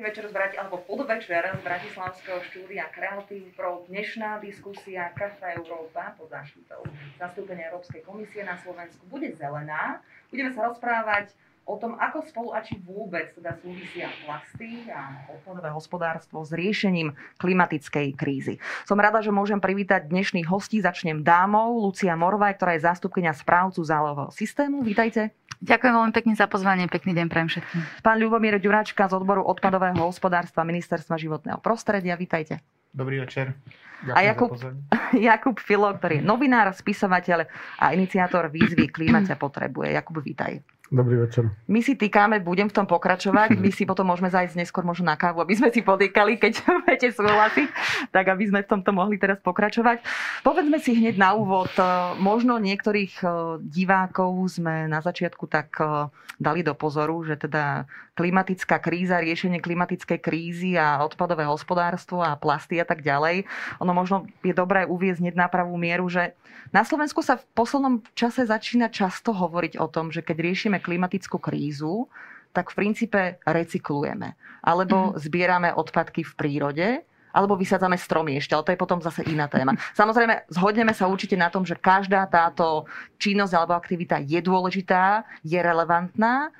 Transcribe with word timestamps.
večer 0.00 0.24
z 0.28 0.32
Brati- 0.32 0.56
alebo 0.56 0.80
podvečer 0.80 1.44
z 1.44 1.60
Bratislavského 1.60 2.40
štúdia 2.48 2.88
Creative 2.88 3.52
Pro. 3.52 3.84
Dnešná 3.84 4.40
diskusia 4.40 5.12
Kafa 5.12 5.52
Európa 5.60 6.16
pod 6.16 6.32
záštitou 6.32 6.80
zastúpenia 7.20 7.68
Európskej 7.68 8.00
komisie 8.00 8.40
na 8.40 8.56
Slovensku 8.56 9.04
bude 9.12 9.28
zelená. 9.36 10.00
Budeme 10.32 10.56
sa 10.56 10.72
rozprávať 10.72 11.36
o 11.70 11.78
tom, 11.78 11.94
ako 11.94 12.26
spolu 12.26 12.50
a 12.50 12.58
či 12.66 12.74
vôbec 12.82 13.30
teda 13.38 13.54
súvisia 13.62 14.10
plasty 14.26 14.90
a 14.90 15.30
odpadové 15.30 15.70
hospodárstvo 15.70 16.42
s 16.42 16.50
riešením 16.50 17.14
klimatickej 17.38 18.18
krízy. 18.18 18.58
Som 18.82 18.98
rada, 18.98 19.22
že 19.22 19.30
môžem 19.30 19.62
privítať 19.62 20.10
dnešných 20.10 20.50
hostí. 20.50 20.82
Začnem 20.82 21.22
dámou 21.22 21.78
Lucia 21.78 22.18
Morvaj, 22.18 22.58
ktorá 22.58 22.74
je 22.74 22.82
zástupkynia 22.90 23.30
správcu 23.30 23.86
zálohového 23.86 24.34
systému. 24.34 24.82
Vítajte. 24.82 25.30
Ďakujem 25.60 25.92
veľmi 25.92 26.14
pekne 26.16 26.34
za 26.34 26.48
pozvanie, 26.48 26.88
pekný 26.88 27.12
deň 27.12 27.26
prajem 27.28 27.48
všetkým. 27.52 27.80
Pán 28.00 28.16
Ľubomír 28.16 28.56
Ďuračka 28.56 29.12
z 29.12 29.20
odboru 29.20 29.44
odpadového 29.44 30.08
hospodárstva 30.08 30.64
Ministerstva 30.64 31.20
životného 31.20 31.60
prostredia, 31.60 32.16
vítajte. 32.16 32.64
Dobrý 32.90 33.20
večer. 33.20 33.54
Ďakujem 34.00 34.16
a 34.16 34.20
Jakub, 34.24 34.50
Jakub 35.28 35.56
Filo, 35.60 35.92
ktorý 35.92 36.18
je 36.18 36.24
novinár, 36.24 36.72
spisovateľ 36.72 37.44
a 37.76 37.92
iniciátor 37.92 38.48
výzvy 38.48 38.88
Klíma 38.88 39.20
ťa 39.20 39.36
potrebuje. 39.36 39.92
Jakub, 39.92 40.16
vítaj. 40.24 40.64
Dobrý 40.90 41.22
večer. 41.22 41.46
My 41.70 41.86
si 41.86 41.94
týkame, 41.94 42.42
budem 42.42 42.66
v 42.66 42.74
tom 42.74 42.82
pokračovať, 42.82 43.54
my 43.62 43.70
si 43.70 43.86
potom 43.86 44.10
môžeme 44.10 44.26
zajsť 44.26 44.58
neskôr 44.58 44.82
možno 44.82 45.06
na 45.06 45.14
kávu, 45.14 45.38
aby 45.38 45.54
sme 45.54 45.70
si 45.70 45.86
podýkali, 45.86 46.34
keď 46.34 46.66
budete 46.82 47.14
súhlasiť, 47.14 47.68
tak 48.10 48.26
aby 48.26 48.50
sme 48.50 48.66
v 48.66 48.70
tomto 48.74 48.90
mohli 48.90 49.14
teraz 49.14 49.38
pokračovať. 49.38 50.02
Povedzme 50.42 50.82
si 50.82 50.98
hneď 50.98 51.14
na 51.14 51.38
úvod, 51.38 51.70
e, 51.78 51.86
možno 52.18 52.58
niektorých 52.58 53.22
e, 53.22 53.26
divákov 53.62 54.34
sme 54.50 54.90
na 54.90 54.98
začiatku 54.98 55.46
tak 55.46 55.78
e, 55.78 56.10
dali 56.42 56.66
do 56.66 56.74
pozoru, 56.74 57.22
že 57.22 57.38
teda 57.38 57.86
klimatická 58.18 58.82
kríza, 58.82 59.22
riešenie 59.22 59.62
klimatickej 59.62 60.18
krízy 60.18 60.74
a 60.74 61.06
odpadové 61.06 61.46
hospodárstvo 61.46 62.18
a 62.18 62.34
plasty 62.34 62.82
a 62.82 62.84
tak 62.88 63.06
ďalej, 63.06 63.46
ono 63.78 63.94
možno 63.94 64.26
je 64.42 64.50
dobré 64.50 64.90
uviezť 64.90 65.22
hneď 65.22 65.34
na 65.38 65.46
pravú 65.46 65.78
mieru, 65.78 66.10
že 66.10 66.34
na 66.74 66.82
Slovensku 66.82 67.20
sa 67.20 67.38
v 67.38 67.44
poslednom 67.54 68.00
čase 68.16 68.48
začína 68.48 68.90
často 68.90 69.36
hovoriť 69.36 69.78
o 69.78 69.86
tom, 69.86 70.08
že 70.08 70.24
keď 70.24 70.36
riešime 70.42 70.79
klimatickú 70.80 71.38
krízu, 71.38 72.08
tak 72.50 72.74
v 72.74 72.78
princípe 72.82 73.20
recyklujeme. 73.46 74.34
Alebo 74.64 75.14
mm. 75.14 75.22
zbierame 75.22 75.70
odpadky 75.70 76.26
v 76.26 76.32
prírode, 76.34 76.88
alebo 77.30 77.54
vysádzame 77.54 77.94
stromy 77.94 78.42
ešte, 78.42 78.58
ale 78.58 78.66
to 78.66 78.72
je 78.74 78.82
potom 78.82 78.98
zase 78.98 79.22
iná 79.30 79.46
téma. 79.46 79.78
Samozrejme, 80.00 80.50
zhodneme 80.50 80.90
sa 80.90 81.06
určite 81.06 81.38
na 81.38 81.46
tom, 81.48 81.62
že 81.62 81.78
každá 81.78 82.26
táto 82.26 82.90
činnosť 83.22 83.54
alebo 83.54 83.78
aktivita 83.78 84.18
je 84.26 84.40
dôležitá, 84.42 85.22
je 85.46 85.58
relevantná, 85.58 86.50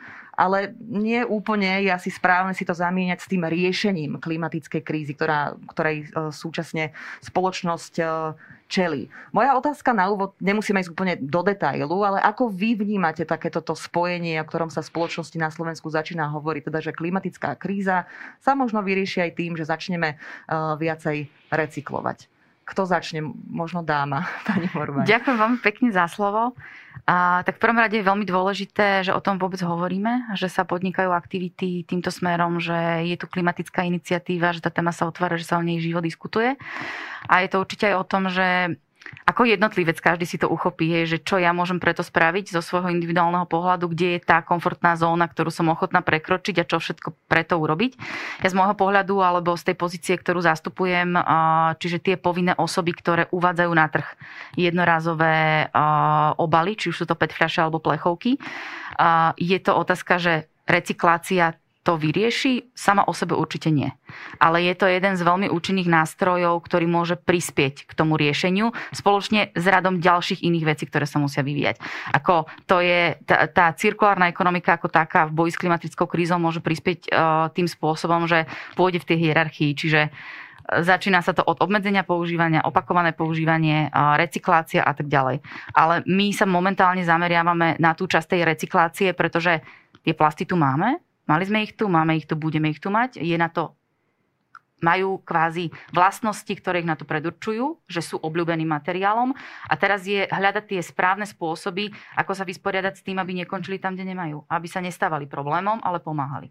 ale 0.40 0.72
nie 0.80 1.20
úplne 1.20 1.84
je 1.84 1.92
asi 1.92 2.08
správne 2.08 2.56
si 2.56 2.64
to 2.64 2.72
zamieňať 2.72 3.20
s 3.20 3.28
tým 3.28 3.44
riešením 3.44 4.16
klimatickej 4.16 4.80
krízy, 4.80 5.12
ktorá, 5.12 5.52
ktorej 5.68 6.08
e, 6.08 6.32
súčasne 6.32 6.96
spoločnosť 7.20 7.94
e, 8.00 8.04
čeli. 8.72 9.12
Moja 9.36 9.52
otázka 9.60 9.92
na 9.92 10.08
úvod, 10.08 10.32
nemusíme 10.40 10.80
ísť 10.80 10.94
úplne 10.96 11.14
do 11.20 11.44
detailu, 11.44 12.00
ale 12.00 12.24
ako 12.24 12.48
vy 12.48 12.78
vnímate 12.78 13.28
takéto 13.28 13.60
spojenie, 13.60 14.40
o 14.40 14.48
ktorom 14.48 14.72
sa 14.72 14.80
spoločnosti 14.80 15.36
na 15.36 15.52
Slovensku 15.52 15.92
začína 15.92 16.32
hovoriť, 16.32 16.72
teda 16.72 16.80
že 16.80 16.96
klimatická 16.96 17.58
kríza 17.58 18.06
sa 18.40 18.56
možno 18.56 18.80
vyrieši 18.80 19.26
aj 19.26 19.30
tým, 19.34 19.58
že 19.58 19.66
začneme 19.66 20.14
uh, 20.14 20.78
viacej 20.78 21.26
recyklovať. 21.50 22.29
Kto 22.70 22.86
začne? 22.86 23.26
Možno 23.50 23.82
dáma, 23.82 24.30
pani 24.48 24.70
Morvaj. 24.70 25.10
Ďakujem 25.10 25.36
veľmi 25.36 25.58
pekne 25.58 25.88
za 25.90 26.06
slovo. 26.06 26.54
A, 27.10 27.42
tak 27.42 27.58
v 27.58 27.62
prvom 27.66 27.82
rade 27.82 27.98
je 27.98 28.06
veľmi 28.06 28.22
dôležité, 28.22 29.02
že 29.02 29.10
o 29.10 29.18
tom 29.18 29.42
vôbec 29.42 29.58
hovoríme, 29.58 30.38
že 30.38 30.46
sa 30.46 30.62
podnikajú 30.62 31.10
aktivity 31.10 31.82
týmto 31.82 32.14
smerom, 32.14 32.62
že 32.62 33.02
je 33.06 33.16
tu 33.18 33.26
klimatická 33.26 33.82
iniciatíva, 33.82 34.54
že 34.54 34.62
tá 34.62 34.70
téma 34.70 34.94
sa 34.94 35.10
otvára, 35.10 35.34
že 35.34 35.48
sa 35.48 35.58
o 35.58 35.66
nej 35.66 35.82
živo 35.82 35.98
diskutuje. 35.98 36.54
A 37.26 37.42
je 37.42 37.48
to 37.50 37.58
určite 37.58 37.90
aj 37.90 37.96
o 37.98 38.04
tom, 38.06 38.30
že 38.30 38.78
ako 39.26 39.48
jednotlivec 39.48 39.98
každý 39.98 40.28
si 40.28 40.36
to 40.36 40.46
uchopí, 40.46 40.86
je, 40.90 41.16
že 41.16 41.18
čo 41.24 41.40
ja 41.40 41.50
môžem 41.50 41.80
preto 41.82 42.04
spraviť 42.04 42.52
zo 42.52 42.60
svojho 42.62 42.92
individuálneho 42.92 43.48
pohľadu, 43.48 43.90
kde 43.90 44.18
je 44.18 44.20
tá 44.22 44.44
komfortná 44.44 44.94
zóna, 44.94 45.26
ktorú 45.26 45.48
som 45.48 45.72
ochotná 45.72 46.04
prekročiť 46.04 46.62
a 46.62 46.68
čo 46.68 46.78
všetko 46.78 47.14
preto 47.26 47.56
urobiť. 47.58 47.96
Ja 48.44 48.48
z 48.52 48.58
môjho 48.58 48.76
pohľadu 48.76 49.18
alebo 49.22 49.56
z 49.56 49.72
tej 49.72 49.76
pozície, 49.78 50.14
ktorú 50.14 50.44
zastupujem, 50.44 51.16
čiže 51.80 51.98
tie 52.02 52.16
povinné 52.20 52.54
osoby, 52.54 52.92
ktoré 52.92 53.26
uvádzajú 53.32 53.72
na 53.72 53.86
trh 53.88 54.08
jednorázové 54.58 55.68
obaly, 56.36 56.76
či 56.76 56.92
už 56.92 57.02
sú 57.02 57.04
to 57.08 57.16
PET 57.16 57.32
fľaše 57.34 57.60
alebo 57.64 57.80
plechovky, 57.82 58.36
je 59.40 59.58
to 59.62 59.72
otázka, 59.74 60.20
že 60.20 60.32
recyklácia 60.68 61.56
to 61.80 61.96
vyrieši? 61.96 62.76
Sama 62.76 63.08
o 63.08 63.16
sebe 63.16 63.32
určite 63.32 63.72
nie. 63.72 63.88
Ale 64.36 64.60
je 64.60 64.74
to 64.76 64.84
jeden 64.84 65.16
z 65.16 65.24
veľmi 65.24 65.48
účinných 65.48 65.88
nástrojov, 65.88 66.60
ktorý 66.60 66.84
môže 66.84 67.16
prispieť 67.16 67.88
k 67.88 67.92
tomu 67.96 68.20
riešeniu 68.20 68.76
spoločne 68.92 69.48
s 69.56 69.64
radom 69.64 69.96
ďalších 69.96 70.44
iných 70.44 70.68
vecí, 70.68 70.84
ktoré 70.84 71.08
sa 71.08 71.16
musia 71.16 71.40
vyvíjať. 71.40 71.80
Ako 72.12 72.52
to 72.68 72.84
je 72.84 73.16
tá, 73.24 73.48
tá 73.48 73.72
cirkulárna 73.72 74.28
ekonomika 74.28 74.76
ako 74.76 74.92
taká 74.92 75.24
v 75.24 75.36
boji 75.36 75.56
s 75.56 75.60
klimatickou 75.60 76.04
krízou 76.04 76.36
môže 76.36 76.60
prispieť 76.60 77.08
uh, 77.08 77.48
tým 77.56 77.64
spôsobom, 77.64 78.28
že 78.28 78.44
pôjde 78.76 79.00
v 79.00 79.08
tej 79.08 79.18
hierarchii, 79.28 79.70
čiže 79.72 80.00
e, 80.06 80.10
začína 80.84 81.24
sa 81.24 81.32
to 81.32 81.40
od 81.42 81.64
obmedzenia 81.64 82.04
používania, 82.04 82.64
opakované 82.64 83.16
používanie, 83.16 83.88
e, 83.88 83.88
recyklácia 84.20 84.84
a 84.84 84.92
tak 84.92 85.08
ďalej. 85.08 85.40
Ale 85.72 86.04
my 86.04 86.28
sa 86.36 86.44
momentálne 86.44 87.02
zameriavame 87.02 87.80
na 87.80 87.96
tú 87.96 88.04
časť 88.04 88.36
tej 88.36 88.42
recyklácie, 88.44 89.08
pretože 89.16 89.64
tie 90.04 90.14
plasty 90.16 90.44
tu 90.44 90.56
máme, 90.60 91.00
Mali 91.30 91.46
sme 91.46 91.62
ich 91.62 91.78
tu, 91.78 91.86
máme 91.86 92.18
ich 92.18 92.26
tu, 92.26 92.34
budeme 92.34 92.74
ich 92.74 92.82
tu 92.82 92.90
mať. 92.90 93.22
Je 93.22 93.38
na 93.38 93.46
to 93.46 93.78
majú 94.80 95.20
kvázi 95.22 95.68
vlastnosti, 95.92 96.48
ktoré 96.48 96.80
ich 96.80 96.88
na 96.88 96.96
to 96.96 97.04
predurčujú, 97.04 97.84
že 97.86 98.00
sú 98.00 98.16
obľúbeným 98.18 98.66
materiálom. 98.66 99.36
A 99.68 99.74
teraz 99.76 100.08
je 100.08 100.24
hľadať 100.26 100.64
tie 100.74 100.80
správne 100.80 101.28
spôsoby, 101.28 101.92
ako 102.16 102.32
sa 102.32 102.48
vysporiadať 102.48 102.94
s 102.96 103.04
tým, 103.04 103.20
aby 103.20 103.44
nekončili 103.44 103.76
tam, 103.76 103.94
kde 103.94 104.10
nemajú. 104.10 104.42
Aby 104.48 104.66
sa 104.66 104.80
nestávali 104.80 105.28
problémom, 105.28 105.78
ale 105.84 106.00
pomáhali. 106.00 106.48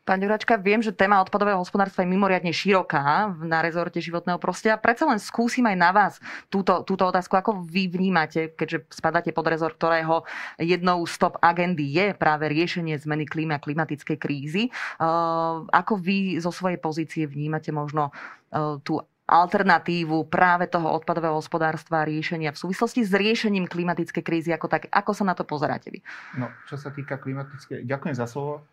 Pán 0.00 0.18
Ďuračka, 0.18 0.56
viem, 0.56 0.80
že 0.80 0.96
téma 0.96 1.20
odpadového 1.20 1.60
hospodárstva 1.60 2.02
je 2.02 2.10
mimoriadne 2.10 2.50
široká 2.50 3.36
na 3.44 3.60
rezorte 3.60 4.00
životného 4.00 4.40
prostredia. 4.40 4.80
Predsa 4.80 5.04
len 5.04 5.20
skúsim 5.20 5.62
aj 5.68 5.76
na 5.76 5.90
vás 5.92 6.14
túto, 6.48 6.80
túto 6.88 7.04
otázku. 7.04 7.36
Ako 7.36 7.62
vy 7.62 7.92
vnímate, 7.92 8.56
keďže 8.56 8.88
spadáte 8.88 9.30
pod 9.36 9.46
rezort, 9.46 9.76
ktorého 9.76 10.24
jednou 10.56 11.04
z 11.04 11.14
top 11.20 11.36
agendy 11.44 11.84
je 11.84 12.06
práve 12.16 12.48
riešenie 12.48 12.96
zmeny 12.96 13.28
klímy 13.28 13.54
a 13.54 13.62
klimatickej 13.62 14.16
krízy. 14.16 14.72
Uh, 14.96 15.68
ako 15.68 16.00
vy 16.00 16.40
zo 16.40 16.48
svojej 16.48 16.80
pozície 16.80 17.28
vnímate 17.28 17.68
možno 17.68 18.08
uh, 18.10 18.80
tú 18.80 19.04
alternatívu 19.30 20.26
práve 20.26 20.66
toho 20.66 20.90
odpadového 20.90 21.38
hospodárstva 21.38 22.02
a 22.02 22.08
riešenia 22.08 22.50
v 22.50 22.58
súvislosti 22.58 23.06
s 23.06 23.14
riešením 23.14 23.70
klimatickej 23.70 24.24
krízy 24.26 24.50
ako 24.50 24.66
tak. 24.66 24.90
Ako 24.90 25.14
sa 25.14 25.22
na 25.22 25.38
to 25.38 25.46
pozeráte 25.46 25.94
vy? 25.94 26.02
No, 26.34 26.50
čo 26.66 26.74
sa 26.74 26.90
týka 26.90 27.22
klimatickej... 27.22 27.86
Ďakujem 27.86 28.16
za 28.18 28.26
slovo. 28.26 28.66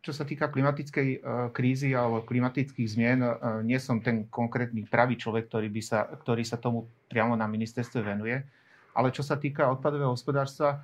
Čo 0.00 0.16
sa 0.16 0.24
týka 0.24 0.48
klimatickej 0.48 1.08
e, 1.12 1.18
krízy 1.52 1.92
alebo 1.92 2.24
klimatických 2.24 2.88
zmien, 2.88 3.20
e, 3.20 3.30
nie 3.68 3.76
som 3.76 4.00
ten 4.00 4.24
konkrétny 4.32 4.88
pravý 4.88 5.20
človek, 5.20 5.52
ktorý, 5.52 5.68
by 5.68 5.82
sa, 5.84 6.08
ktorý 6.08 6.40
sa 6.40 6.56
tomu 6.56 6.88
priamo 7.12 7.36
na 7.36 7.44
ministerstve 7.44 8.00
venuje. 8.00 8.40
Ale 8.96 9.12
čo 9.12 9.20
sa 9.20 9.36
týka 9.36 9.68
odpadového 9.68 10.16
hospodárstva, 10.16 10.80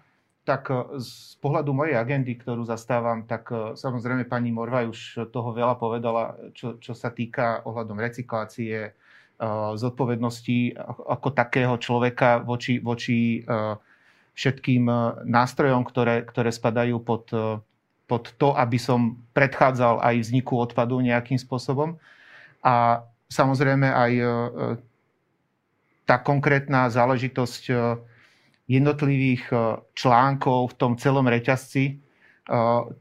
tak 0.47 0.71
z 1.03 1.35
pohľadu 1.43 1.75
mojej 1.75 1.99
agendy, 1.99 2.39
ktorú 2.39 2.63
zastávam, 2.63 3.27
tak 3.27 3.51
samozrejme 3.75 4.31
pani 4.31 4.55
Morvaj 4.55 4.87
už 4.87 5.01
toho 5.35 5.51
veľa 5.51 5.75
povedala, 5.75 6.39
čo, 6.55 6.79
čo 6.79 6.95
sa 6.95 7.11
týka 7.11 7.67
ohľadom 7.67 7.99
recyklácie, 7.99 8.95
zodpovednosti 9.75 10.79
ako 10.87 11.35
takého 11.35 11.75
človeka 11.83 12.47
voči, 12.47 12.79
voči 12.79 13.43
všetkým 14.39 14.87
nástrojom, 15.27 15.83
ktoré, 15.83 16.23
ktoré 16.23 16.55
spadajú 16.55 17.03
pod 17.03 17.27
pod 18.07 18.31
to, 18.39 18.55
aby 18.55 18.79
som 18.79 19.19
predchádzal 19.35 19.99
aj 19.99 20.15
vzniku 20.23 20.63
odpadu 20.63 21.03
nejakým 21.03 21.37
spôsobom. 21.37 21.99
A 22.63 23.03
samozrejme 23.27 23.87
aj 23.91 24.13
e, 24.15 24.25
tá 26.07 26.23
konkrétna 26.23 26.87
záležitosť 26.87 27.63
e, 27.71 27.75
jednotlivých 28.71 29.45
e, 29.51 29.57
článkov 29.99 30.75
v 30.75 30.77
tom 30.79 30.93
celom 30.97 31.27
reťazci 31.27 32.07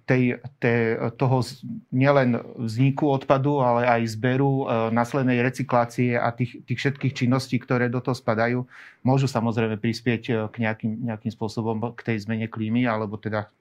tej, 0.10 0.42
tej, 0.58 0.98
toho 1.22 1.46
nielen 1.94 2.34
vzniku 2.58 3.14
odpadu, 3.14 3.62
ale 3.62 3.86
aj 3.86 4.18
zberu, 4.18 4.66
následnej 4.90 5.38
recyklácie 5.46 6.18
a 6.18 6.34
tých, 6.34 6.66
tých 6.66 6.82
všetkých 6.82 7.14
činností, 7.14 7.62
ktoré 7.62 7.86
do 7.86 8.02
toho 8.02 8.18
spadajú, 8.18 8.66
môžu 9.06 9.30
samozrejme 9.30 9.78
prispieť 9.78 10.50
k 10.50 10.56
nejakým, 10.66 10.98
nejakým 10.98 11.30
spôsobom 11.30 11.94
k 11.94 12.02
tej 12.02 12.26
zmene 12.26 12.50
klímy, 12.50 12.90
alebo 12.90 13.22
teda 13.22 13.54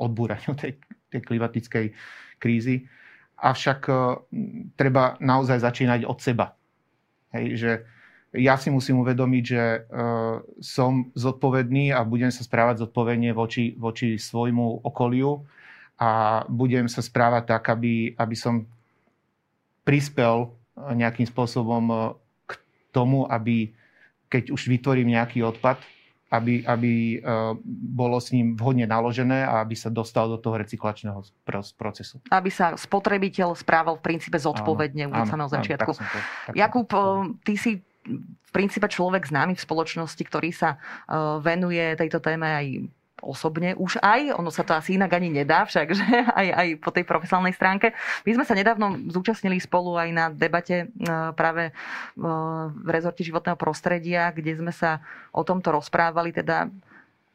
odbúraniu 0.00 0.56
tej, 0.56 0.80
tej 1.12 1.20
klimatickej 1.20 1.86
krízy. 2.40 2.88
Avšak 3.36 3.80
e, 3.86 3.92
treba 4.80 5.20
naozaj 5.20 5.60
začínať 5.60 6.08
od 6.08 6.18
seba. 6.18 6.56
Hej, 7.36 7.46
že 7.60 7.70
ja 8.34 8.54
si 8.56 8.70
musím 8.70 9.02
uvedomiť, 9.02 9.42
že 9.42 9.62
uh, 9.90 10.38
som 10.62 11.10
zodpovedný 11.18 11.90
a 11.90 12.06
budem 12.06 12.30
sa 12.30 12.46
správať 12.46 12.86
zodpovedne 12.86 13.34
voči, 13.34 13.74
voči 13.74 14.22
svojmu 14.22 14.86
okoliu 14.86 15.42
a 15.98 16.42
budem 16.46 16.86
sa 16.86 17.02
správať 17.02 17.50
tak, 17.50 17.74
aby, 17.74 18.14
aby 18.14 18.36
som 18.38 18.70
prispel 19.82 20.54
nejakým 20.78 21.26
spôsobom 21.26 22.14
k 22.46 22.52
tomu, 22.94 23.26
aby 23.26 23.74
keď 24.30 24.54
už 24.54 24.70
vytvorím 24.70 25.18
nejaký 25.18 25.42
odpad, 25.42 25.82
aby, 26.30 26.62
aby 26.62 27.18
bolo 27.90 28.22
s 28.22 28.30
ním 28.30 28.54
vhodne 28.54 28.86
naložené 28.86 29.42
a 29.42 29.66
aby 29.66 29.74
sa 29.74 29.90
dostal 29.90 30.30
do 30.30 30.38
toho 30.38 30.62
recyklačného 30.62 31.26
procesu. 31.74 32.22
Aby 32.30 32.54
sa 32.54 32.78
spotrebiteľ 32.78 33.58
správal 33.58 33.98
v 33.98 34.14
princípe 34.14 34.38
zodpovedne 34.38 35.10
už 35.10 35.26
samého 35.26 35.50
začiatku. 35.50 35.90
Áno, 35.90 35.98
tak 35.98 36.06
to, 36.06 36.20
tak 36.46 36.54
Jakub, 36.54 36.86
ty 37.42 37.58
si 37.58 37.82
v 38.46 38.50
princípe 38.54 38.86
človek 38.86 39.26
známy 39.26 39.58
v 39.58 39.64
spoločnosti, 39.66 40.22
ktorý 40.22 40.54
sa 40.54 40.78
venuje 41.42 41.98
tejto 41.98 42.22
téme 42.22 42.46
aj 42.46 42.66
osobne 43.20 43.76
už 43.76 44.00
aj, 44.00 44.34
ono 44.36 44.48
sa 44.48 44.64
to 44.64 44.72
asi 44.74 44.96
inak 44.96 45.12
ani 45.12 45.28
nedá 45.28 45.64
však, 45.64 45.86
že? 45.92 46.04
Aj, 46.40 46.48
aj 46.56 46.68
po 46.80 46.94
tej 46.94 47.04
profesionálnej 47.04 47.52
stránke. 47.52 47.92
My 48.24 48.32
sme 48.32 48.44
sa 48.46 48.56
nedávno 48.56 48.96
zúčastnili 49.12 49.60
spolu 49.60 49.98
aj 49.98 50.08
na 50.14 50.24
debate 50.30 50.88
e, 50.88 51.06
práve 51.36 51.68
e, 51.68 51.72
v 52.70 52.88
rezorte 52.88 53.20
životného 53.20 53.58
prostredia, 53.58 54.32
kde 54.32 54.56
sme 54.56 54.72
sa 54.72 55.04
o 55.34 55.44
tomto 55.44 55.74
rozprávali, 55.74 56.32
teda 56.32 56.70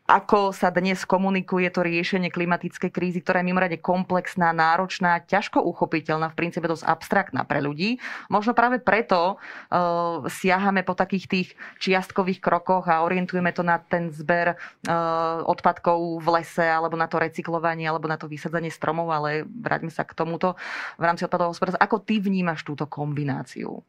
ako 0.06 0.54
sa 0.54 0.70
dnes 0.70 1.02
komunikuje 1.02 1.66
to 1.74 1.82
riešenie 1.82 2.30
klimatickej 2.30 2.94
krízy, 2.94 3.26
ktorá 3.26 3.42
je 3.42 3.50
mimoriadne 3.50 3.82
komplexná, 3.82 4.54
náročná, 4.54 5.18
ťažko 5.26 5.66
uchopiteľná, 5.66 6.30
v 6.30 6.38
princípe 6.38 6.70
dosť 6.70 6.86
abstraktná 6.86 7.42
pre 7.42 7.58
ľudí. 7.58 7.98
Možno 8.30 8.54
práve 8.54 8.78
preto 8.78 9.42
uh, 9.42 10.22
siahame 10.30 10.86
po 10.86 10.94
takých 10.94 11.26
tých 11.26 11.50
čiastkových 11.82 12.38
krokoch 12.38 12.86
a 12.86 13.02
orientujeme 13.02 13.50
to 13.50 13.66
na 13.66 13.82
ten 13.82 14.14
zber 14.14 14.54
uh, 14.54 15.42
odpadkov 15.50 16.22
v 16.22 16.28
lese, 16.38 16.70
alebo 16.70 16.94
na 16.94 17.10
to 17.10 17.18
recyklovanie, 17.18 17.90
alebo 17.90 18.06
na 18.06 18.22
to 18.22 18.30
vysadzanie 18.30 18.70
stromov, 18.70 19.10
ale 19.10 19.42
vráťme 19.42 19.90
sa 19.90 20.06
k 20.06 20.14
tomuto 20.14 20.54
v 21.02 21.04
rámci 21.04 21.26
odpadového 21.26 21.50
hospodárstva. 21.50 21.82
Ako 21.82 22.06
ty 22.06 22.22
vnímaš 22.22 22.62
túto 22.62 22.86
kombináciu? 22.86 23.82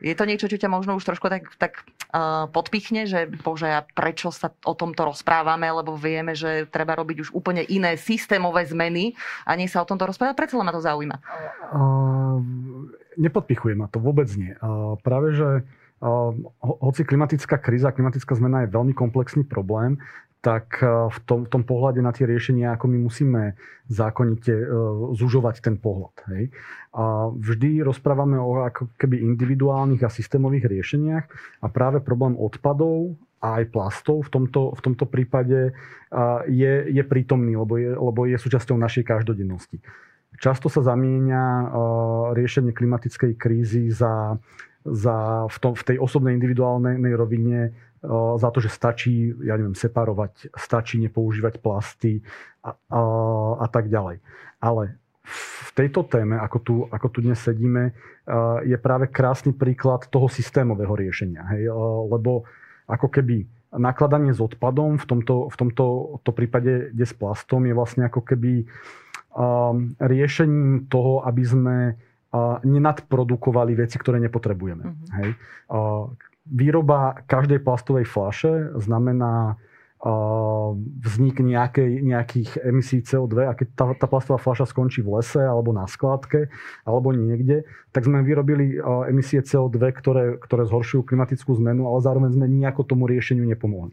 Je 0.00 0.16
to 0.16 0.24
niečo, 0.24 0.48
čo 0.48 0.56
ťa 0.56 0.72
možno 0.72 0.96
už 0.96 1.04
trošku 1.04 1.28
tak, 1.28 1.48
tak 1.60 1.84
uh, 2.12 2.48
podpichne, 2.48 3.04
že 3.04 3.28
bože, 3.44 3.68
a 3.68 3.84
prečo 3.84 4.32
sa 4.32 4.50
o 4.64 4.72
tomto 4.72 5.04
rozprávame, 5.04 5.68
lebo 5.68 5.96
vieme, 5.96 6.32
že 6.32 6.64
treba 6.68 6.96
robiť 6.96 7.28
už 7.28 7.30
úplne 7.36 7.64
iné 7.68 8.00
systémové 8.00 8.64
zmeny 8.64 9.12
a 9.44 9.54
nie 9.54 9.68
sa 9.68 9.84
o 9.84 9.88
tomto 9.88 10.08
rozprávať. 10.08 10.34
Prečo 10.36 10.58
ma 10.60 10.72
to 10.72 10.80
zaujíma? 10.80 11.16
Uh, 11.70 12.40
nepodpichuje 13.20 13.76
ma 13.76 13.86
to, 13.92 14.00
vôbec 14.00 14.28
nie. 14.34 14.56
Uh, 14.58 14.96
práve, 15.04 15.36
že 15.36 15.48
hoci 16.80 17.04
klimatická 17.04 17.60
kríza, 17.60 17.92
klimatická 17.92 18.32
zmena 18.32 18.64
je 18.64 18.72
veľmi 18.72 18.96
komplexný 18.96 19.44
problém, 19.44 20.00
tak 20.40 20.80
v 20.84 21.18
tom, 21.28 21.44
v 21.44 21.52
tom 21.52 21.62
pohľade 21.68 22.00
na 22.00 22.16
tie 22.16 22.24
riešenia, 22.24 22.72
ako 22.72 22.88
my 22.88 22.98
musíme 23.04 23.60
zákonite 23.92 24.56
zužovať 25.12 25.60
ten 25.60 25.76
pohľad. 25.76 26.16
Hej. 26.32 26.48
A 26.96 27.28
vždy 27.28 27.84
rozprávame 27.84 28.40
o 28.40 28.64
ako 28.64 28.88
keby 28.96 29.20
individuálnych 29.20 30.00
a 30.00 30.08
systémových 30.08 30.64
riešeniach 30.64 31.24
a 31.60 31.66
práve 31.68 32.00
problém 32.00 32.40
odpadov 32.40 33.20
a 33.44 33.60
aj 33.60 33.68
plastov 33.68 34.28
v 34.28 34.30
tomto, 34.32 34.72
v 34.76 34.80
tomto 34.80 35.04
prípade 35.04 35.76
je, 36.48 36.74
je 36.88 37.02
prítomný, 37.04 37.56
lebo 37.60 37.76
je, 37.76 37.92
lebo 37.92 38.20
je 38.24 38.36
súčasťou 38.40 38.80
našej 38.80 39.04
každodennosti. 39.04 39.76
Často 40.40 40.72
sa 40.72 40.80
zamieňa 40.80 41.68
riešenie 42.32 42.72
klimatickej 42.72 43.36
krízy 43.36 43.92
za, 43.92 44.40
za 44.88 45.44
v, 45.52 45.56
tom, 45.60 45.72
v 45.76 45.84
tej 45.84 45.96
osobnej 46.00 46.32
individuálnej 46.32 47.12
rovine 47.12 47.76
za 48.36 48.48
to, 48.48 48.58
že 48.64 48.72
stačí, 48.72 49.32
ja 49.44 49.60
neviem, 49.60 49.76
separovať, 49.76 50.56
stačí 50.56 50.96
nepoužívať 51.04 51.60
plasty 51.60 52.24
a, 52.64 52.72
a, 52.72 53.00
a 53.60 53.66
tak 53.68 53.92
ďalej. 53.92 54.24
Ale 54.60 54.96
v 55.30 55.70
tejto 55.76 56.08
téme, 56.08 56.40
ako 56.40 56.58
tu, 56.58 56.74
ako 56.88 57.06
tu 57.12 57.18
dnes 57.22 57.38
sedíme, 57.38 57.92
je 58.64 58.76
práve 58.80 59.06
krásny 59.06 59.52
príklad 59.52 60.08
toho 60.08 60.26
systémového 60.26 60.96
riešenia. 60.96 61.44
Hej? 61.54 61.70
Lebo 62.10 62.48
ako 62.90 63.06
keby 63.06 63.46
nakladanie 63.70 64.34
s 64.34 64.42
odpadom, 64.42 64.98
v 64.98 65.06
tomto, 65.06 65.46
v 65.46 65.56
tomto 65.56 65.84
to 66.26 66.30
prípade 66.34 66.90
kde 66.90 67.06
s 67.06 67.14
plastom, 67.14 67.62
je 67.68 67.74
vlastne 67.76 68.02
ako 68.02 68.26
keby 68.26 68.66
um, 69.30 69.94
riešením 70.02 70.90
toho, 70.90 71.22
aby 71.22 71.42
sme 71.46 71.76
uh, 71.94 72.58
nenadprodukovali 72.66 73.78
veci, 73.78 73.94
ktoré 73.94 74.18
nepotrebujeme. 74.18 74.84
Uh-huh. 74.90 75.06
Hej? 75.22 75.30
Uh, 75.70 76.10
výroba 76.50 77.22
každej 77.30 77.62
plastovej 77.62 78.04
flaše 78.04 78.74
znamená 78.76 79.56
vznik 81.04 81.44
nejakej, 81.44 82.00
nejakých 82.00 82.50
emisí 82.64 83.04
CO2 83.04 83.44
a 83.44 83.52
keď 83.52 83.68
tá, 83.76 83.84
tá 84.00 84.06
plastová 84.08 84.40
fľaša 84.40 84.72
skončí 84.72 85.04
v 85.04 85.20
lese 85.20 85.44
alebo 85.44 85.76
na 85.76 85.84
skládke 85.84 86.48
alebo 86.88 87.12
niekde, 87.12 87.68
tak 87.92 88.08
sme 88.08 88.24
vyrobili 88.24 88.80
emisie 89.12 89.44
CO2, 89.44 89.76
ktoré, 89.92 90.24
ktoré 90.40 90.64
zhoršujú 90.64 91.04
klimatickú 91.04 91.52
zmenu, 91.60 91.84
ale 91.84 92.00
zároveň 92.00 92.32
sme 92.32 92.48
nejako 92.48 92.88
tomu 92.88 93.04
riešeniu 93.12 93.44
nepomohli. 93.44 93.92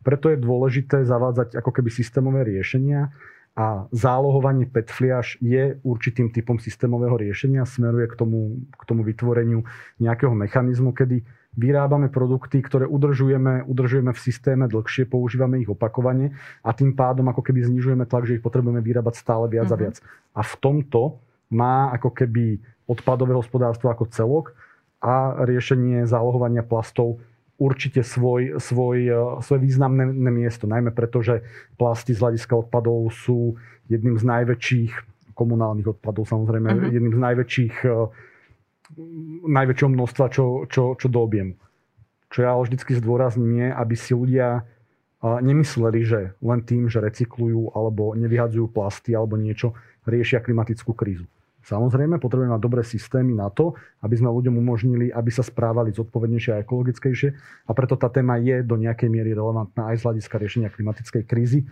Preto 0.00 0.32
je 0.32 0.40
dôležité 0.40 1.04
zavádzať 1.04 1.60
ako 1.60 1.68
keby 1.68 1.90
systémové 1.92 2.48
riešenia 2.48 3.12
a 3.52 3.84
zálohovanie 3.92 4.72
PET 4.72 4.88
fliaž 4.88 5.36
je 5.44 5.76
určitým 5.84 6.32
typom 6.32 6.56
systémového 6.56 7.20
riešenia, 7.20 7.68
smeruje 7.68 8.08
k 8.08 8.16
tomu, 8.16 8.64
k 8.72 8.82
tomu 8.88 9.04
vytvoreniu 9.04 9.68
nejakého 10.00 10.32
mechanizmu, 10.32 10.96
kedy 10.96 11.20
vyrábame 11.52 12.08
produkty, 12.08 12.64
ktoré 12.64 12.88
udržujeme, 12.88 13.64
udržujeme 13.68 14.12
v 14.16 14.20
systéme 14.20 14.64
dlhšie, 14.72 15.04
používame 15.04 15.60
ich 15.60 15.68
opakovane 15.68 16.32
a 16.64 16.72
tým 16.72 16.96
pádom 16.96 17.28
ako 17.28 17.44
keby 17.44 17.68
znižujeme 17.68 18.08
tlak, 18.08 18.24
že 18.24 18.40
ich 18.40 18.44
potrebujeme 18.44 18.80
vyrábať 18.80 19.20
stále 19.20 19.46
viac 19.52 19.68
mm-hmm. 19.68 19.76
a 19.76 19.78
mhm. 19.78 19.82
viac. 19.84 19.96
A 20.32 20.40
v 20.40 20.54
tomto 20.60 21.20
má 21.52 21.92
ako 21.92 22.08
keby 22.16 22.56
odpadové 22.88 23.36
hospodárstvo 23.36 23.92
ako 23.92 24.08
celok 24.08 24.56
a 25.04 25.44
riešenie 25.44 26.08
zálohovania 26.08 26.64
plastov 26.64 27.20
určite 27.60 28.00
svoj, 28.02 28.58
svoj, 28.58 28.98
e, 29.06 29.22
svoje 29.44 29.60
významné 29.60 30.30
miesto. 30.32 30.66
Najmä 30.66 30.90
preto, 30.90 31.20
že 31.22 31.44
plasty 31.76 32.16
z 32.16 32.22
hľadiska 32.24 32.58
odpadov 32.58 33.12
sú 33.12 33.54
jedným 33.86 34.18
z 34.18 34.24
najväčších 34.24 34.92
komunálnych 35.36 35.88
odpadov, 35.94 36.26
samozrejme, 36.26 36.68
uh-huh. 36.68 36.90
jedným 36.90 37.14
z 37.14 37.20
najväčších 37.22 37.74
e, 37.84 37.88
najväčšieho 39.48 39.90
množstva, 39.92 40.24
čo, 40.32 40.68
čo, 40.68 40.94
čo 40.96 41.06
do 41.08 41.20
objemu. 41.24 41.56
Čo 42.32 42.38
ja 42.44 42.52
vždycky 42.56 42.96
zdôrazním 42.96 43.52
je, 43.60 43.68
aby 43.72 43.94
si 43.96 44.12
ľudia 44.16 44.64
nemysleli, 45.22 46.00
že 46.02 46.20
len 46.42 46.60
tým, 46.66 46.90
že 46.90 46.98
recyklujú 46.98 47.76
alebo 47.78 48.16
nevyhadzujú 48.18 48.66
plasty 48.72 49.14
alebo 49.14 49.38
niečo, 49.38 49.76
riešia 50.02 50.42
klimatickú 50.42 50.92
krízu. 50.98 51.30
Samozrejme, 51.62 52.18
potrebujeme 52.18 52.58
mať 52.58 52.62
dobré 52.66 52.82
systémy 52.82 53.38
na 53.38 53.46
to, 53.46 53.78
aby 54.02 54.18
sme 54.18 54.34
ľuďom 54.34 54.58
umožnili, 54.58 55.14
aby 55.14 55.30
sa 55.30 55.46
správali 55.46 55.94
zodpovednejšie 55.94 56.58
a 56.58 56.62
ekologickejšie. 56.66 57.38
A 57.38 57.70
preto 57.70 57.94
tá 57.94 58.10
téma 58.10 58.34
je 58.42 58.66
do 58.66 58.74
nejakej 58.74 59.06
miery 59.06 59.30
relevantná 59.30 59.94
aj 59.94 60.02
z 60.02 60.04
hľadiska 60.10 60.42
riešenia 60.42 60.74
klimatickej 60.74 61.22
krízy 61.22 61.62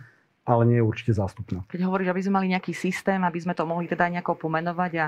ale 0.41 0.65
nie 0.65 0.81
je 0.81 0.85
určite 0.85 1.13
zástupná. 1.13 1.61
Keď 1.69 1.85
hovoríš, 1.85 2.09
aby 2.09 2.21
sme 2.25 2.37
mali 2.41 2.47
nejaký 2.49 2.73
systém, 2.73 3.21
aby 3.21 3.37
sme 3.37 3.53
to 3.53 3.61
mohli 3.61 3.85
teda 3.85 4.09
nejako 4.09 4.41
pomenovať 4.41 4.91
a 4.97 5.05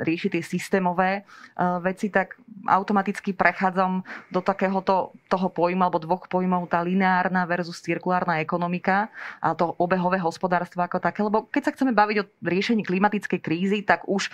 riešiť 0.00 0.30
tie 0.32 0.44
systémové 0.44 1.10
uh, 1.22 1.76
veci, 1.84 2.08
tak 2.08 2.40
automaticky 2.64 3.36
prechádzam 3.36 4.00
do 4.32 4.40
takéhoto 4.40 5.12
toho 5.28 5.48
pojmu 5.52 5.84
alebo 5.84 6.00
dvoch 6.00 6.24
pojmov, 6.24 6.72
tá 6.72 6.80
lineárna 6.80 7.44
versus 7.44 7.84
cirkulárna 7.84 8.40
ekonomika 8.40 9.12
a 9.44 9.52
to 9.52 9.76
obehové 9.76 10.16
hospodárstvo 10.16 10.80
ako 10.80 11.04
také. 11.04 11.20
Lebo 11.20 11.44
keď 11.52 11.62
sa 11.68 11.74
chceme 11.76 11.92
baviť 11.92 12.16
o 12.24 12.28
riešení 12.40 12.80
klimatickej 12.80 13.40
krízy, 13.44 13.84
tak 13.84 14.08
už 14.08 14.32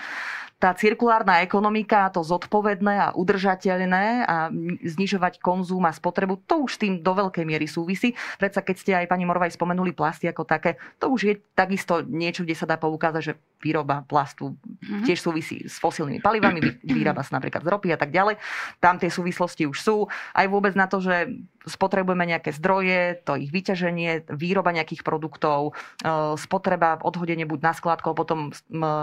tá 0.59 0.75
cirkulárna 0.75 1.39
ekonomika, 1.43 2.11
to 2.11 2.27
zodpovedné 2.27 2.95
a 2.99 3.09
udržateľné 3.15 4.27
a 4.27 4.51
znižovať 4.83 5.39
konzum 5.39 5.87
a 5.87 5.95
spotrebu, 5.95 6.43
to 6.51 6.67
už 6.67 6.83
tým 6.83 6.99
do 6.99 7.15
veľkej 7.15 7.47
miery 7.47 7.71
súvisí. 7.71 8.19
Predsa 8.43 8.67
keď 8.67 8.77
ste 8.77 8.93
aj 8.99 9.07
pani 9.07 9.23
Morvaj 9.23 9.55
spomenuli 9.55 9.95
plasty 9.95 10.27
ako 10.31 10.45
také, 10.45 10.77
to 11.01 11.11
už 11.11 11.21
je 11.25 11.35
takisto 11.53 12.05
niečo, 12.05 12.45
kde 12.45 12.57
sa 12.57 12.67
dá 12.69 12.77
poukázať, 12.81 13.23
že 13.23 13.35
výroba 13.59 14.07
plastu 14.07 14.55
mm-hmm. 14.55 15.05
tiež 15.05 15.19
súvisí 15.19 15.67
s 15.67 15.83
fosílnymi 15.83 16.23
palivami, 16.23 16.61
výroba 16.87 17.23
sa 17.27 17.39
napríklad 17.39 17.67
z 17.67 17.69
ropy 17.69 17.89
a 17.95 17.99
tak 17.99 18.15
ďalej. 18.15 18.39
Tam 18.79 18.97
tie 18.97 19.11
súvislosti 19.11 19.67
už 19.67 19.79
sú. 19.79 19.97
Aj 20.35 20.47
vôbec 20.47 20.79
na 20.79 20.87
to, 20.87 21.03
že 21.03 21.27
spotrebujeme 21.67 22.25
nejaké 22.25 22.55
zdroje, 22.55 23.21
to 23.27 23.37
ich 23.37 23.53
vyťaženie, 23.53 24.31
výroba 24.33 24.73
nejakých 24.73 25.05
produktov, 25.05 25.77
e, 26.01 26.35
spotreba, 26.41 26.97
odhodenie 27.05 27.45
buď 27.45 27.61
na 27.61 27.73
skladko, 27.77 28.17
potom 28.17 28.55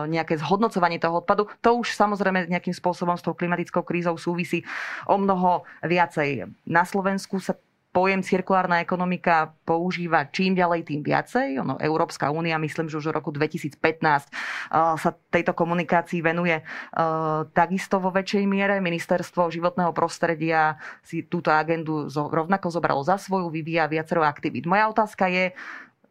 nejaké 0.10 0.42
zhodnocovanie 0.42 0.98
toho 0.98 1.22
odpadu. 1.22 1.52
To 1.62 1.84
už 1.84 1.94
samozrejme 1.94 2.50
nejakým 2.50 2.74
spôsobom 2.74 3.16
s 3.16 3.24
tou 3.24 3.38
klimatickou 3.38 3.86
krízou 3.86 4.18
súvisí 4.18 4.66
o 5.06 5.20
mnoho 5.20 5.68
viacej. 5.86 6.50
Na 6.66 6.84
Slovensku 6.88 7.38
sa 7.38 7.54
pojem 7.96 8.20
cirkulárna 8.20 8.84
ekonomika 8.84 9.56
používa 9.64 10.28
čím 10.28 10.52
ďalej, 10.52 10.84
tým 10.84 11.00
viacej. 11.00 11.64
Ono, 11.64 11.80
Európska 11.80 12.28
únia, 12.28 12.60
myslím, 12.60 12.92
že 12.92 13.00
už 13.00 13.16
v 13.16 13.16
roku 13.16 13.32
2015 13.32 13.80
uh, 13.80 15.00
sa 15.00 15.16
tejto 15.32 15.56
komunikácii 15.56 16.20
venuje 16.20 16.60
uh, 16.60 17.48
takisto 17.56 18.04
vo 18.04 18.12
väčšej 18.12 18.44
miere. 18.44 18.84
Ministerstvo 18.84 19.48
životného 19.48 19.96
prostredia 19.96 20.76
si 21.08 21.24
túto 21.24 21.56
agendu 21.56 22.12
rovnako 22.12 22.68
zobralo 22.68 23.00
za 23.08 23.16
svoju, 23.16 23.48
vyvíja 23.48 23.88
viacero 23.88 24.28
aktivít. 24.28 24.68
Moja 24.68 24.92
otázka 24.92 25.32
je, 25.32 25.56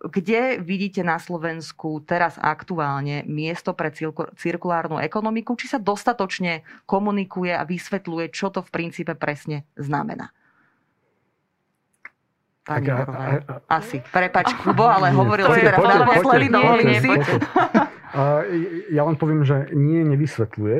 kde 0.05 0.61
vidíte 0.61 1.05
na 1.05 1.21
Slovensku 1.21 2.01
teraz 2.05 2.37
aktuálne 2.41 3.25
miesto 3.29 3.77
pre 3.77 3.93
cirkulárnu 4.37 5.01
ekonomiku? 5.01 5.57
Či 5.57 5.77
sa 5.77 5.79
dostatočne 5.81 6.65
komunikuje 6.89 7.53
a 7.53 7.65
vysvetľuje, 7.65 8.33
čo 8.33 8.49
to 8.49 8.65
v 8.65 8.73
princípe 8.73 9.17
presne 9.17 9.69
znamená? 9.77 10.33
Pani 12.65 12.89
tak, 12.89 12.97
a, 12.97 13.13
a, 13.13 13.25
a, 13.45 13.77
Asi. 13.77 14.01
Prepač, 14.01 14.57
Kubo, 14.57 14.89
ale 14.89 15.13
hovoril 15.13 15.45
si 15.53 15.61
teraz 15.69 15.85
naposledy, 15.85 16.49
dovolím 16.49 16.97
si. 16.97 17.13
Ja 18.89 19.03
len 19.05 19.17
poviem, 19.21 19.45
že 19.45 19.69
nie 19.77 20.01
nevysvetľuje, 20.01 20.79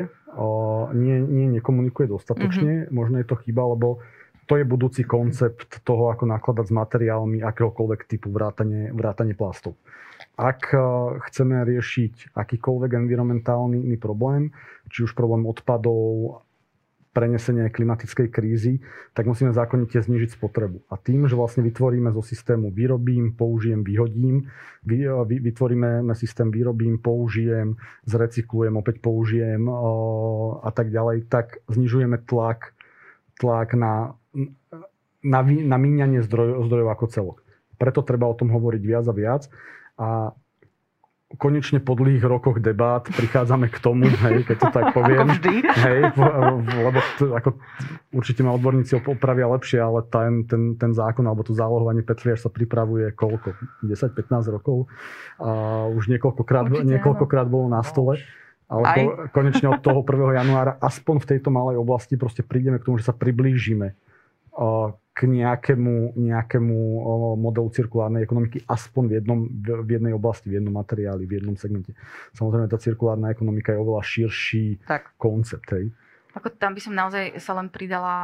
nie, 0.97 1.17
nie 1.21 1.45
nekomunikuje 1.61 2.09
dostatočne. 2.09 2.89
Mm-hmm. 2.89 2.95
Možno 2.95 3.15
je 3.21 3.27
to 3.29 3.35
chyba, 3.37 3.69
lebo 3.77 4.01
to 4.45 4.61
je 4.61 4.65
budúci 4.65 5.01
koncept 5.05 5.81
toho, 5.81 6.13
ako 6.13 6.29
nakladať 6.29 6.65
s 6.69 6.73
materiálmi 6.73 7.37
akéhokoľvek 7.41 8.01
typu 8.05 8.29
vrátane, 8.29 8.93
vrátane 8.93 9.33
plastov. 9.33 9.73
Ak 10.37 10.69
e, 10.69 10.77
chceme 11.29 11.65
riešiť 11.65 12.37
akýkoľvek 12.37 12.91
environmentálny 12.93 13.97
problém, 13.97 14.53
či 14.93 15.03
už 15.07 15.17
problém 15.17 15.49
odpadov, 15.49 16.39
prenesenie 17.15 17.71
klimatickej 17.71 18.27
krízy, 18.27 18.83
tak 19.15 19.23
musíme 19.23 19.55
zákonite 19.55 20.03
znižiť 20.03 20.35
spotrebu. 20.35 20.83
A 20.91 20.99
tým, 20.99 21.31
že 21.31 21.39
vlastne 21.39 21.63
vytvoríme 21.63 22.11
zo 22.11 22.19
systému 22.19 22.75
vyrobím, 22.75 23.31
použijem, 23.39 23.87
vyhodím, 23.87 24.51
vytvoríme 25.23 26.03
systém 26.11 26.51
vyrobím, 26.51 26.99
použijem, 26.99 27.79
zrecyklujem, 28.03 28.75
opäť 28.75 28.99
použijem 28.99 29.63
a 30.59 30.69
tak 30.75 30.91
ďalej, 30.91 31.31
tak 31.31 31.63
znižujeme 31.71 32.19
tlak, 32.27 32.75
tlak 33.39 33.71
na, 33.79 34.19
na, 35.23 35.39
na 35.47 35.77
míňanie 35.79 36.19
zdrojov, 36.19 36.67
zdrojov 36.67 36.89
ako 36.91 37.05
celok. 37.07 37.37
Preto 37.79 38.03
treba 38.03 38.27
o 38.27 38.35
tom 38.35 38.51
hovoriť 38.51 38.83
viac 38.83 39.05
a 39.07 39.15
viac. 39.15 39.43
A 39.95 40.35
konečne 41.35 41.83
po 41.83 41.95
dlhých 41.95 42.23
rokoch 42.23 42.59
debát 42.59 43.05
prichádzame 43.05 43.71
k 43.71 43.77
tomu, 43.79 44.07
hej, 44.07 44.43
keď 44.47 44.57
to 44.57 44.69
tak 44.71 44.85
poviem. 44.97 45.27
Ako 45.27 45.35
vždy. 45.37 45.55
Hej, 45.63 45.99
lebo 46.81 46.99
to, 47.19 47.23
ako, 47.35 47.49
určite 48.15 48.41
ma 48.41 48.55
odborníci 48.55 48.97
opravia 48.99 49.45
lepšie, 49.51 49.79
ale 49.79 50.03
ten, 50.07 50.47
ten, 50.49 50.79
ten 50.79 50.91
zákon 50.95 51.23
alebo 51.27 51.43
to 51.43 51.53
zálohovanie 51.53 52.01
Petriaž 52.01 52.43
sa 52.43 52.51
pripravuje 52.51 53.11
koľko? 53.13 53.53
10-15 53.85 54.55
rokov. 54.55 54.89
A 55.37 55.85
už 55.91 56.09
niekoľkokrát, 56.09 56.71
niekoľkokrát 56.83 57.47
bolo 57.47 57.69
na 57.69 57.83
stole. 57.85 58.19
Ale 58.65 58.81
to, 58.97 59.01
konečne 59.29 59.69
od 59.69 59.81
toho 59.85 60.01
1. 60.01 60.41
januára 60.41 60.73
aspoň 60.81 61.21
v 61.21 61.29
tejto 61.37 61.53
malej 61.53 61.77
oblasti 61.77 62.17
proste 62.17 62.41
prídeme 62.41 62.81
k 62.81 62.89
tomu, 62.89 62.97
že 62.97 63.05
sa 63.05 63.13
priblížime 63.13 63.93
k 65.15 65.31
nejakému, 65.31 66.19
nejakému 66.19 66.77
modelu 67.39 67.71
cirkulárnej 67.71 68.27
ekonomiky 68.27 68.67
aspoň 68.67 69.03
v, 69.07 69.13
jednom, 69.23 69.39
v 69.63 69.89
jednej 69.95 70.11
oblasti, 70.11 70.51
v 70.51 70.59
jednom 70.59 70.75
materiáli, 70.75 71.23
v 71.23 71.39
jednom 71.39 71.55
segmente. 71.55 71.95
Samozrejme, 72.35 72.67
tá 72.67 72.75
cirkulárna 72.75 73.31
ekonomika 73.31 73.71
je 73.71 73.79
oveľa 73.79 74.03
širší 74.03 74.83
tak. 74.83 75.15
koncept. 75.15 75.71
Hej. 75.71 75.95
Ako 76.35 76.51
tam 76.59 76.75
by 76.75 76.81
som 76.83 76.91
naozaj 76.91 77.39
sa 77.39 77.55
len 77.55 77.71
pridala 77.71 78.15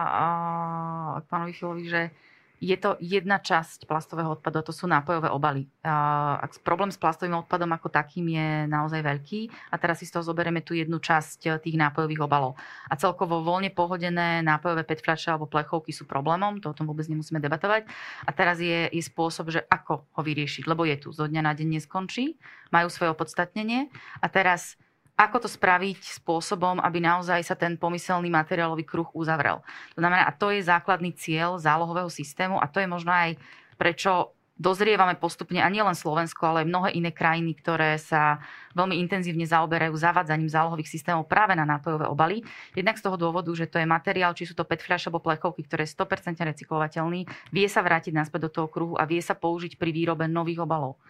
k 1.23 1.25
pánovi 1.31 1.55
Filovi, 1.55 1.87
že 1.87 2.11
je 2.61 2.77
to 2.77 2.93
jedna 3.01 3.41
časť 3.41 3.89
plastového 3.89 4.37
odpadu, 4.37 4.61
a 4.61 4.67
to 4.69 4.69
sú 4.69 4.85
nápojové 4.85 5.33
obaly. 5.33 5.65
Ak 5.81 6.61
problém 6.61 6.93
s 6.93 7.01
plastovým 7.01 7.41
odpadom 7.41 7.73
ako 7.73 7.89
takým 7.89 8.29
je 8.29 8.69
naozaj 8.69 9.01
veľký 9.01 9.73
a 9.73 9.81
teraz 9.81 9.97
si 9.97 10.05
z 10.05 10.13
toho 10.13 10.21
zoberieme 10.21 10.61
tú 10.61 10.77
jednu 10.77 11.01
časť 11.01 11.39
eh, 11.49 11.57
tých 11.57 11.73
nápojových 11.81 12.21
obalov. 12.21 12.53
A 12.85 12.93
celkovo 12.93 13.41
voľne 13.41 13.73
pohodené 13.73 14.45
nápojové 14.45 14.85
PET 14.85 15.01
fľaše 15.01 15.33
alebo 15.33 15.49
plechovky 15.49 15.89
sú 15.89 16.05
problémom, 16.05 16.61
to 16.61 16.69
o 16.69 16.77
tom 16.77 16.85
vôbec 16.85 17.09
nemusíme 17.09 17.41
debatovať. 17.41 17.89
A 18.23 18.29
teraz 18.29 18.61
je, 18.61 18.93
je 18.93 19.01
spôsob, 19.01 19.49
že 19.49 19.65
ako 19.65 20.05
ho 20.05 20.21
vyriešiť, 20.21 20.69
lebo 20.69 20.85
je 20.85 21.01
tu, 21.01 21.09
zo 21.09 21.25
dňa 21.25 21.41
na 21.41 21.57
deň 21.57 21.81
neskončí, 21.81 22.37
majú 22.69 22.93
svoje 22.93 23.09
opodstatnenie 23.09 23.89
a 24.21 24.29
teraz 24.29 24.77
ako 25.21 25.45
to 25.45 25.49
spraviť 25.49 26.17
spôsobom, 26.17 26.81
aby 26.81 26.97
naozaj 26.97 27.45
sa 27.45 27.53
ten 27.53 27.77
pomyselný 27.77 28.33
materiálový 28.33 28.81
kruh 28.81 29.09
uzavrel. 29.13 29.61
To 29.93 30.01
znamená, 30.01 30.25
a 30.25 30.33
to 30.33 30.49
je 30.49 30.65
základný 30.65 31.13
cieľ 31.13 31.61
zálohového 31.61 32.09
systému 32.09 32.57
a 32.57 32.65
to 32.65 32.81
je 32.81 32.89
možno 32.89 33.13
aj 33.13 33.37
prečo 33.77 34.33
dozrievame 34.61 35.17
postupne, 35.17 35.57
a 35.57 35.73
nielen 35.73 35.97
Slovensko, 35.97 36.45
ale 36.45 36.61
aj 36.61 36.69
mnohé 36.69 36.89
iné 36.93 37.09
krajiny, 37.09 37.57
ktoré 37.57 37.97
sa 37.97 38.37
veľmi 38.77 38.93
intenzívne 39.01 39.41
zaoberajú 39.41 39.97
zavádzaním 39.97 40.53
zálohových 40.53 40.85
systémov 40.85 41.25
práve 41.25 41.57
na 41.57 41.65
nápojové 41.65 42.05
obaly. 42.05 42.45
Jednak 42.77 43.01
z 43.01 43.09
toho 43.09 43.17
dôvodu, 43.17 43.49
že 43.57 43.65
to 43.65 43.81
je 43.81 43.89
materiál, 43.89 44.37
či 44.37 44.45
sú 44.45 44.53
to 44.53 44.61
PET 44.61 44.85
fľaše 44.85 45.09
alebo 45.09 45.25
plechovky, 45.25 45.65
ktoré 45.65 45.89
je 45.89 45.97
100% 45.97 46.37
recyklovateľný, 46.45 47.25
vie 47.49 47.67
sa 47.67 47.81
vrátiť 47.81 48.13
naspäť 48.13 48.45
do 48.45 48.53
toho 48.53 48.67
kruhu 48.69 48.93
a 49.01 49.09
vie 49.09 49.19
sa 49.19 49.33
použiť 49.33 49.81
pri 49.81 49.89
výrobe 49.89 50.29
nových 50.29 50.61
obalov. 50.61 51.01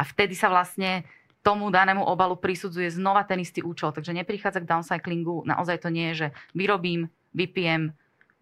A 0.00 0.02
vtedy 0.08 0.32
sa 0.32 0.48
vlastne 0.48 1.04
tomu 1.44 1.68
danému 1.68 2.00
obalu 2.00 2.40
prisudzuje 2.40 2.88
znova 2.88 3.20
ten 3.28 3.44
istý 3.44 3.60
účel. 3.60 3.92
Takže 3.92 4.16
neprichádza 4.16 4.64
k 4.64 4.70
downcyclingu. 4.70 5.44
Naozaj 5.44 5.84
to 5.84 5.92
nie 5.92 6.16
je, 6.16 6.26
že 6.26 6.28
vyrobím, 6.56 7.12
vypijem, 7.36 7.92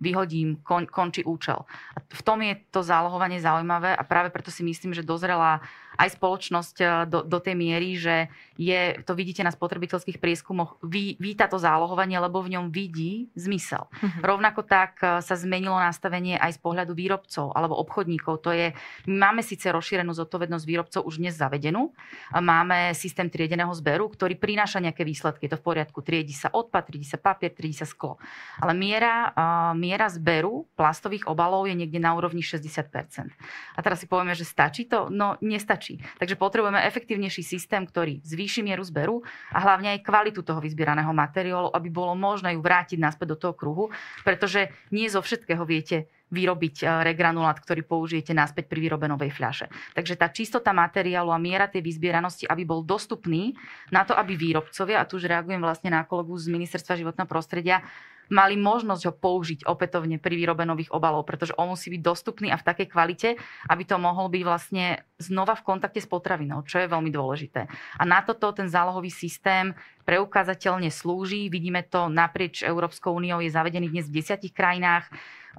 vyhodím, 0.02 0.58
kon, 0.66 0.90
končí 0.90 1.22
účel. 1.22 1.62
A 1.94 2.02
v 2.02 2.22
tom 2.26 2.42
je 2.42 2.58
to 2.74 2.82
zálohovanie 2.82 3.38
zaujímavé 3.38 3.94
a 3.94 4.02
práve 4.02 4.34
preto 4.34 4.50
si 4.50 4.66
myslím, 4.66 4.90
že 4.90 5.06
dozrela 5.06 5.62
aj 6.00 6.16
spoločnosť 6.16 6.76
eh, 6.80 6.88
do, 7.08 7.24
do 7.24 7.38
tej 7.38 7.54
miery, 7.56 7.96
že 8.00 8.32
je, 8.56 8.96
to 9.04 9.12
vidíte 9.16 9.44
na 9.44 9.52
spotrebiteľských 9.52 10.20
prieskumoch, 10.20 10.80
ví, 10.84 11.16
víta 11.20 11.48
to 11.48 11.60
zálohovanie, 11.60 12.16
lebo 12.20 12.40
v 12.40 12.58
ňom 12.58 12.72
vidí 12.72 13.28
zmysel. 13.36 13.88
Uh-huh. 13.88 14.22
Rovnako 14.24 14.64
tak 14.64 14.98
eh, 15.04 15.20
sa 15.20 15.34
zmenilo 15.36 15.76
nastavenie 15.76 16.40
aj 16.40 16.56
z 16.56 16.60
pohľadu 16.60 16.92
výrobcov 16.96 17.52
alebo 17.52 17.76
obchodníkov. 17.80 18.40
To 18.44 18.50
je, 18.52 18.72
my 19.08 19.16
máme 19.30 19.40
síce 19.44 19.68
rozšírenú 19.68 20.12
zodpovednosť 20.16 20.64
výrobcov 20.64 21.00
už 21.04 21.20
dnes 21.20 21.36
zavedenú, 21.36 21.92
máme 22.32 22.92
systém 22.96 23.28
triedeného 23.28 23.70
zberu, 23.74 24.08
ktorý 24.08 24.36
prináša 24.36 24.80
nejaké 24.80 25.04
výsledky. 25.04 25.46
Je 25.46 25.52
to 25.52 25.60
v 25.60 25.66
poriadku. 25.74 26.00
Triedi 26.00 26.32
sa 26.32 26.48
odpad, 26.52 26.88
triedi 26.88 27.08
sa 27.08 27.18
papier, 27.20 27.52
triedi 27.52 27.76
sa 27.76 27.86
sklo. 27.88 28.16
Ale 28.60 28.72
miera, 28.76 29.32
uh, 29.32 29.72
miera 29.92 30.08
zberu 30.08 30.64
plastových 30.72 31.28
obalov 31.28 31.68
je 31.68 31.76
niekde 31.76 32.00
na 32.00 32.16
úrovni 32.16 32.40
60%. 32.40 33.28
A 33.76 33.78
teraz 33.84 34.00
si 34.00 34.08
povieme, 34.08 34.32
že 34.32 34.48
stačí 34.48 34.88
to? 34.88 35.12
No, 35.12 35.36
nestačí. 35.44 36.00
Takže 36.16 36.40
potrebujeme 36.40 36.80
efektívnejší 36.88 37.44
systém, 37.44 37.84
ktorý 37.84 38.24
zvýši 38.24 38.64
mieru 38.64 38.80
zberu 38.80 39.20
a 39.52 39.60
hlavne 39.60 39.92
aj 39.92 40.00
kvalitu 40.00 40.40
toho 40.40 40.64
vyzbieraného 40.64 41.12
materiálu, 41.12 41.68
aby 41.76 41.92
bolo 41.92 42.16
možné 42.16 42.56
ju 42.56 42.64
vrátiť 42.64 42.96
naspäť 42.96 43.36
do 43.36 43.36
toho 43.36 43.52
kruhu, 43.52 43.92
pretože 44.24 44.72
nie 44.88 45.12
zo 45.12 45.20
všetkého 45.20 45.60
viete 45.68 46.08
vyrobiť 46.32 46.76
eh, 46.82 46.88
regranulát, 47.04 47.60
ktorý 47.60 47.84
použijete 47.84 48.32
naspäť 48.32 48.72
pri 48.72 48.88
výrobe 48.88 49.04
novej 49.06 49.30
fľaše. 49.36 49.68
Takže 49.92 50.16
tá 50.16 50.32
čistota 50.32 50.72
materiálu 50.72 51.28
a 51.28 51.36
miera 51.36 51.68
tej 51.68 51.84
vyzbieranosti, 51.84 52.48
aby 52.48 52.64
bol 52.64 52.80
dostupný 52.80 53.52
na 53.92 54.08
to, 54.08 54.16
aby 54.16 54.34
výrobcovia, 54.34 55.04
a 55.04 55.06
tu 55.06 55.20
už 55.20 55.28
reagujem 55.28 55.60
vlastne 55.60 55.92
na 55.92 56.08
kolegu 56.08 56.32
z 56.40 56.48
Ministerstva 56.48 56.96
životného 56.96 57.28
prostredia, 57.28 57.84
mali 58.32 58.56
možnosť 58.56 59.02
ho 59.06 59.12
použiť 59.12 59.68
opätovne 59.68 60.16
pri 60.16 60.34
výrobe 60.34 60.64
nových 60.64 60.88
obalov, 60.90 61.28
pretože 61.28 61.52
on 61.60 61.76
musí 61.76 61.92
byť 61.92 62.00
dostupný 62.00 62.48
a 62.48 62.56
v 62.56 62.64
takej 62.64 62.88
kvalite, 62.88 63.28
aby 63.68 63.82
to 63.84 64.00
mohol 64.00 64.32
byť 64.32 64.42
vlastne 64.42 65.04
znova 65.20 65.52
v 65.52 65.62
kontakte 65.68 66.00
s 66.00 66.08
potravinou, 66.08 66.64
čo 66.64 66.80
je 66.80 66.88
veľmi 66.88 67.12
dôležité. 67.12 67.68
A 68.00 68.02
na 68.08 68.24
toto 68.24 68.50
ten 68.56 68.72
zálohový 68.72 69.12
systém 69.12 69.76
preukázateľne 70.08 70.88
slúži. 70.88 71.52
Vidíme 71.52 71.84
to 71.86 72.08
naprieč 72.08 72.64
Európskou 72.64 73.14
úniou, 73.14 73.38
je 73.44 73.52
zavedený 73.52 73.92
dnes 73.92 74.08
v 74.08 74.18
desiatich 74.18 74.56
krajinách 74.56 75.12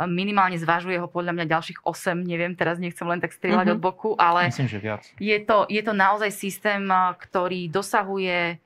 minimálne 0.10 0.58
zvažuje 0.58 0.98
ho 0.98 1.06
podľa 1.06 1.38
mňa 1.38 1.46
ďalších 1.54 1.80
8, 1.86 2.26
neviem, 2.26 2.58
teraz 2.58 2.82
nechcem 2.82 3.06
len 3.06 3.22
tak 3.22 3.30
strieľať 3.30 3.70
mm-hmm. 3.70 3.78
od 3.78 3.86
boku, 3.86 4.18
ale 4.18 4.50
Myslím, 4.50 4.66
že 4.66 4.80
viac. 4.82 5.04
Je, 5.22 5.38
to, 5.46 5.70
je 5.70 5.82
to 5.86 5.94
naozaj 5.94 6.34
systém, 6.34 6.82
ktorý 6.90 7.70
dosahuje 7.70 8.58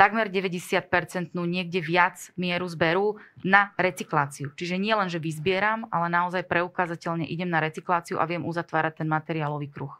takmer 0.00 0.32
90% 0.32 1.36
niekde 1.36 1.84
viac 1.84 2.32
mieru 2.40 2.64
zberu 2.64 3.20
na 3.44 3.76
recykláciu. 3.76 4.48
Čiže 4.56 4.80
nie 4.80 4.96
len, 4.96 5.12
že 5.12 5.20
vyzbieram, 5.20 5.84
ale 5.92 6.08
naozaj 6.08 6.48
preukázateľne 6.48 7.28
idem 7.28 7.52
na 7.52 7.60
recykláciu 7.60 8.16
a 8.16 8.24
viem 8.24 8.40
uzatvárať 8.40 9.04
ten 9.04 9.08
materiálový 9.12 9.68
kruh. 9.68 9.92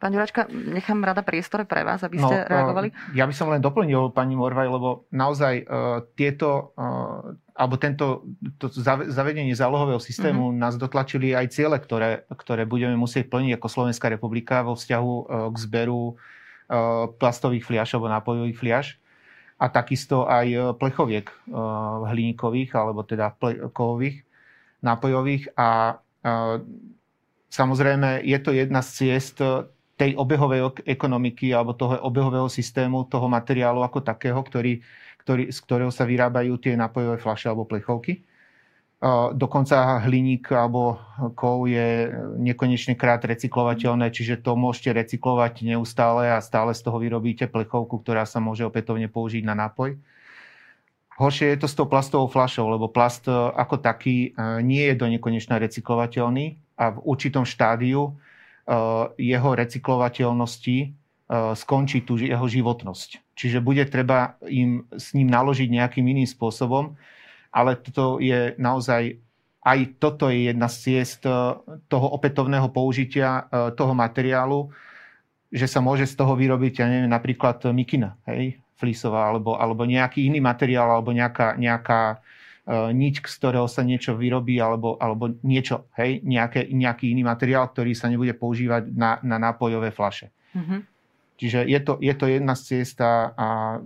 Pán 0.00 0.10
Ďuračka, 0.10 0.50
nechám 0.50 0.98
rada 1.04 1.22
priestor 1.22 1.62
pre 1.62 1.86
vás, 1.86 2.02
aby 2.02 2.18
ste 2.18 2.42
no, 2.42 2.48
reagovali. 2.48 2.90
Ja 3.14 3.22
by 3.22 3.34
som 3.36 3.54
len 3.54 3.62
doplnil 3.62 4.10
pani 4.10 4.34
Morvaj, 4.34 4.66
lebo 4.66 5.06
naozaj 5.14 5.62
uh, 5.62 6.02
tieto, 6.18 6.74
uh, 6.74 7.38
alebo 7.54 7.78
tento 7.78 8.26
to 8.58 8.66
zavedenie 9.06 9.54
zálohového 9.54 10.02
systému 10.02 10.50
mm-hmm. 10.50 10.58
nás 10.58 10.74
dotlačili 10.74 11.38
aj 11.38 11.54
ciele, 11.54 11.78
ktoré, 11.78 12.26
ktoré 12.34 12.66
budeme 12.66 12.98
musieť 12.98 13.30
plniť 13.30 13.62
ako 13.62 13.68
Slovenská 13.70 14.10
republika 14.10 14.66
vo 14.66 14.74
vzťahu 14.74 15.12
uh, 15.12 15.24
k 15.52 15.56
zberu 15.60 16.18
plastových 17.20 17.68
fliaš 17.68 17.92
alebo 17.92 18.08
nápojových 18.08 18.56
fliaš 18.56 18.96
a 19.62 19.70
takisto 19.70 20.26
aj 20.26 20.46
e, 20.50 20.58
plechoviek 20.74 21.30
e, 21.30 21.34
hliníkových 22.10 22.74
alebo 22.74 23.06
teda 23.06 23.38
kovových, 23.70 24.26
nápojových 24.82 25.54
a 25.54 25.94
e, 25.94 25.94
samozrejme 27.46 28.26
je 28.26 28.38
to 28.42 28.50
jedna 28.50 28.82
z 28.82 28.90
ciest 28.90 29.38
tej 29.94 30.18
obehovej 30.18 30.82
ekonomiky 30.82 31.54
alebo 31.54 31.78
toho 31.78 31.94
obehového 32.02 32.50
systému, 32.50 33.06
toho 33.06 33.30
materiálu 33.30 33.86
ako 33.86 34.02
takého, 34.02 34.42
ktorý, 34.42 34.82
ktorý, 35.22 35.54
z 35.54 35.58
ktorého 35.62 35.92
sa 35.94 36.02
vyrábajú 36.02 36.58
tie 36.58 36.74
nápojové 36.74 37.22
fľaše 37.22 37.46
alebo 37.46 37.68
plechovky. 37.68 38.26
Dokonca 39.34 39.98
hliník 40.06 40.46
alebo 40.54 41.02
kov 41.34 41.66
je 41.66 42.06
nekonečne 42.38 42.94
krát 42.94 43.18
recyklovateľné, 43.18 44.14
čiže 44.14 44.38
to 44.38 44.54
môžete 44.54 44.94
recyklovať 44.94 45.66
neustále 45.66 46.30
a 46.30 46.38
stále 46.38 46.70
z 46.70 46.86
toho 46.86 47.02
vyrobíte 47.02 47.50
plechovku, 47.50 47.98
ktorá 47.98 48.22
sa 48.22 48.38
môže 48.38 48.62
opätovne 48.62 49.10
použiť 49.10 49.42
na 49.42 49.58
nápoj. 49.58 49.98
Horšie 51.18 51.54
je 51.54 51.58
to 51.60 51.68
s 51.68 51.76
tou 51.76 51.90
plastovou 51.90 52.30
fľašou, 52.30 52.72
lebo 52.72 52.88
plast 52.88 53.28
e, 53.28 53.34
ako 53.34 53.78
taký 53.84 54.32
e, 54.32 54.58
nie 54.64 54.86
je 54.90 54.94
do 54.96 55.06
nekonečna 55.10 55.60
recyklovateľný 55.60 56.56
a 56.78 56.94
v 56.94 56.98
určitom 57.04 57.44
štádiu 57.44 58.06
e, 58.06 58.12
jeho 59.18 59.50
recyklovateľnosti 59.54 60.98
skončí 61.32 62.04
tu 62.04 62.20
jeho 62.20 62.44
životnosť. 62.44 63.32
Čiže 63.32 63.64
bude 63.64 63.80
treba 63.88 64.36
im 64.44 64.84
s 64.92 65.16
ním 65.16 65.32
naložiť 65.32 65.64
nejakým 65.72 66.04
iným 66.04 66.28
spôsobom 66.28 66.92
ale 67.52 67.76
toto 67.78 68.16
je 68.18 68.56
naozaj 68.56 69.20
aj 69.62 69.78
toto 70.02 70.26
je 70.26 70.50
jedna 70.50 70.66
z 70.66 70.76
ciest 70.82 71.22
eh, 71.22 71.32
toho 71.86 72.06
opätovného 72.18 72.66
použitia 72.74 73.46
eh, 73.46 73.70
toho 73.78 73.94
materiálu, 73.94 74.74
že 75.52 75.68
sa 75.70 75.78
môže 75.78 76.08
z 76.08 76.16
toho 76.18 76.34
vyrobiť, 76.34 76.82
ja 76.82 76.86
neviem, 76.88 77.12
napríklad 77.12 77.62
mikina, 77.70 78.16
hej, 78.26 78.58
flisová, 78.80 79.28
alebo, 79.30 79.54
alebo 79.54 79.84
nejaký 79.84 80.26
iný 80.26 80.40
materiál, 80.40 80.88
alebo 80.88 81.12
nejaká, 81.12 81.60
nejaká 81.60 82.18
uh, 82.18 82.88
niť, 82.88 83.20
z 83.20 83.34
ktorého 83.36 83.68
sa 83.68 83.84
niečo 83.84 84.16
vyrobí, 84.16 84.56
alebo, 84.56 84.96
alebo 84.96 85.28
niečo, 85.44 85.92
hej, 86.00 86.24
nejaké, 86.24 86.72
nejaký 86.72 87.12
iný 87.12 87.28
materiál, 87.28 87.68
ktorý 87.68 87.92
sa 87.92 88.08
nebude 88.08 88.32
používať 88.32 88.96
na, 88.96 89.20
na 89.20 89.36
nápojové 89.36 89.92
flaše. 89.92 90.32
Mm-hmm. 90.56 90.80
Čiže 91.36 91.60
je 91.68 91.80
to, 91.84 91.92
je 92.00 92.14
to 92.16 92.26
jedna 92.32 92.56
z 92.56 92.62
ciest 92.64 92.98
a 93.04 93.76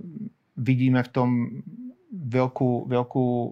vidíme 0.55 1.03
v 1.03 1.11
tom 1.11 1.29
veľkú, 2.17 2.89
veľkú 2.89 3.27
eh, 3.27 3.51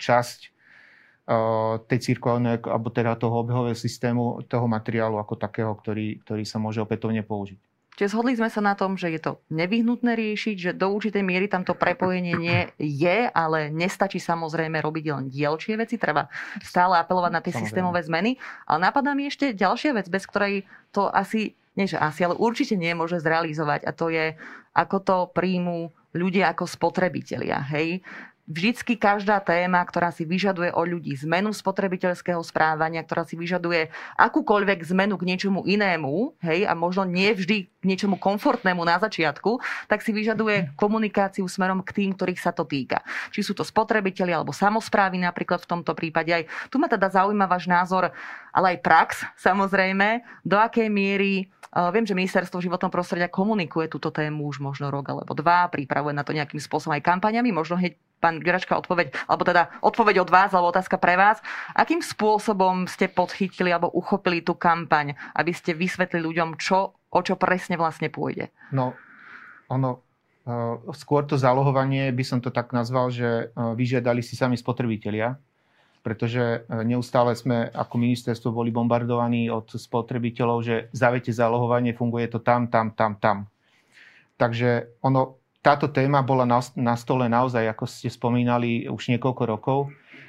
časť 0.00 0.38
eh, 0.44 1.74
tej 1.84 1.98
cirkulárnej, 2.00 2.64
alebo 2.64 2.88
teda 2.88 3.14
toho 3.20 3.44
obehového 3.44 3.76
systému, 3.76 4.42
toho 4.48 4.64
materiálu 4.64 5.20
ako 5.20 5.36
takého, 5.36 5.72
ktorý, 5.76 6.24
ktorý 6.24 6.42
sa 6.48 6.56
môže 6.56 6.80
opätovne 6.80 7.20
použiť. 7.20 7.60
Čiže 7.98 8.14
zhodli 8.14 8.38
sme 8.38 8.46
sa 8.46 8.62
na 8.62 8.78
tom, 8.78 8.94
že 8.94 9.10
je 9.10 9.18
to 9.18 9.42
nevyhnutné 9.50 10.14
riešiť, 10.14 10.54
že 10.54 10.70
do 10.70 10.94
určitej 10.94 11.18
miery 11.18 11.50
tamto 11.50 11.74
prepojenie 11.74 12.38
nie 12.38 12.70
je, 12.78 13.26
ale 13.26 13.74
nestačí 13.74 14.22
samozrejme 14.22 14.78
robiť 14.78 15.04
len 15.10 15.26
dielčie 15.26 15.74
veci, 15.74 15.98
treba 15.98 16.30
stále 16.62 16.94
apelovať 17.02 17.32
na 17.34 17.42
tie 17.42 17.50
samozrejme. 17.50 17.66
systémové 17.66 18.00
zmeny. 18.06 18.30
Ale 18.70 18.86
napadá 18.86 19.18
mi 19.18 19.26
ešte 19.26 19.50
ďalšia 19.50 19.98
vec, 19.98 20.06
bez 20.06 20.30
ktorej 20.30 20.62
to 20.94 21.10
asi, 21.10 21.58
nie 21.74 21.90
že 21.90 21.98
asi, 21.98 22.22
ale 22.22 22.38
určite 22.38 22.78
nie 22.78 22.94
môže 22.94 23.18
zrealizovať 23.18 23.82
a 23.82 23.90
to 23.90 24.14
je, 24.14 24.38
ako 24.78 24.96
to 25.02 25.16
príjmu 25.34 25.90
ľudia 26.16 26.54
ako 26.54 26.64
spotrebitelia. 26.64 27.60
Hej? 27.74 28.00
Vždycky 28.48 28.96
každá 28.96 29.44
téma, 29.44 29.84
ktorá 29.84 30.08
si 30.08 30.24
vyžaduje 30.24 30.72
o 30.72 30.80
ľudí 30.80 31.12
zmenu 31.20 31.52
spotrebiteľského 31.52 32.40
správania, 32.40 33.04
ktorá 33.04 33.28
si 33.28 33.36
vyžaduje 33.36 33.92
akúkoľvek 34.16 34.88
zmenu 34.88 35.20
k 35.20 35.28
niečomu 35.28 35.68
inému, 35.68 36.32
hej, 36.40 36.64
a 36.64 36.72
možno 36.72 37.04
nie 37.04 37.28
vždy 37.36 37.68
k 37.68 37.84
niečomu 37.84 38.16
komfortnému 38.16 38.80
na 38.88 38.96
začiatku, 38.96 39.60
tak 39.84 40.00
si 40.00 40.16
vyžaduje 40.16 40.72
komunikáciu 40.80 41.44
smerom 41.44 41.84
k 41.84 41.92
tým, 41.92 42.16
ktorých 42.16 42.40
sa 42.40 42.56
to 42.56 42.64
týka. 42.64 43.04
Či 43.36 43.44
sú 43.44 43.52
to 43.52 43.68
spotrebitelia 43.68 44.40
alebo 44.40 44.56
samozprávy 44.56 45.20
napríklad 45.20 45.60
v 45.68 45.68
tomto 45.68 45.92
prípade. 45.92 46.32
Aj 46.32 46.48
tu 46.72 46.80
ma 46.80 46.88
teda 46.88 47.12
zaujíma 47.12 47.44
váš 47.44 47.68
názor, 47.68 48.08
ale 48.56 48.66
aj 48.74 48.78
prax 48.80 49.10
samozrejme, 49.36 50.24
do 50.40 50.56
akej 50.56 50.88
miery 50.88 51.52
Viem, 51.68 52.08
že 52.08 52.16
ministerstvo 52.16 52.64
životného 52.64 52.88
prostredia 52.88 53.28
komunikuje 53.28 53.92
túto 53.92 54.08
tému 54.08 54.48
už 54.48 54.64
možno 54.64 54.88
rok 54.88 55.12
alebo 55.12 55.36
dva, 55.36 55.68
pripravuje 55.68 56.16
na 56.16 56.24
to 56.24 56.32
nejakým 56.32 56.56
spôsobom 56.56 56.96
aj 56.96 57.04
kampaniami. 57.04 57.52
Možno 57.52 57.76
hneď 57.76 57.92
pán 58.18 58.42
Ďuračka 58.42 58.74
odpoveď, 58.78 59.14
alebo 59.30 59.46
teda 59.46 59.70
odpoveď 59.80 60.26
od 60.26 60.30
vás, 60.30 60.50
alebo 60.52 60.74
otázka 60.74 60.98
pre 60.98 61.14
vás. 61.14 61.38
Akým 61.72 62.02
spôsobom 62.02 62.90
ste 62.90 63.06
podchytili 63.06 63.70
alebo 63.70 63.90
uchopili 63.94 64.42
tú 64.42 64.58
kampaň, 64.58 65.14
aby 65.34 65.54
ste 65.54 65.72
vysvetli 65.72 66.18
ľuďom, 66.22 66.58
čo, 66.58 66.94
o 66.94 67.20
čo 67.22 67.38
presne 67.38 67.78
vlastne 67.78 68.10
pôjde? 68.10 68.50
No, 68.74 68.92
ono, 69.70 70.02
uh, 70.44 70.82
skôr 70.92 71.24
to 71.24 71.38
zálohovanie 71.38 72.10
by 72.12 72.24
som 72.26 72.38
to 72.42 72.50
tak 72.50 72.74
nazval, 72.74 73.08
že 73.08 73.54
uh, 73.54 73.72
vyžiadali 73.72 74.20
si 74.20 74.34
sami 74.34 74.58
spotrebitelia, 74.58 75.38
pretože 76.02 76.40
e, 76.40 76.58
neustále 76.88 77.34
sme 77.36 77.68
ako 77.74 78.00
ministerstvo 78.00 78.54
boli 78.54 78.72
bombardovaní 78.72 79.50
od 79.52 79.68
spotrebiteľov, 79.76 80.58
že 80.64 80.76
zavete 80.94 81.34
zálohovanie, 81.34 81.92
funguje 81.92 82.30
to 82.32 82.40
tam, 82.40 82.70
tam, 82.70 82.94
tam, 82.96 83.18
tam. 83.18 83.50
Takže 84.38 85.02
ono, 85.02 85.37
táto 85.62 85.90
téma 85.90 86.22
bola 86.22 86.46
na, 86.46 86.94
stole 86.94 87.26
naozaj, 87.26 87.66
ako 87.74 87.84
ste 87.84 88.08
spomínali, 88.08 88.86
už 88.86 89.10
niekoľko 89.14 89.42
rokov, 89.44 89.78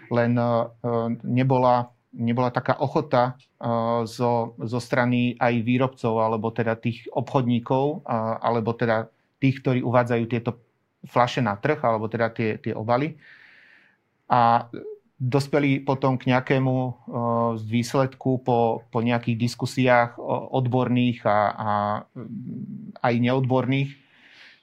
len 0.10 0.34
uh, 0.36 0.74
nebola, 1.22 1.94
nebola 2.12 2.50
taká 2.50 2.82
ochota 2.82 3.38
uh, 3.62 4.02
zo, 4.10 4.58
zo 4.58 4.80
strany 4.82 5.38
aj 5.38 5.54
výrobcov, 5.62 6.14
alebo 6.18 6.50
teda 6.50 6.74
tých 6.76 7.06
obchodníkov, 7.14 8.02
uh, 8.04 8.42
alebo 8.42 8.74
teda 8.74 9.06
tých, 9.38 9.62
ktorí 9.62 9.80
uvádzajú 9.86 10.24
tieto 10.26 10.58
flaše 11.06 11.46
na 11.46 11.56
trh, 11.56 11.80
alebo 11.80 12.10
teda 12.10 12.34
tie, 12.34 12.58
tie 12.60 12.74
obaly. 12.74 13.16
A 14.28 14.68
dospeli 15.20 15.84
potom 15.84 16.16
k 16.16 16.32
nejakému 16.32 16.76
výsledku 17.60 18.40
po, 18.40 18.88
po 18.88 19.00
nejakých 19.04 19.36
diskusiách 19.36 20.16
odborných 20.56 21.28
a, 21.28 21.40
a 21.52 21.70
aj 23.04 23.14
neodborných, 23.20 23.92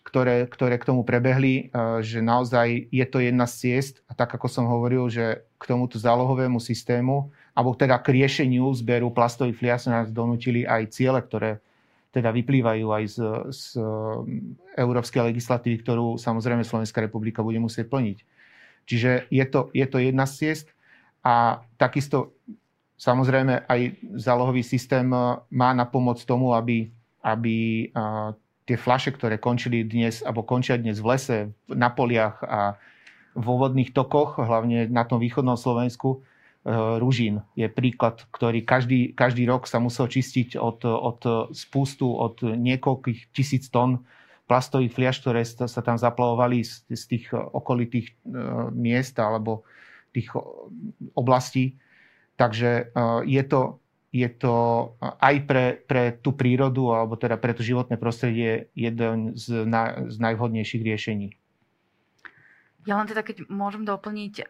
ktoré, 0.07 0.47
ktoré 0.47 0.79
k 0.79 0.87
tomu 0.87 1.03
prebehli, 1.03 1.75
že 1.99 2.23
naozaj 2.23 2.87
je 2.95 3.07
to 3.11 3.19
jedna 3.19 3.51
z 3.51 3.55
ciest 3.59 4.07
a 4.07 4.15
tak 4.15 4.31
ako 4.31 4.47
som 4.47 4.71
hovoril, 4.71 5.11
že 5.11 5.43
k 5.59 5.65
tomuto 5.67 5.99
zálohovému 5.99 6.63
systému 6.63 7.35
alebo 7.59 7.75
teda 7.75 7.99
k 7.99 8.23
riešeniu 8.23 8.71
zberu 8.71 9.11
plastových 9.11 9.59
flias 9.59 9.83
nás 9.91 10.15
donútili 10.15 10.63
aj 10.63 10.95
ciele, 10.95 11.19
ktoré 11.19 11.59
teda 12.15 12.31
vyplývajú 12.31 12.87
aj 12.87 13.05
z, 13.11 13.19
z 13.51 13.65
európskej 14.79 15.27
legislatívy, 15.35 15.83
ktorú 15.83 16.17
samozrejme 16.17 16.63
Slovenská 16.63 17.03
republika 17.03 17.43
bude 17.43 17.59
musieť 17.59 17.91
plniť. 17.91 18.19
Čiže 18.87 19.27
je 19.29 19.45
to, 19.51 19.75
je 19.75 19.87
to 19.91 19.99
jedna 19.99 20.25
z 20.31 20.33
ciest 20.39 20.67
a 21.27 21.67
takisto 21.75 22.39
samozrejme 22.95 23.67
aj 23.67 23.81
zálohový 24.23 24.63
systém 24.63 25.11
e, 25.11 25.43
má 25.51 25.75
na 25.75 25.85
pomoc 25.85 26.23
tomu, 26.23 26.55
aby, 26.55 26.95
aby 27.21 27.91
tie 28.67 28.75
flaše, 28.75 29.15
ktoré 29.15 29.39
končili 29.39 29.87
dnes, 29.87 30.27
alebo 30.27 30.43
končia 30.43 30.75
dnes 30.75 30.99
v 30.99 31.15
lese, 31.15 31.39
na 31.71 31.89
poliach 31.89 32.43
a 32.43 32.75
vo 33.39 33.63
vodných 33.63 33.95
tokoch, 33.95 34.43
hlavne 34.43 34.91
na 34.91 35.07
tom 35.07 35.23
východnom 35.23 35.55
Slovensku, 35.55 36.19
e, 36.19 36.19
Ružín 36.99 37.47
je 37.55 37.71
príklad, 37.71 38.27
ktorý 38.35 38.67
každý, 38.67 39.15
každý 39.15 39.47
rok 39.47 39.71
sa 39.71 39.79
musel 39.79 40.11
čistiť 40.11 40.59
od, 40.59 40.83
od 40.83 41.21
spustu, 41.55 42.11
od 42.11 42.43
niekoľkých 42.43 43.31
tisíc 43.31 43.71
tón 43.71 44.03
plastových 44.51 44.95
fliaž, 44.95 45.17
ktoré 45.23 45.43
sa 45.47 45.83
tam 45.83 45.99
zaplavovali 45.99 46.63
z, 46.67 46.87
z 46.91 47.03
tých 47.07 47.25
okolitých 47.35 48.09
eh, 48.11 48.15
miest 48.75 49.15
alebo 49.23 49.63
tých 50.11 50.33
oblastí. 51.13 51.77
Takže 52.41 52.93
je 53.25 53.43
to, 53.49 53.81
je 54.17 54.29
to 54.33 54.55
aj 55.01 55.37
pre, 55.45 55.65
pre 55.85 56.17
tú 56.17 56.33
prírodu 56.33 56.97
alebo 56.97 57.21
teda 57.21 57.37
pre 57.37 57.53
to 57.53 57.61
životné 57.61 58.01
prostredie 58.01 58.73
jeden 58.73 59.37
z, 59.37 59.69
na, 59.69 60.09
z 60.09 60.17
najvhodnejších 60.17 60.83
riešení. 60.83 61.29
Ja 62.87 62.97
len 63.03 63.11
teda, 63.11 63.27
keď 63.27 63.51
môžem 63.51 63.83
doplniť, 63.83 64.47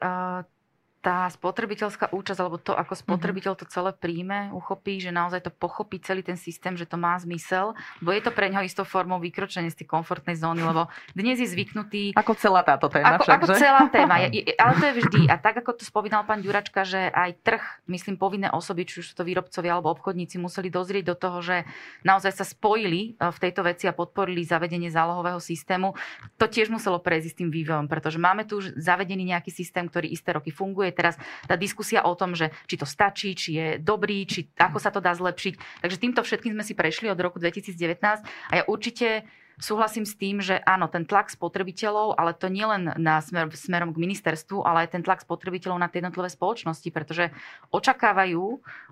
tá 1.06 1.30
spotrebiteľská 1.30 2.10
účasť, 2.10 2.38
alebo 2.42 2.58
to, 2.58 2.74
ako 2.74 2.98
spotrebiteľ 2.98 3.54
to 3.54 3.62
celé 3.70 3.94
príjme, 3.94 4.50
uchopí, 4.50 4.98
že 4.98 5.14
naozaj 5.14 5.46
to 5.46 5.54
pochopí 5.54 6.02
celý 6.02 6.26
ten 6.26 6.34
systém, 6.34 6.74
že 6.74 6.82
to 6.82 6.98
má 6.98 7.14
zmysel, 7.22 7.78
bo 8.02 8.10
je 8.10 8.26
to 8.26 8.34
pre 8.34 8.50
ňoho 8.50 8.66
istou 8.66 8.82
formou 8.82 9.22
vykročenie 9.22 9.70
z 9.70 9.78
tej 9.78 9.86
komfortnej 9.86 10.34
zóny, 10.34 10.66
lebo 10.66 10.90
dnes 11.14 11.38
je 11.38 11.46
zvyknutý... 11.46 12.10
Ako 12.18 12.34
celá 12.34 12.66
táto 12.66 12.90
téma 12.90 13.22
ako, 13.22 13.22
však, 13.22 13.38
ako 13.38 13.46
že? 13.46 13.54
celá 13.54 13.82
téma, 13.86 14.14
je, 14.26 14.50
ale 14.58 14.74
to 14.82 14.84
je 14.90 14.94
vždy. 14.98 15.20
A 15.30 15.38
tak, 15.38 15.62
ako 15.62 15.78
to 15.78 15.86
spomínal 15.86 16.26
pán 16.26 16.42
Ďuračka, 16.42 16.82
že 16.82 17.06
aj 17.14 17.38
trh, 17.46 17.62
myslím, 17.86 18.18
povinné 18.18 18.50
osoby, 18.50 18.82
či 18.82 19.06
už 19.06 19.14
sú 19.14 19.14
to 19.14 19.22
výrobcovia 19.22 19.78
alebo 19.78 19.94
obchodníci, 19.94 20.42
museli 20.42 20.74
dozrieť 20.74 21.06
do 21.06 21.14
toho, 21.14 21.38
že 21.38 21.62
naozaj 22.02 22.34
sa 22.34 22.42
spojili 22.42 23.14
e, 23.14 23.30
v 23.30 23.38
tejto 23.38 23.62
veci 23.62 23.86
a 23.86 23.94
podporili 23.94 24.42
zavedenie 24.42 24.90
zálohového 24.90 25.38
systému. 25.38 25.94
To 26.34 26.50
tiež 26.50 26.66
muselo 26.66 26.98
prejsť 26.98 27.26
s 27.30 27.38
tým 27.38 27.54
vývojom, 27.54 27.86
pretože 27.86 28.18
máme 28.18 28.42
tu 28.42 28.58
už 28.58 28.74
zavedený 28.74 29.30
nejaký 29.30 29.54
systém, 29.54 29.86
ktorý 29.86 30.10
isté 30.10 30.34
roky 30.34 30.50
funguje, 30.50 30.95
teraz 30.96 31.20
tá 31.44 31.54
diskusia 31.60 32.00
o 32.08 32.16
tom, 32.16 32.32
že 32.32 32.48
či 32.64 32.80
to 32.80 32.88
stačí, 32.88 33.36
či 33.36 33.50
je 33.52 33.68
dobrý, 33.76 34.24
či 34.24 34.48
ako 34.56 34.80
sa 34.80 34.88
to 34.88 35.04
dá 35.04 35.12
zlepšiť. 35.12 35.84
Takže 35.84 36.00
týmto 36.00 36.24
všetkým 36.24 36.56
sme 36.56 36.64
si 36.64 36.72
prešli 36.72 37.12
od 37.12 37.20
roku 37.20 37.36
2019 37.36 38.00
a 38.24 38.52
ja 38.56 38.64
určite 38.64 39.28
súhlasím 39.56 40.04
s 40.04 40.14
tým, 40.16 40.40
že 40.44 40.60
áno, 40.68 40.86
ten 40.88 41.08
tlak 41.08 41.32
spotrebiteľov, 41.32 42.16
ale 42.16 42.36
to 42.36 42.52
nielen 42.52 42.92
na 43.00 43.24
smer, 43.24 43.48
smerom 43.52 43.92
k 43.96 44.00
ministerstvu, 44.00 44.62
ale 44.62 44.86
aj 44.86 44.96
ten 44.96 45.02
tlak 45.02 45.24
spotrebiteľov 45.24 45.80
na 45.80 45.88
tie 45.88 46.04
jednotlivé 46.04 46.28
spoločnosti, 46.28 46.88
pretože 46.92 47.32
očakávajú 47.72 48.44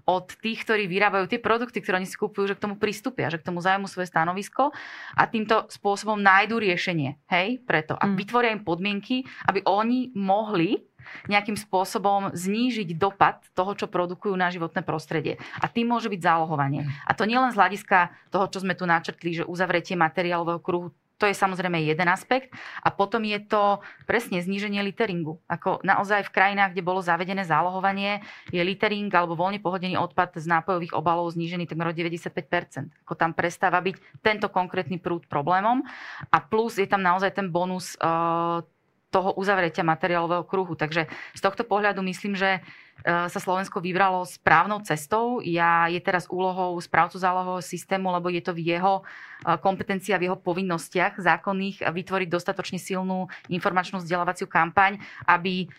od 0.08 0.26
tých, 0.40 0.64
ktorí 0.64 0.88
vyrábajú 0.88 1.28
tie 1.28 1.40
produkty, 1.40 1.84
ktoré 1.84 2.00
oni 2.00 2.08
si 2.08 2.16
kúpujú, 2.16 2.52
že 2.52 2.56
k 2.56 2.64
tomu 2.64 2.76
pristúpia, 2.80 3.28
že 3.28 3.40
k 3.40 3.46
tomu 3.46 3.60
zajmú 3.60 3.88
svoje 3.88 4.08
stanovisko 4.08 4.72
a 5.16 5.22
týmto 5.28 5.68
spôsobom 5.68 6.16
nájdú 6.16 6.56
riešenie. 6.56 7.20
Hej, 7.28 7.64
preto. 7.68 7.96
A 7.96 8.08
mm. 8.08 8.16
vytvoria 8.16 8.50
im 8.56 8.64
podmienky, 8.64 9.24
aby 9.48 9.60
oni 9.68 10.16
mohli 10.16 10.80
nejakým 11.26 11.56
spôsobom 11.58 12.32
znížiť 12.34 12.94
dopad 12.96 13.42
toho, 13.52 13.72
čo 13.76 13.86
produkujú 13.86 14.34
na 14.34 14.50
životné 14.50 14.82
prostredie. 14.82 15.40
A 15.60 15.66
tým 15.70 15.90
môže 15.90 16.10
byť 16.10 16.20
zálohovanie. 16.20 16.86
A 17.06 17.12
to 17.16 17.24
nielen 17.28 17.52
z 17.54 17.58
hľadiska 17.58 18.12
toho, 18.28 18.46
čo 18.50 18.62
sme 18.62 18.76
tu 18.76 18.84
načrtli, 18.84 19.42
že 19.42 19.48
uzavretie 19.48 19.94
materiálového 19.94 20.60
kruhu 20.60 20.88
to 21.18 21.30
je 21.30 21.34
samozrejme 21.40 21.78
jeden 21.78 22.10
aspekt. 22.10 22.50
A 22.82 22.90
potom 22.90 23.22
je 23.22 23.38
to 23.38 23.78
presne 24.04 24.42
zníženie 24.42 24.82
literingu. 24.82 25.38
Ako 25.46 25.78
naozaj 25.86 26.26
v 26.26 26.34
krajinách, 26.34 26.74
kde 26.74 26.84
bolo 26.84 27.00
zavedené 27.00 27.46
zálohovanie, 27.46 28.20
je 28.50 28.58
litering 28.60 29.08
alebo 29.14 29.38
voľne 29.38 29.62
pohodený 29.62 29.94
odpad 29.94 30.36
z 30.36 30.46
nápojových 30.50 30.92
obalov 30.92 31.30
znížený 31.32 31.70
takmer 31.70 31.88
o 31.90 31.94
95%. 31.94 32.90
Ako 33.06 33.14
tam 33.14 33.30
prestáva 33.32 33.78
byť 33.78 34.20
tento 34.20 34.50
konkrétny 34.50 34.98
prúd 34.98 35.24
problémom. 35.30 35.86
A 36.28 36.36
plus 36.42 36.82
je 36.82 36.88
tam 36.90 37.00
naozaj 37.00 37.30
ten 37.32 37.46
bonus 37.48 37.94
uh, 38.02 38.66
toho 39.14 39.30
uzavretia 39.38 39.86
materiálového 39.86 40.42
kruhu. 40.42 40.74
Takže 40.74 41.06
z 41.38 41.40
tohto 41.40 41.62
pohľadu 41.62 42.02
myslím, 42.02 42.34
že 42.34 42.58
E, 43.02 43.26
sa 43.26 43.40
Slovensko 43.42 43.82
vybralo 43.82 44.22
správnou 44.22 44.78
cestou. 44.86 45.42
Ja 45.42 45.90
je 45.90 45.98
teraz 45.98 46.30
úlohou 46.30 46.78
správcu 46.78 47.18
zálohového 47.18 47.60
systému, 47.60 48.14
lebo 48.14 48.30
je 48.30 48.38
to 48.38 48.54
v 48.54 48.70
jeho 48.70 49.02
e, 49.02 49.58
kompetencii 49.58 50.14
a 50.14 50.20
v 50.22 50.30
jeho 50.30 50.38
povinnostiach 50.38 51.18
zákonných 51.18 51.82
vytvoriť 51.82 52.28
dostatočne 52.30 52.78
silnú 52.78 53.26
informačnú 53.50 53.98
vzdelávaciu 53.98 54.46
kampaň, 54.46 55.02
aby 55.26 55.66
e, 55.66 55.76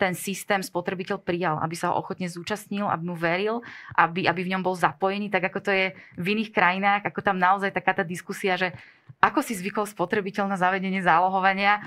ten 0.00 0.16
systém 0.16 0.64
spotrebiteľ 0.64 1.20
prijal, 1.20 1.60
aby 1.60 1.76
sa 1.76 1.92
ho 1.92 2.00
ochotne 2.00 2.26
zúčastnil, 2.26 2.88
aby 2.88 3.02
mu 3.04 3.14
veril, 3.14 3.60
aby, 3.94 4.24
aby 4.24 4.40
v 4.42 4.50
ňom 4.56 4.64
bol 4.64 4.74
zapojený, 4.74 5.28
tak 5.28 5.52
ako 5.52 5.60
to 5.60 5.70
je 5.70 5.86
v 6.16 6.26
iných 6.34 6.50
krajinách, 6.50 7.02
ako 7.04 7.20
tam 7.20 7.36
naozaj 7.36 7.70
taká 7.70 8.00
tá 8.00 8.02
diskusia, 8.02 8.56
že 8.56 8.72
ako 9.18 9.42
si 9.42 9.58
zvykol 9.58 9.84
spotrebiteľ 9.90 10.46
na 10.46 10.56
zavedenie 10.56 11.02
zálohovania, 11.02 11.82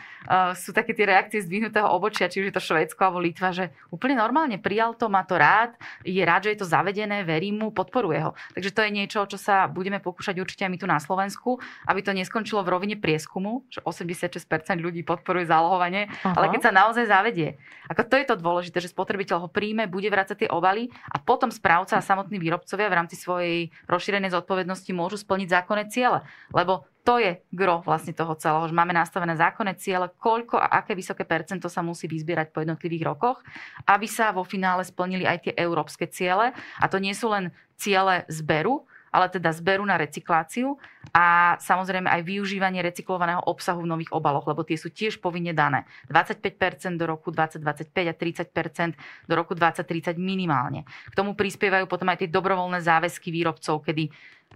sú 0.54 0.76
také 0.76 0.92
tie 0.92 1.08
reakcie 1.08 1.40
zdvihnutého 1.42 1.88
obočia, 1.88 2.28
či 2.28 2.44
už 2.44 2.52
je 2.52 2.56
to 2.56 2.64
Švédsko 2.64 3.00
alebo 3.08 3.24
Litva, 3.24 3.56
že 3.56 3.72
úplne 3.88 4.20
normálne 4.20 4.34
normálne 4.34 4.58
prijal 4.58 4.98
to, 4.98 5.08
má 5.08 5.24
to 5.24 5.38
rád, 5.38 5.78
je 6.04 6.20
rád, 6.26 6.50
že 6.50 6.58
je 6.58 6.60
to 6.60 6.68
zavedené, 6.68 7.22
verí 7.24 7.56
mu, 7.56 7.72
podporuje 7.72 8.20
ho. 8.20 8.36
Takže 8.58 8.76
to 8.76 8.82
je 8.84 8.92
niečo, 8.92 9.24
čo 9.30 9.38
sa 9.40 9.72
budeme 9.72 10.04
pokúšať 10.04 10.42
určite 10.42 10.66
aj 10.66 10.72
my 10.74 10.78
tu 10.82 10.88
na 10.90 11.00
Slovensku, 11.00 11.64
aby 11.88 12.02
to 12.02 12.12
neskončilo 12.12 12.66
v 12.66 12.74
rovine 12.74 12.96
prieskumu, 12.98 13.64
že 13.72 13.80
86% 13.86 14.42
ľudí 14.82 15.06
podporuje 15.08 15.48
zálohovanie, 15.48 16.12
Aha. 16.12 16.36
ale 16.36 16.52
keď 16.52 16.70
sa 16.70 16.72
naozaj 16.74 17.06
zavedie. 17.08 17.56
Ako 17.88 18.04
to 18.04 18.16
je 18.20 18.26
to 18.26 18.36
dôležité, 18.42 18.78
že 18.84 18.92
spotrebiteľ 18.92 19.48
ho 19.48 19.50
príjme, 19.50 19.88
bude 19.88 20.12
vrácať 20.12 20.44
tie 20.44 20.50
obaly 20.50 20.92
a 21.08 21.22
potom 21.22 21.48
správca 21.48 21.96
a 21.96 22.04
samotní 22.04 22.42
výrobcovia 22.42 22.92
v 22.92 22.98
rámci 23.00 23.16
svojej 23.16 23.72
rozšírenej 23.88 24.34
zodpovednosti 24.34 24.92
môžu 24.92 25.22
splniť 25.22 25.62
zákonné 25.62 25.84
ciele. 25.88 26.26
Lebo 26.52 26.90
to 27.04 27.20
je 27.20 27.36
gro 27.52 27.84
vlastne 27.84 28.16
toho 28.16 28.32
celého, 28.40 28.72
že 28.72 28.76
máme 28.76 28.96
nastavené 28.96 29.36
zákonné 29.36 29.76
ciele, 29.76 30.08
koľko 30.16 30.56
a 30.56 30.80
aké 30.80 30.96
vysoké 30.96 31.28
percento 31.28 31.68
sa 31.68 31.84
musí 31.84 32.08
vyzbierať 32.08 32.56
po 32.56 32.64
jednotlivých 32.64 33.04
rokoch, 33.12 33.44
aby 33.84 34.08
sa 34.08 34.32
vo 34.32 34.48
finále 34.48 34.88
splnili 34.88 35.28
aj 35.28 35.38
tie 35.44 35.54
európske 35.60 36.08
ciele. 36.08 36.56
A 36.80 36.86
to 36.88 37.04
nie 37.04 37.12
sú 37.12 37.28
len 37.28 37.52
ciele 37.76 38.24
zberu, 38.32 38.88
ale 39.14 39.30
teda 39.30 39.54
zberu 39.54 39.86
na 39.86 39.94
recykláciu 40.02 40.74
a 41.14 41.54
samozrejme 41.62 42.10
aj 42.10 42.26
využívanie 42.26 42.82
recyklovaného 42.82 43.46
obsahu 43.46 43.86
v 43.86 43.92
nových 43.94 44.12
obaloch, 44.12 44.50
lebo 44.50 44.66
tie 44.66 44.74
sú 44.74 44.90
tiež 44.90 45.22
povinne 45.22 45.54
dané. 45.54 45.86
25% 46.10 46.98
do 46.98 47.06
roku 47.06 47.30
2025 47.30 47.94
a 48.10 48.14
30% 48.18 49.30
do 49.30 49.34
roku 49.38 49.54
2030 49.54 50.18
minimálne. 50.18 50.90
K 51.14 51.14
tomu 51.14 51.38
prispievajú 51.38 51.86
potom 51.86 52.10
aj 52.10 52.26
tie 52.26 52.30
dobrovoľné 52.34 52.82
záväzky 52.82 53.30
výrobcov, 53.30 53.86
kedy 53.86 54.10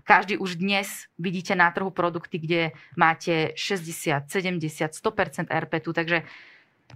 každý 0.03 0.37
už 0.37 0.61
dnes 0.61 1.09
vidíte 1.17 1.57
na 1.57 1.73
trhu 1.73 1.89
produkty, 1.89 2.37
kde 2.37 2.61
máte 2.93 3.53
60, 3.57 4.29
70, 4.29 4.93
100% 4.93 5.49
RPT, 5.49 5.85
takže 5.93 6.21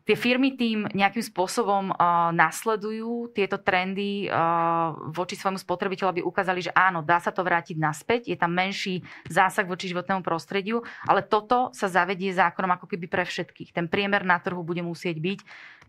Tie 0.01 0.15
firmy 0.15 0.55
tým 0.55 0.87
nejakým 0.95 1.21
spôsobom 1.21 1.91
uh, 1.91 2.31
nasledujú 2.31 3.35
tieto 3.35 3.59
trendy 3.59 4.25
uh, 4.25 4.95
voči 5.11 5.35
svojmu 5.35 5.59
spotrebiteľu, 5.59 6.07
aby 6.09 6.21
ukázali, 6.23 6.63
že 6.63 6.71
áno, 6.71 7.03
dá 7.03 7.19
sa 7.19 7.29
to 7.29 7.43
vrátiť 7.43 7.75
naspäť, 7.75 8.31
je 8.31 8.37
tam 8.39 8.55
menší 8.55 9.03
zásah 9.27 9.67
voči 9.67 9.91
životnému 9.91 10.23
prostrediu, 10.23 10.81
ale 11.05 11.21
toto 11.21 11.69
sa 11.75 11.91
zavedie 11.91 12.31
zákonom 12.31 12.71
ako 12.79 12.87
keby 12.87 13.05
pre 13.11 13.23
všetkých. 13.27 13.75
Ten 13.75 13.91
priemer 13.91 14.23
na 14.23 14.39
trhu 14.39 14.63
bude 14.63 14.81
musieť 14.81 15.19
byť. 15.19 15.39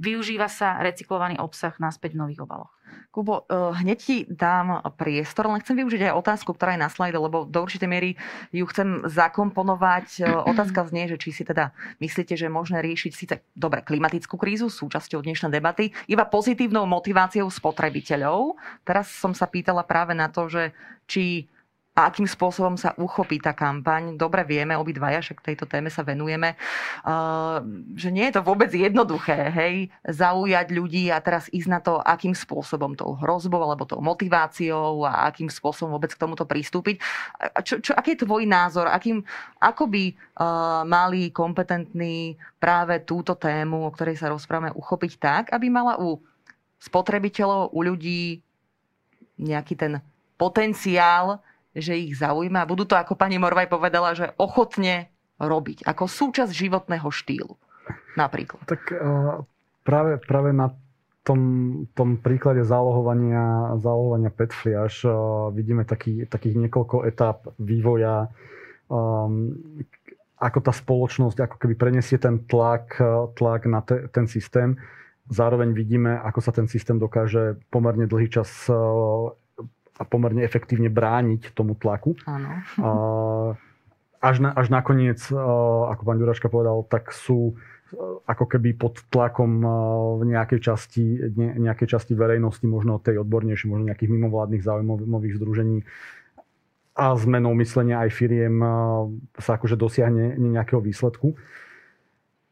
Využíva 0.03 0.51
sa 0.51 0.83
recyklovaný 0.83 1.39
obsah 1.39 1.73
naspäť 1.79 2.19
v 2.19 2.27
nových 2.27 2.43
obaloch. 2.43 2.75
Kubo, 3.13 3.45
eh, 3.45 3.77
hneď 3.85 3.99
ti 4.01 4.17
dám 4.25 4.81
priestor, 4.97 5.45
len 5.53 5.61
chcem 5.61 5.77
využiť 5.77 6.09
aj 6.09 6.17
otázku, 6.17 6.57
ktorá 6.57 6.75
je 6.75 6.85
na 6.85 6.89
slajde, 6.89 7.21
lebo 7.21 7.45
do 7.45 7.61
určitej 7.61 7.85
miery 7.85 8.11
ju 8.57 8.65
chcem 8.73 9.05
zakomponovať. 9.05 10.07
Eh, 10.21 10.33
otázka 10.57 10.89
znie, 10.89 11.13
že 11.13 11.21
či 11.21 11.37
si 11.37 11.45
teda 11.45 11.77
myslíte, 12.01 12.33
že 12.33 12.49
je 12.49 12.53
možné 12.53 12.81
riešiť 12.81 13.13
síce 13.13 13.35
dobre 13.53 13.85
klimatickú 13.85 14.41
krízu, 14.41 14.73
súčasťou 14.73 15.21
dnešnej 15.21 15.53
debaty, 15.53 15.93
iba 16.09 16.25
pozitívnou 16.25 16.89
motiváciou 16.89 17.53
spotrebiteľov. 17.53 18.57
Teraz 18.89 19.13
som 19.13 19.37
sa 19.37 19.45
pýtala 19.45 19.85
práve 19.85 20.17
na 20.17 20.33
to, 20.33 20.49
že 20.49 20.73
či 21.05 21.52
a 21.93 22.09
akým 22.09 22.25
spôsobom 22.25 22.81
sa 22.81 22.97
uchopí 22.97 23.37
tá 23.37 23.53
kampaň. 23.53 24.17
Dobre 24.17 24.49
vieme, 24.49 24.73
obidvaja, 24.73 25.21
však 25.21 25.45
tejto 25.45 25.69
téme 25.69 25.93
sa 25.93 26.01
venujeme, 26.01 26.57
uh, 27.05 27.61
že 27.93 28.09
nie 28.09 28.25
je 28.33 28.41
to 28.41 28.43
vôbec 28.43 28.73
jednoduché, 28.73 29.53
hej, 29.53 29.93
zaujať 30.09 30.73
ľudí 30.73 31.13
a 31.13 31.21
teraz 31.21 31.53
ísť 31.53 31.69
na 31.69 31.85
to, 31.85 32.01
akým 32.01 32.33
spôsobom, 32.33 32.97
tou 32.97 33.13
hrozbou 33.21 33.61
alebo 33.61 33.85
tou 33.85 34.01
motiváciou 34.01 35.05
a 35.05 35.29
akým 35.29 35.53
spôsobom 35.53 35.93
vôbec 35.93 36.17
k 36.17 36.21
tomuto 36.25 36.49
pristúpiť. 36.49 36.97
Čo, 37.61 37.85
čo, 37.85 37.93
aký 37.93 38.17
je 38.17 38.25
tvoj 38.25 38.49
názor? 38.49 38.89
Akým, 38.89 39.21
ako 39.61 39.85
by 39.93 40.05
uh, 40.09 40.89
mali 40.89 41.29
kompetentní 41.29 42.41
práve 42.57 43.05
túto 43.05 43.37
tému, 43.37 43.85
o 43.85 43.93
ktorej 43.93 44.17
sa 44.17 44.33
rozprávame, 44.33 44.73
uchopiť 44.73 45.13
tak, 45.21 45.45
aby 45.53 45.69
mala 45.69 46.01
u 46.01 46.17
spotrebiteľov, 46.81 47.77
u 47.77 47.81
ľudí 47.85 48.41
nejaký 49.37 49.77
ten 49.77 50.01
potenciál 50.41 51.45
že 51.73 51.97
ich 51.97 52.21
zaujíma 52.21 52.65
a 52.65 52.69
budú 52.69 52.85
to, 52.85 52.97
ako 52.97 53.17
pani 53.17 53.41
Morvaj 53.41 53.69
povedala, 53.73 54.13
že 54.13 54.37
ochotne 54.37 55.09
robiť, 55.41 55.89
ako 55.89 56.05
súčasť 56.07 56.53
životného 56.53 57.09
štýlu 57.09 57.57
napríklad. 58.15 58.63
Tak 58.69 58.83
uh, 58.93 59.43
práve, 59.83 60.21
práve 60.21 60.53
na 60.53 60.71
tom, 61.25 61.41
tom 61.97 62.21
príklade 62.21 62.63
zálohovania, 62.63 63.79
zálohovania 63.81 64.31
petfli 64.31 64.77
až 64.77 64.95
uh, 65.09 65.15
vidíme 65.51 65.89
taký, 65.89 66.29
takých 66.29 66.61
niekoľko 66.69 67.09
etáp 67.09 67.49
vývoja, 67.57 68.29
um, 68.93 69.57
ako 70.43 70.59
tá 70.59 70.73
spoločnosť 70.75 71.39
ako 71.39 71.57
keby 71.57 71.75
prenesie 71.79 72.19
ten 72.19 72.43
tlak, 72.51 72.99
tlak 73.39 73.63
na 73.71 73.79
te, 73.79 74.11
ten 74.11 74.27
systém. 74.27 74.75
Zároveň 75.31 75.71
vidíme, 75.71 76.19
ako 76.19 76.43
sa 76.43 76.51
ten 76.51 76.67
systém 76.67 76.99
dokáže 76.99 77.63
pomerne 77.71 78.11
dlhý 78.11 78.27
čas 78.27 78.51
a 79.99 80.03
pomerne 80.09 80.41
efektívne 80.41 80.89
brániť 80.89 81.53
tomu 81.53 81.77
tlaku. 81.77 82.17
Áno. 82.25 82.65
Až, 84.23 84.37
na, 84.39 84.55
až 84.55 84.71
nakoniec, 84.71 85.19
ako 85.29 86.03
pán 86.07 86.19
Ďuraška 86.23 86.49
povedal, 86.49 86.87
tak 86.87 87.11
sú 87.11 87.59
ako 88.25 88.49
keby 88.49 88.73
pod 88.73 89.05
tlakom 89.13 89.61
v 90.17 90.23
nejakej 90.33 90.61
časti, 90.65 91.05
nejakej 91.37 91.99
časti 91.99 92.17
verejnosti, 92.17 92.65
možno 92.65 92.97
tej 93.03 93.21
odbornejšej, 93.21 93.69
možno 93.69 93.85
nejakých 93.93 94.13
mimovládnych 94.17 94.65
záujmových 94.65 95.37
združení 95.37 95.85
a 96.93 97.17
zmenou 97.17 97.57
myslenia 97.57 98.05
aj 98.05 98.11
firiem 98.13 98.61
sa 99.41 99.57
akože 99.57 99.81
dosiahne 99.81 100.37
nejakého 100.37 100.81
výsledku. 100.81 101.37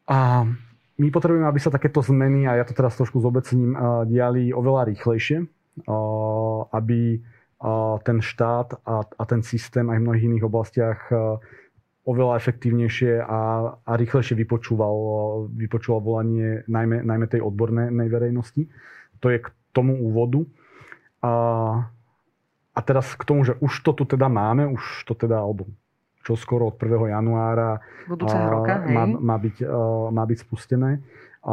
A 0.09 0.49
my 0.97 1.09
potrebujeme, 1.13 1.49
aby 1.49 1.61
sa 1.61 1.73
takéto 1.73 2.01
zmeny, 2.05 2.45
a 2.49 2.61
ja 2.61 2.65
to 2.65 2.77
teraz 2.77 2.97
trošku 2.97 3.21
zobecním, 3.21 3.77
diali 4.09 4.53
oveľa 4.53 4.93
rýchlejšie, 4.93 5.45
aby 6.71 7.21
ten 8.05 8.19
štát 8.25 8.81
a, 8.89 9.05
a 9.05 9.23
ten 9.29 9.45
systém 9.45 9.85
aj 9.85 9.99
v 10.01 10.05
mnohých 10.09 10.27
iných 10.33 10.47
oblastiach 10.49 11.01
oveľa 12.11 12.41
efektívnejšie 12.41 13.21
a, 13.21 13.41
a 13.85 13.93
rýchlejšie 13.95 14.35
vypočúval, 14.35 14.97
vypočúval 15.53 16.01
volanie 16.01 16.65
najmä, 16.65 17.05
najmä 17.05 17.27
tej 17.29 17.45
odbornej 17.45 18.09
verejnosti. 18.09 18.67
To 19.21 19.29
je 19.29 19.45
k 19.45 19.49
tomu 19.77 20.01
úvodu. 20.01 20.49
A, 21.21 21.33
a 22.73 22.81
teraz 22.81 23.13
k 23.13 23.23
tomu, 23.29 23.45
že 23.45 23.55
už 23.61 23.85
to 23.85 23.93
tu 23.93 24.05
teda 24.09 24.33
máme, 24.33 24.65
už 24.73 25.05
to 25.05 25.13
teda, 25.13 25.45
alebo 25.45 25.69
čo 26.25 26.37
skoro 26.37 26.73
od 26.73 26.77
1. 26.81 27.13
januára 27.13 27.81
roka, 28.49 28.85
má, 28.89 29.05
má, 29.05 29.37
byť, 29.37 29.57
má 30.11 30.25
byť 30.25 30.39
spustené. 30.41 31.05
A, 31.45 31.53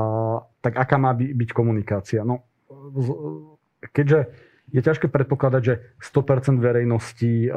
tak 0.63 0.79
aká 0.79 0.95
má 0.95 1.11
byť 1.11 1.49
komunikácia? 1.51 2.23
No, 2.23 2.47
keďže 3.81 4.31
je 4.67 4.81
ťažké 4.83 5.07
predpokladať, 5.07 5.61
že 5.63 5.79
100% 6.03 6.59
verejnosti 6.59 7.47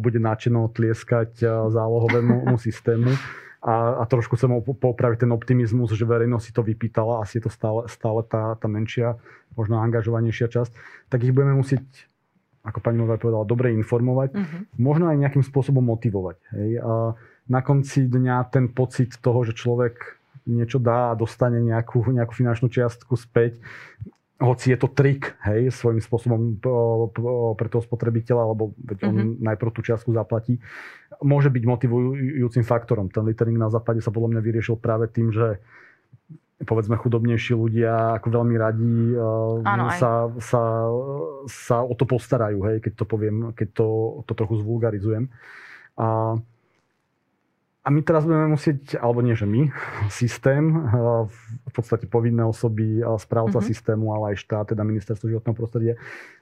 bude 0.00 0.16
náčeno 0.16 0.72
tlieskať 0.72 1.36
zálohovému 1.68 2.56
systému 2.56 3.12
a, 3.64 4.00
a 4.00 4.02
trošku 4.08 4.36
sa 4.36 4.48
mu 4.48 4.60
popraviť 4.60 5.24
ten 5.24 5.32
optimizmus, 5.32 5.92
že 5.96 6.08
verejnosť 6.08 6.44
si 6.44 6.52
to 6.52 6.60
vypýtala, 6.64 7.24
asi 7.24 7.40
je 7.40 7.48
to 7.48 7.50
stále, 7.52 7.84
stále 7.88 8.20
tá, 8.24 8.56
tá 8.60 8.68
menšia, 8.68 9.16
možno 9.56 9.80
angažovanejšia 9.80 10.52
časť, 10.52 10.72
tak 11.08 11.24
ich 11.24 11.32
budeme 11.32 11.56
musieť 11.56 11.84
ako 12.64 12.80
pani 12.80 12.96
Nová 12.96 13.20
povedala, 13.20 13.44
dobre 13.44 13.76
informovať, 13.76 14.30
uh-huh. 14.32 14.60
možno 14.80 15.12
aj 15.12 15.20
nejakým 15.20 15.44
spôsobom 15.44 15.84
motivovať. 15.84 16.40
Hej. 16.56 16.80
A 16.80 17.12
na 17.44 17.60
konci 17.60 18.08
dňa 18.08 18.48
ten 18.48 18.72
pocit 18.72 19.20
toho, 19.20 19.44
že 19.44 19.52
človek 19.52 20.16
niečo 20.48 20.80
dá 20.80 21.12
a 21.12 21.18
dostane 21.18 21.60
nejakú, 21.60 22.00
nejakú 22.08 22.32
finančnú 22.32 22.72
čiastku 22.72 23.20
späť, 23.20 23.60
hoci 24.34 24.74
je 24.74 24.78
to 24.78 24.90
trik, 24.90 25.38
hej, 25.46 25.70
svojím 25.70 26.02
spôsobom 26.02 26.58
pre 27.54 27.68
toho 27.70 27.82
spotrebiteľa, 27.86 28.50
lebo 28.50 28.74
veď 28.82 28.98
on 29.06 29.14
mm-hmm. 29.14 29.38
najprv 29.46 29.70
tú 29.70 29.80
čiastku 29.86 30.10
zaplatí, 30.10 30.58
môže 31.22 31.54
byť 31.54 31.62
motivujúcim 31.62 32.66
faktorom. 32.66 33.06
Ten 33.14 33.22
littering 33.30 33.54
na 33.54 33.70
západe 33.70 34.02
sa 34.02 34.10
podľa 34.10 34.34
mňa 34.34 34.40
vyriešil 34.42 34.76
práve 34.82 35.06
tým, 35.06 35.30
že 35.30 35.62
povedzme 36.66 36.98
chudobnejší 36.98 37.54
ľudia 37.54 38.18
ako 38.18 38.28
veľmi 38.40 38.56
radi 38.58 38.94
uh, 39.14 39.58
sa, 39.98 40.30
sa, 40.38 40.62
sa 41.46 41.76
o 41.82 41.94
to 41.94 42.06
postarajú, 42.06 42.62
hej, 42.70 42.76
keď 42.82 42.92
to 42.98 43.04
poviem, 43.06 43.54
keď 43.54 43.68
to, 43.74 43.88
to 44.26 44.32
trochu 44.34 44.62
zvulgarizujem. 44.62 45.30
A, 45.94 46.38
a 47.84 47.92
my 47.92 48.00
teraz 48.00 48.24
budeme 48.24 48.48
musieť, 48.48 48.96
alebo 48.96 49.20
nie, 49.20 49.36
že 49.36 49.44
my, 49.44 49.68
systém, 50.08 50.72
uh, 50.72 51.28
v 51.68 51.72
podstate 51.72 52.08
povinné 52.08 52.40
osoby, 52.40 53.04
správca 53.20 53.60
mm-hmm. 53.60 53.70
systému, 53.70 54.16
ale 54.16 54.32
aj 54.32 54.40
štát, 54.40 54.64
teda 54.72 54.82
ministerstvo 54.88 55.28
životného 55.28 55.56
prostredia, 55.56 55.94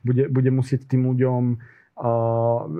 bude, 0.06 0.30
bude 0.30 0.50
musieť 0.54 0.86
tým 0.86 1.10
ľuďom 1.10 1.58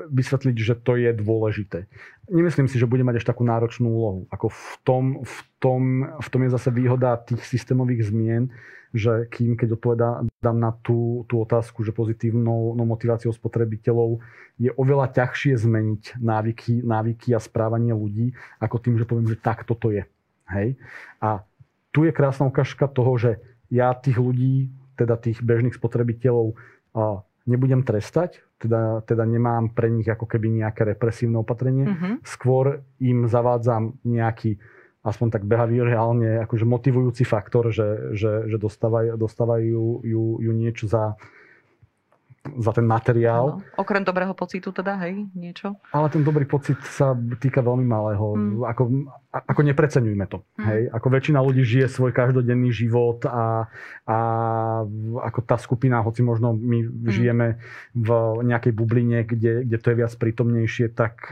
vysvetliť, 0.08 0.56
že 0.56 0.74
to 0.80 0.96
je 0.96 1.10
dôležité. 1.12 1.84
Nemyslím 2.32 2.66
si, 2.66 2.80
že 2.80 2.88
bude 2.88 3.04
mať 3.04 3.20
ešte 3.20 3.30
takú 3.36 3.44
náročnú 3.44 3.92
úlohu. 3.92 4.20
Ako 4.32 4.48
v 4.48 4.74
tom, 4.82 5.04
v 5.20 5.38
tom, 5.60 5.82
v 6.16 6.28
tom 6.32 6.40
je 6.42 6.50
zase 6.50 6.68
výhoda 6.72 7.20
tých 7.20 7.44
systémových 7.44 8.08
zmien, 8.08 8.48
že 8.92 9.24
kým, 9.32 9.56
keď 9.56 9.80
odpovedám 9.80 10.28
na 10.56 10.72
tú, 10.84 11.24
tú 11.24 11.40
otázku, 11.40 11.80
že 11.80 11.96
pozitívnou 11.96 12.76
no, 12.76 12.84
motiváciou 12.84 13.32
spotrebiteľov 13.32 14.20
je 14.60 14.68
oveľa 14.76 15.12
ťažšie 15.16 15.56
zmeniť 15.64 16.20
návyky, 16.20 16.84
návyky 16.84 17.32
a 17.32 17.40
správanie 17.40 17.96
ľudí, 17.96 18.36
ako 18.60 18.76
tým, 18.80 19.00
že 19.00 19.08
poviem, 19.08 19.28
že 19.32 19.40
tak 19.40 19.64
toto 19.64 19.88
je. 19.88 20.04
Hej? 20.52 20.76
A 21.24 21.40
tu 21.88 22.04
je 22.04 22.12
krásna 22.12 22.48
ukážka 22.48 22.84
toho, 22.84 23.16
že 23.16 23.40
ja 23.72 23.96
tých 23.96 24.20
ľudí, 24.20 24.68
teda 25.00 25.16
tých 25.16 25.40
bežných 25.40 25.76
spotrebiteľov, 25.76 26.52
nebudem 27.48 27.80
trestať, 27.80 28.44
teda, 28.62 29.02
teda 29.02 29.26
nemám 29.26 29.74
pre 29.74 29.90
nich 29.90 30.06
ako 30.06 30.30
keby 30.30 30.62
nejaké 30.62 30.86
represívne 30.86 31.42
opatrenie. 31.42 31.90
Mm-hmm. 31.90 32.14
Skôr 32.22 32.86
im 33.02 33.26
zavádzam 33.26 33.98
nejaký 34.06 34.62
aspoň 35.02 35.28
tak 35.34 35.42
behaviorálne 35.50 36.38
akože 36.46 36.62
motivujúci 36.62 37.26
faktor, 37.26 37.74
že, 37.74 38.14
že, 38.14 38.46
že 38.46 38.56
dostávajú, 38.56 39.18
dostávajú 39.18 40.06
ju, 40.06 40.24
ju 40.38 40.52
niečo 40.54 40.86
za, 40.86 41.18
za 42.42 42.72
ten 42.74 42.82
materiál. 42.82 43.62
Ano. 43.62 43.78
Okrem 43.78 44.02
dobrého 44.02 44.34
pocitu 44.34 44.74
teda, 44.74 44.98
hej, 45.06 45.30
niečo? 45.30 45.78
Ale 45.94 46.10
ten 46.10 46.26
dobrý 46.26 46.42
pocit 46.42 46.74
sa 46.82 47.14
týka 47.38 47.62
veľmi 47.62 47.86
malého. 47.86 48.34
Mm. 48.34 48.66
Ako, 48.66 48.82
ako 49.30 49.60
nepreceňujme 49.62 50.26
to. 50.26 50.42
Mm. 50.58 50.64
Hej? 50.66 50.80
Ako 50.90 51.06
väčšina 51.06 51.38
ľudí 51.38 51.62
žije 51.62 51.86
svoj 51.86 52.10
každodenný 52.10 52.74
život 52.74 53.22
a, 53.30 53.70
a 54.10 54.18
ako 55.22 55.40
tá 55.46 55.54
skupina, 55.54 56.02
hoci 56.02 56.26
možno 56.26 56.50
my 56.50 56.82
mm. 56.82 56.90
žijeme 57.14 57.62
v 57.94 58.08
nejakej 58.42 58.72
bubline, 58.74 59.22
kde, 59.22 59.62
kde 59.62 59.78
to 59.78 59.86
je 59.94 59.98
viac 60.02 60.12
prítomnejšie, 60.18 60.90
tak, 60.98 61.30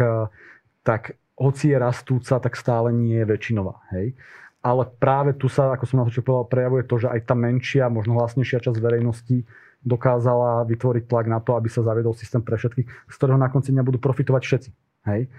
tak 0.86 1.18
hoci 1.34 1.74
je 1.74 1.76
rastúca, 1.76 2.38
tak 2.38 2.54
stále 2.54 2.94
nie 2.94 3.18
je 3.18 3.26
väčšinová. 3.26 3.82
Hej? 3.98 4.14
Ale 4.62 4.86
práve 4.86 5.34
tu 5.34 5.50
sa, 5.50 5.74
ako 5.74 5.84
som 5.90 5.96
na 5.98 6.06
to 6.06 6.14
čo 6.14 6.22
povedal, 6.22 6.46
prejavuje 6.46 6.86
to, 6.86 7.02
že 7.02 7.10
aj 7.10 7.20
tá 7.26 7.34
menšia, 7.34 7.90
možno 7.90 8.14
hlasnejšia 8.14 8.62
časť 8.62 8.78
verejnosti 8.78 9.42
dokázala 9.80 10.68
vytvoriť 10.68 11.04
tlak 11.08 11.26
na 11.26 11.40
to, 11.40 11.56
aby 11.56 11.72
sa 11.72 11.80
zaviedol 11.80 12.12
systém 12.12 12.44
pre 12.44 12.60
všetkých, 12.60 12.86
z 12.86 13.14
ktorého 13.16 13.40
na 13.40 13.48
konci 13.48 13.72
dňa 13.72 13.86
budú 13.86 13.96
profitovať 13.96 14.42
všetci. 14.44 14.70
Hej? 15.08 15.32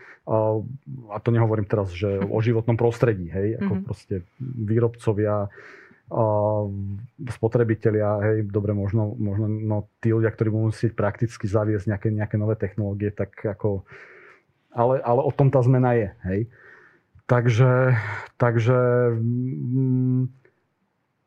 A 1.12 1.18
to 1.22 1.30
nehovorím 1.30 1.70
teraz, 1.70 1.94
že 1.94 2.10
o 2.26 2.40
životnom 2.42 2.74
prostredí. 2.74 3.30
Hej? 3.30 3.62
Ako 3.62 3.72
mm-hmm. 3.72 3.86
proste 3.86 4.16
výrobcovia, 4.42 5.46
spotrebitelia, 7.32 8.20
hej, 8.20 8.38
dobre, 8.52 8.76
možno, 8.76 9.16
možno 9.16 9.48
no, 9.48 9.78
tí 10.04 10.12
ľudia, 10.12 10.28
ktorí 10.28 10.52
budú 10.52 10.76
musieť 10.76 10.92
prakticky 10.92 11.48
zaviesť 11.48 11.88
nejaké, 11.88 12.08
nejaké 12.12 12.36
nové 12.36 12.60
technológie, 12.60 13.16
tak 13.16 13.32
ako... 13.40 13.88
Ale, 14.76 15.00
ale 15.04 15.22
o 15.24 15.32
tom 15.32 15.52
tá 15.52 15.64
zmena 15.64 15.96
je, 15.96 16.10
hej. 16.28 16.42
Takže, 17.28 17.96
takže 18.36 18.80
mm, 19.16 20.41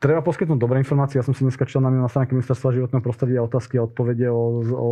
treba 0.05 0.21
poskytnúť 0.21 0.61
dobré 0.61 0.77
informácie. 0.85 1.17
Ja 1.17 1.25
som 1.25 1.33
si 1.33 1.41
dneska 1.41 1.65
čítal 1.65 1.89
na, 1.89 2.05
na 2.05 2.13
stránke 2.13 2.37
ministerstva 2.37 2.77
životného 2.77 3.01
prostredia 3.01 3.41
otázky 3.41 3.81
a 3.81 3.89
odpovede 3.89 4.29
o, 4.29 4.61
o 4.77 4.91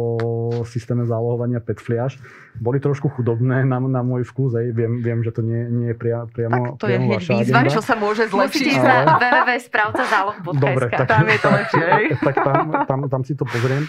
systéme 0.64 1.04
zálohovania 1.04 1.60
PET 1.60 1.84
fliaž. 1.84 2.16
Boli 2.56 2.80
trošku 2.80 3.12
chudobné 3.12 3.68
na, 3.68 3.76
na 3.76 4.00
môj 4.00 4.24
vkus. 4.24 4.56
Aj. 4.56 4.64
Viem, 4.72 5.04
viem, 5.04 5.20
že 5.20 5.36
to 5.36 5.44
nie, 5.44 5.68
nie 5.68 5.92
je 5.92 5.96
pria, 6.00 6.24
priamo 6.24 6.72
Tak 6.72 6.80
to 6.80 6.86
priamo 6.88 7.12
je 7.12 7.28
hneď 7.28 7.44
výzva, 7.44 7.60
čo 7.68 7.84
sa 7.84 7.92
môže 7.92 8.24
zlepšiť. 8.32 8.64
Musíte 8.72 8.80
na 8.80 9.20
www.správcazáloh.sk 9.20 10.56
Dobre, 10.56 10.84
tak, 10.88 11.04
tam 11.04 11.26
je 11.28 11.38
to 11.44 11.48
lepšie. 11.60 11.86
tak 12.16 12.36
tam, 12.40 12.64
tam, 12.88 12.98
tam 13.12 13.22
si 13.28 13.36
to 13.36 13.44
pozriem. 13.44 13.84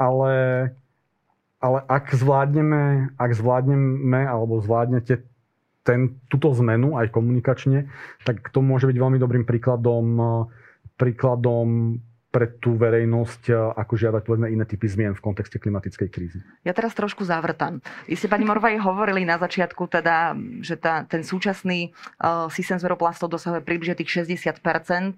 Ale, 0.00 0.32
ale 1.60 1.78
ak 1.84 2.08
zvládneme, 2.16 3.12
ak 3.20 3.30
zvládneme 3.36 4.24
alebo 4.24 4.64
zvládnete 4.64 5.28
ten, 5.88 6.20
túto 6.28 6.52
zmenu 6.60 7.00
aj 7.00 7.08
komunikačne, 7.08 7.88
tak 8.28 8.52
to 8.52 8.60
môže 8.60 8.84
byť 8.84 8.96
veľmi 9.00 9.16
dobrým 9.16 9.48
príkladom, 9.48 10.20
príkladom 11.00 11.96
pre 12.28 12.44
tú 12.60 12.76
verejnosť, 12.76 13.72
ako 13.72 13.94
žiadať 13.96 14.22
povedzme 14.28 14.52
iné 14.52 14.68
typy 14.68 14.84
zmien 14.84 15.16
v 15.16 15.22
kontexte 15.24 15.56
klimatickej 15.56 16.08
krízy. 16.12 16.38
Ja 16.60 16.76
teraz 16.76 16.92
trošku 16.92 17.24
zavrtam. 17.24 17.80
Vy 18.04 18.20
ste, 18.20 18.28
pani 18.28 18.44
Morvaj, 18.44 18.76
hovorili 18.84 19.24
na 19.24 19.40
začiatku, 19.40 19.88
teda, 19.88 20.36
že 20.60 20.76
tá, 20.76 21.08
ten 21.08 21.24
súčasný 21.24 21.96
uh, 22.20 22.52
systém 22.52 22.76
zveroplastov 22.76 23.32
dosahuje 23.32 23.64
približne 23.64 23.96
tých 23.96 24.28
60% 24.28 24.60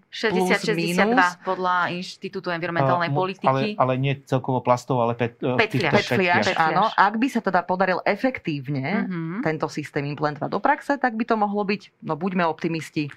60-62 0.07 1.42
podľa 1.42 1.90
Inštitútu 1.99 2.55
environmentálnej 2.55 3.11
uh, 3.11 3.16
politiky. 3.18 3.75
Ale, 3.75 3.75
ale 3.75 3.92
nie 3.99 4.14
celkovo 4.23 4.62
plastov, 4.62 5.03
ale 5.03 5.18
pet, 5.18 5.35
uh, 5.42 5.59
pet, 5.59 5.75
pet, 5.75 6.07
fliaž, 6.07 6.55
áno. 6.55 6.94
Ak 6.94 7.18
by 7.18 7.27
sa 7.27 7.42
teda 7.42 7.66
podaril 7.66 7.99
efektívne 8.07 9.11
uh-huh. 9.11 9.42
tento 9.42 9.66
systém 9.66 10.07
implementovať 10.07 10.51
do 10.51 10.62
praxe, 10.62 10.94
tak 10.94 11.18
by 11.18 11.27
to 11.27 11.35
mohlo 11.35 11.66
byť, 11.66 12.07
no 12.07 12.14
buďme 12.14 12.46
optimisti, 12.46 13.11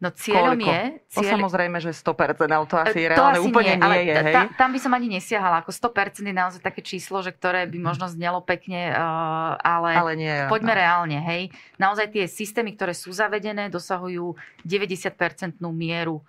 No 0.00 0.08
cieľom 0.08 0.56
Koľko? 0.56 0.72
je... 0.72 0.82
Cieľ... 1.12 1.20
To 1.20 1.20
samozrejme, 1.36 1.76
že 1.76 1.90
100%, 1.92 2.48
ale 2.48 2.64
to 2.64 2.76
asi 2.80 3.00
to 3.04 3.10
reálne 3.12 3.36
asi 3.36 3.44
úplne 3.44 3.74
nie, 3.76 3.84
nie 3.84 4.02
je. 4.08 4.14
Hej? 4.16 4.34
Ta, 4.34 4.42
tam 4.56 4.70
by 4.72 4.78
som 4.80 4.92
ani 4.96 5.08
nesiahala. 5.12 5.60
Ako 5.60 5.76
100% 5.76 6.24
je 6.24 6.32
naozaj 6.32 6.60
také 6.64 6.80
číslo, 6.80 7.20
že 7.20 7.36
ktoré 7.36 7.68
by 7.68 7.78
možno 7.84 8.08
znelo 8.08 8.40
pekne, 8.40 8.96
uh, 8.96 9.60
ale, 9.60 9.90
ale 9.92 10.12
nie, 10.16 10.32
poďme 10.48 10.72
no. 10.72 10.78
reálne. 10.80 11.18
Hej? 11.20 11.52
Naozaj 11.76 12.16
tie 12.16 12.24
systémy, 12.24 12.72
ktoré 12.80 12.96
sú 12.96 13.12
zavedené, 13.12 13.68
dosahujú 13.68 14.40
90% 14.64 15.60
mieru 15.68 16.24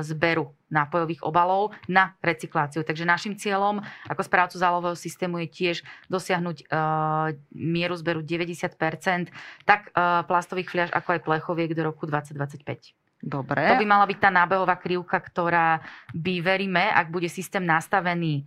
zberu 0.00 0.56
nápojových 0.72 1.20
obalov 1.22 1.76
na 1.86 2.16
recykláciu. 2.24 2.80
Takže 2.80 3.04
našim 3.04 3.36
cieľom 3.36 3.84
ako 4.08 4.22
správcu 4.24 4.56
zálohového 4.56 4.96
systému 4.96 5.44
je 5.44 5.48
tiež 5.52 5.76
dosiahnuť 6.08 6.66
uh, 6.66 7.36
mieru 7.52 7.94
zberu 8.00 8.24
90% 8.24 9.28
tak 9.68 9.92
uh, 9.92 10.24
plastových 10.24 10.72
fľaš 10.72 10.90
ako 10.96 11.08
aj 11.12 11.20
plechoviek 11.20 11.70
do 11.76 11.84
roku 11.84 12.08
2025. 12.08 12.96
Dobre. 13.22 13.62
To 13.70 13.78
by 13.78 13.86
mala 13.86 14.02
byť 14.10 14.18
tá 14.18 14.34
nábehová 14.34 14.74
krivka, 14.82 15.22
ktorá 15.22 15.78
by, 16.10 16.42
veríme, 16.42 16.90
ak 16.90 17.14
bude 17.14 17.30
systém 17.30 17.62
nastavený 17.62 18.42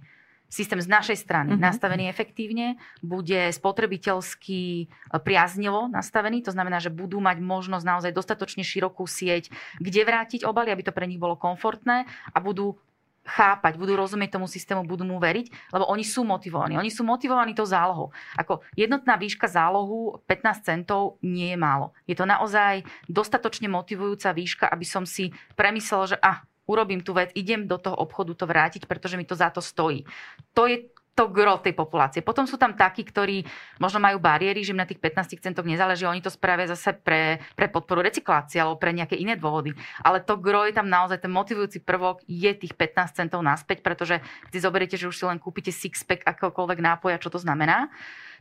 systém 0.56 0.80
z 0.80 0.88
našej 0.88 1.18
strany 1.20 1.54
mm-hmm. 1.54 1.68
nastavený 1.68 2.08
efektívne, 2.08 2.80
bude 3.04 3.52
spotrebiteľsky 3.52 4.62
e, 4.82 4.86
priaznivo 5.20 5.91
nastavený, 5.91 6.48
to 6.48 6.56
znamená, 6.56 6.80
že 6.80 6.88
budú 6.88 7.20
mať 7.20 7.44
možnosť 7.44 7.84
naozaj 7.84 8.12
dostatočne 8.15 8.63
širokú 8.63 9.04
sieť, 9.04 9.52
kde 9.84 10.02
vrátiť 10.08 10.48
obaly, 10.48 10.72
aby 10.72 10.88
to 10.88 10.96
pre 10.96 11.04
nich 11.04 11.20
bolo 11.20 11.36
komfortné 11.36 12.08
a 12.32 12.38
budú 12.39 12.80
chápať, 13.26 13.82
budú 13.82 13.98
rozumieť 13.98 14.38
tomu 14.38 14.46
systému, 14.46 14.86
budú 14.86 15.02
mu 15.02 15.18
veriť, 15.18 15.74
lebo 15.74 15.89
oni 15.89 16.06
sú 16.06 16.22
motivovaní. 16.22 16.78
Oni 16.78 16.94
sú 16.94 17.02
motivovaní 17.02 17.58
tou 17.58 17.65
zálohou. 17.65 18.13
Ako 18.38 18.62
jednotná 18.78 19.18
výška 19.18 19.50
zálohu 19.50 20.22
15 20.30 20.62
centov 20.62 21.18
nie 21.26 21.50
je 21.50 21.58
málo. 21.58 21.91
Je 22.06 22.13
to 22.13 22.30
naozaj 22.30 22.86
dostatočne 23.10 23.65
motivujúca 23.65 24.30
výška, 24.30 24.70
aby 24.70 24.86
som 24.86 25.04
si 25.10 25.34
premyslel, 25.58 26.15
že 26.15 26.18
ah, 26.22 26.46
urobím 26.65 27.01
tú 27.01 27.13
vec, 27.13 27.32
idem 27.38 27.65
do 27.69 27.78
toho 27.78 27.95
obchodu 27.97 28.34
to 28.34 28.45
vrátiť, 28.45 28.89
pretože 28.89 29.17
mi 29.17 29.25
to 29.25 29.38
za 29.38 29.49
to 29.54 29.62
stojí. 29.62 30.06
To 30.54 30.65
je 30.65 30.89
to 31.15 31.32
gro 31.32 31.63
tej 31.63 31.71
populácie. 31.71 32.19
Potom 32.19 32.43
sú 32.43 32.60
tam 32.60 32.75
takí, 32.75 33.08
ktorí 33.08 33.47
možno 33.80 34.04
majú 34.04 34.19
bariéry, 34.19 34.60
že 34.67 34.75
im 34.75 34.84
na 34.84 34.86
tých 34.86 34.99
15 34.99 35.39
centoch 35.39 35.63
nezáleží, 35.63 36.04
oni 36.04 36.19
to 36.19 36.28
spravia 36.28 36.67
zase 36.67 36.91
pre, 36.91 37.39
pre 37.56 37.71
podporu 37.71 38.04
recyklácie 38.04 38.60
alebo 38.60 38.75
pre 38.75 38.91
nejaké 38.91 39.15
iné 39.15 39.39
dôvody. 39.39 39.71
Ale 40.04 40.19
to 40.19 40.36
gro 40.36 40.67
je 40.67 40.75
tam 40.75 40.91
naozaj, 40.91 41.23
ten 41.23 41.32
motivujúci 41.32 41.88
prvok 41.88 42.19
je 42.28 42.51
tých 42.51 42.75
15 42.75 43.15
centov 43.15 43.39
naspäť, 43.39 43.80
pretože 43.80 44.19
si 44.51 44.60
zoberiete, 44.60 44.99
že 44.99 45.08
už 45.08 45.15
si 45.15 45.23
len 45.23 45.39
kúpite 45.39 45.71
six-pack 45.71 46.28
akéhokoľvek 46.28 46.84
nápoja, 46.84 47.15
čo 47.23 47.32
to 47.32 47.39
znamená 47.39 47.88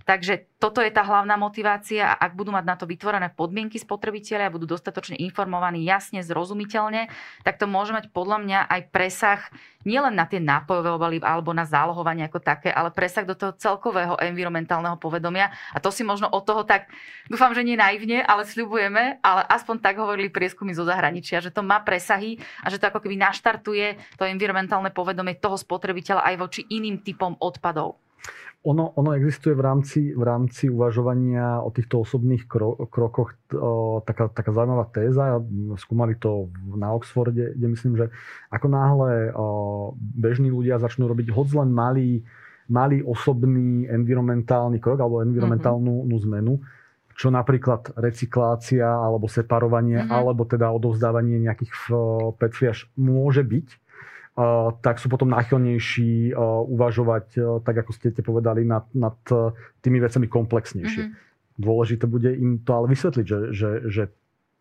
Takže 0.05 0.53
toto 0.61 0.85
je 0.85 0.93
tá 0.93 1.01
hlavná 1.01 1.37
motivácia 1.41 2.13
a 2.13 2.29
ak 2.29 2.37
budú 2.37 2.53
mať 2.53 2.65
na 2.65 2.77
to 2.77 2.85
vytvorené 2.85 3.33
podmienky 3.33 3.81
spotrebitelia 3.81 4.49
a 4.49 4.55
budú 4.55 4.69
dostatočne 4.69 5.17
informovaní 5.17 5.81
jasne, 5.85 6.21
zrozumiteľne, 6.21 7.09
tak 7.41 7.57
to 7.57 7.65
môže 7.65 7.97
mať 7.97 8.13
podľa 8.13 8.39
mňa 8.45 8.59
aj 8.69 8.81
presah 8.93 9.41
nielen 9.89 10.17
na 10.17 10.29
tie 10.29 10.41
nápojové 10.41 10.91
obaly 10.93 11.17
alebo 11.25 11.57
na 11.57 11.65
zálohovanie 11.65 12.29
ako 12.29 12.41
také, 12.41 12.69
ale 12.69 12.93
presah 12.93 13.25
do 13.25 13.33
toho 13.33 13.57
celkového 13.57 14.17
environmentálneho 14.21 15.01
povedomia. 15.01 15.53
A 15.73 15.81
to 15.81 15.89
si 15.89 16.05
možno 16.05 16.29
od 16.29 16.45
toho 16.45 16.65
tak, 16.69 16.89
dúfam, 17.29 17.53
že 17.57 17.65
nie 17.65 17.77
naivne, 17.77 18.25
ale 18.25 18.45
sľubujeme, 18.45 19.25
ale 19.25 19.43
aspoň 19.49 19.81
tak 19.81 19.97
hovorili 19.97 20.29
prieskumy 20.29 20.77
zo 20.77 20.85
zahraničia, 20.85 21.41
že 21.41 21.53
to 21.53 21.65
má 21.65 21.81
presahy 21.81 22.37
a 22.61 22.69
že 22.69 22.77
to 22.77 22.89
ako 22.93 23.01
keby 23.05 23.17
naštartuje 23.17 24.17
to 24.21 24.29
environmentálne 24.29 24.93
povedomie 24.93 25.41
toho 25.41 25.57
spotrebiteľa 25.57 26.29
aj 26.29 26.35
voči 26.37 26.61
iným 26.69 27.01
typom 27.01 27.37
odpadov. 27.41 28.04
Ono, 28.65 28.97
ono 28.97 29.13
existuje 29.13 29.53
v 29.53 29.61
rámci, 29.61 30.17
v 30.17 30.25
rámci 30.25 30.73
uvažovania 30.73 31.61
o 31.61 31.69
týchto 31.69 32.01
osobných 32.01 32.49
kro, 32.49 32.89
krokoch 32.89 33.37
o, 33.53 34.01
taká, 34.01 34.33
taká 34.33 34.57
zaujímavá 34.57 34.89
téza. 34.89 35.37
Skúmali 35.77 36.17
to 36.17 36.49
na 36.73 36.97
Oxforde, 36.97 37.53
kde 37.53 37.67
myslím, 37.69 38.01
že 38.01 38.09
ako 38.49 38.67
náhle 38.73 39.13
o, 39.37 39.45
bežní 40.01 40.49
ľudia 40.49 40.81
začnú 40.81 41.05
robiť 41.05 41.29
hoď 41.29 41.61
len 41.61 41.77
malý, 41.77 42.25
malý 42.73 43.05
osobný 43.05 43.85
environmentálny 43.85 44.81
krok 44.81 44.97
alebo 44.97 45.21
environmentálnu 45.21 46.09
mm-hmm. 46.09 46.23
zmenu, 46.25 46.65
čo 47.21 47.29
napríklad 47.29 47.93
recyklácia 48.01 48.89
alebo 48.89 49.29
separovanie 49.29 50.09
mm-hmm. 50.09 50.17
alebo 50.25 50.49
teda 50.49 50.73
odovzdávanie 50.73 51.37
nejakých 51.37 51.93
PET 52.41 52.55
môže 52.97 53.45
byť, 53.45 53.84
tak 54.83 54.99
sú 54.99 55.07
potom 55.07 55.31
náchylnejší 55.31 56.35
uvažovať, 56.67 57.27
tak 57.63 57.87
ako 57.87 57.91
ste 57.95 58.11
povedali, 58.19 58.67
nad, 58.67 58.83
nad 58.91 59.15
tými 59.79 60.03
vecami 60.03 60.27
komplexnejšie. 60.27 61.03
Mm-hmm. 61.07 61.23
Dôležité 61.55 62.11
bude 62.11 62.35
im 62.35 62.59
to 62.67 62.71
ale 62.75 62.91
vysvetliť, 62.91 63.27
že, 63.27 63.39
že, 63.55 63.71
že 63.87 64.03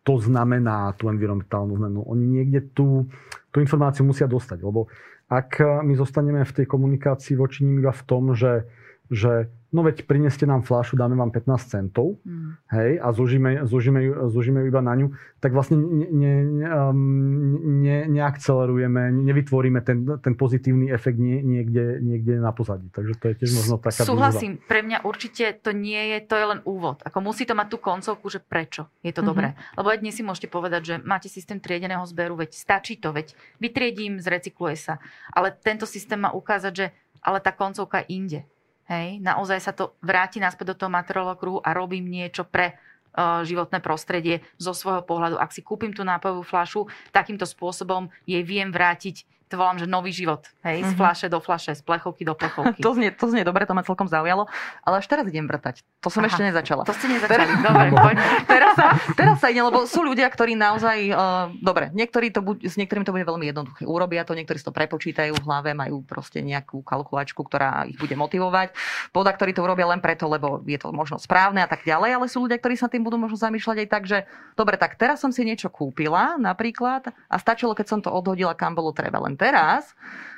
to 0.06 0.14
znamená 0.22 0.94
tú 0.94 1.10
environmentálnu 1.10 1.74
zmenu. 1.80 2.06
Oni 2.06 2.22
niekde 2.22 2.70
tú, 2.70 3.10
tú 3.50 3.58
informáciu 3.58 4.06
musia 4.06 4.30
dostať, 4.30 4.62
lebo 4.62 4.86
ak 5.26 5.82
my 5.82 5.96
zostaneme 5.98 6.46
v 6.46 6.54
tej 6.54 6.66
komunikácii 6.70 7.34
voči 7.34 7.66
ním 7.66 7.82
iba 7.82 7.90
v 7.90 8.04
tom, 8.06 8.36
že, 8.36 8.68
že 9.10 9.50
no 9.74 9.82
veď 9.82 10.06
prineste 10.06 10.46
nám 10.46 10.62
fľašu, 10.62 10.94
dáme 10.94 11.18
vám 11.18 11.34
15 11.34 11.66
centov, 11.66 12.22
mm. 12.22 12.70
hej, 12.70 13.02
a 13.02 13.10
ju, 13.10 14.12
zúžime 14.30 14.62
ju 14.62 14.66
iba 14.70 14.78
na 14.78 14.94
ňu, 14.94 15.10
tak 15.42 15.50
vlastne 15.50 15.82
ne, 15.82 16.46
ne, 16.46 16.66
um, 16.70 17.82
ne, 17.82 18.06
neakcelerujeme, 18.06 19.10
nevytvoríme 19.10 19.82
ten, 19.82 20.06
ten 20.22 20.38
pozitívny 20.38 20.94
efekt 20.94 21.18
nie, 21.18 21.42
niekde, 21.42 21.98
niekde 21.98 22.38
na 22.38 22.54
pozadí. 22.54 22.86
Takže 22.94 23.18
to 23.18 23.24
je 23.28 23.34
tiež 23.42 23.50
možno 23.58 23.82
taká 23.82 24.06
Súhlasím, 24.06 24.62
výzva. 24.62 24.68
pre 24.70 24.80
mňa 24.86 24.98
určite 25.02 25.44
to 25.58 25.74
nie 25.74 26.14
je, 26.14 26.18
to 26.22 26.38
je 26.38 26.46
len 26.46 26.60
úvod. 26.62 27.02
Ako 27.02 27.18
musí 27.18 27.42
to 27.42 27.58
mať 27.58 27.74
tú 27.74 27.78
koncovku, 27.82 28.30
že 28.30 28.38
prečo 28.38 28.86
je 29.02 29.10
to 29.10 29.20
mm-hmm. 29.20 29.26
dobré. 29.26 29.48
Lebo 29.74 29.90
aj 29.90 29.98
dnes 29.98 30.14
si 30.14 30.22
môžete 30.22 30.46
povedať, 30.46 30.82
že 30.86 30.94
máte 31.02 31.26
systém 31.26 31.58
triedeného 31.58 32.06
zberu, 32.06 32.38
veď 32.38 32.54
stačí 32.54 32.94
to, 33.02 33.10
veď 33.10 33.34
vytriedím, 33.58 34.22
zrecykluje 34.22 34.78
sa. 34.78 35.02
Ale 35.34 35.50
tento 35.50 35.84
systém 35.84 36.22
má 36.22 36.30
ukázať, 36.30 36.72
že 36.72 36.86
ale 37.24 37.40
tá 37.40 37.50
koncovka 37.56 38.04
inde 38.06 38.44
Hej, 38.84 39.16
naozaj 39.24 39.58
sa 39.64 39.72
to 39.72 39.96
vráti 40.04 40.36
naspäť 40.36 40.76
do 40.76 40.78
toho 40.84 40.92
materiálového 40.92 41.40
kruhu 41.40 41.58
a 41.64 41.72
robím 41.72 42.04
niečo 42.04 42.44
pre 42.44 42.76
uh, 43.16 43.40
životné 43.40 43.80
prostredie 43.80 44.44
zo 44.60 44.76
svojho 44.76 45.00
pohľadu. 45.00 45.40
Ak 45.40 45.56
si 45.56 45.64
kúpim 45.64 45.96
tú 45.96 46.04
nápojovú 46.04 46.44
fľašu, 46.44 46.80
takýmto 47.08 47.48
spôsobom 47.48 48.12
jej 48.28 48.44
viem 48.44 48.68
vrátiť 48.68 49.24
to 49.48 49.60
volám, 49.60 49.76
že 49.76 49.86
nový 49.86 50.10
život. 50.10 50.48
Hej, 50.64 50.80
mm-hmm. 50.80 50.88
z 50.88 50.92
mhm. 50.92 50.98
flaše 50.98 51.26
do 51.28 51.38
flaše, 51.38 51.72
z 51.76 51.82
plechovky 51.84 52.22
do 52.24 52.34
plechovky. 52.34 52.80
to, 52.86 52.90
znie, 52.96 53.10
to 53.12 53.26
znie 53.28 53.44
dobre, 53.44 53.68
to 53.68 53.76
ma 53.76 53.84
celkom 53.84 54.08
zaujalo, 54.08 54.48
ale 54.82 54.94
až 54.98 55.06
teraz 55.06 55.28
idem 55.28 55.44
vrtať. 55.44 55.84
To 56.00 56.08
som 56.08 56.24
Aha, 56.24 56.32
ešte 56.32 56.42
nezačala. 56.42 56.82
To 56.88 56.94
ste 56.96 57.06
nezačali, 57.12 57.52
dobre, 57.60 57.88
poďme. 58.08 58.24
teraz, 58.48 58.72
sa, 58.76 58.86
teraz 59.12 59.36
sa 59.40 59.52
ide, 59.52 59.60
lebo 59.60 59.84
sú 59.84 60.00
ľudia, 60.00 60.26
ktorí 60.32 60.56
naozaj, 60.56 60.98
uh, 61.12 61.52
dobre, 61.60 61.92
niektorí 61.92 62.32
to 62.32 62.40
buď, 62.40 62.64
s 62.66 62.74
niektorým 62.80 63.04
to 63.04 63.12
bude 63.12 63.24
veľmi 63.28 63.46
jednoduché. 63.52 63.84
Urobia 63.84 64.24
to, 64.24 64.32
niektorí 64.32 64.56
si 64.56 64.66
to 64.66 64.74
prepočítajú 64.74 65.36
v 65.36 65.44
hlave, 65.44 65.76
majú 65.76 66.00
proste 66.02 66.40
nejakú 66.40 66.80
kalkulačku, 66.80 67.44
ktorá 67.44 67.84
ich 67.84 68.00
bude 68.00 68.16
motivovať. 68.16 68.72
Poda, 69.12 69.30
ktorí 69.32 69.52
to 69.52 69.62
urobia 69.62 69.88
len 69.88 70.00
preto, 70.00 70.26
lebo 70.26 70.64
je 70.64 70.80
to 70.80 70.90
možno 70.90 71.20
správne 71.20 71.60
a 71.60 71.68
tak 71.68 71.84
ďalej, 71.84 72.10
ale 72.16 72.26
sú 72.26 72.44
ľudia, 72.44 72.56
ktorí 72.58 72.74
sa 72.80 72.88
tým 72.88 73.04
budú 73.04 73.20
možno 73.20 73.36
zamýšľať 73.36 73.76
aj 73.84 73.88
tak, 73.88 74.02
že 74.08 74.18
dobre, 74.56 74.80
tak 74.80 74.96
teraz 74.96 75.20
som 75.20 75.30
si 75.30 75.44
niečo 75.44 75.68
kúpila 75.68 76.40
napríklad 76.40 77.12
a 77.12 77.36
stačilo, 77.36 77.76
keď 77.76 77.86
som 77.86 78.00
to 78.00 78.10
odhodila, 78.10 78.56
kam 78.56 78.72
bolo 78.72 78.94
treba. 78.94 79.20
Len 79.20 79.33
teraz 79.36 79.94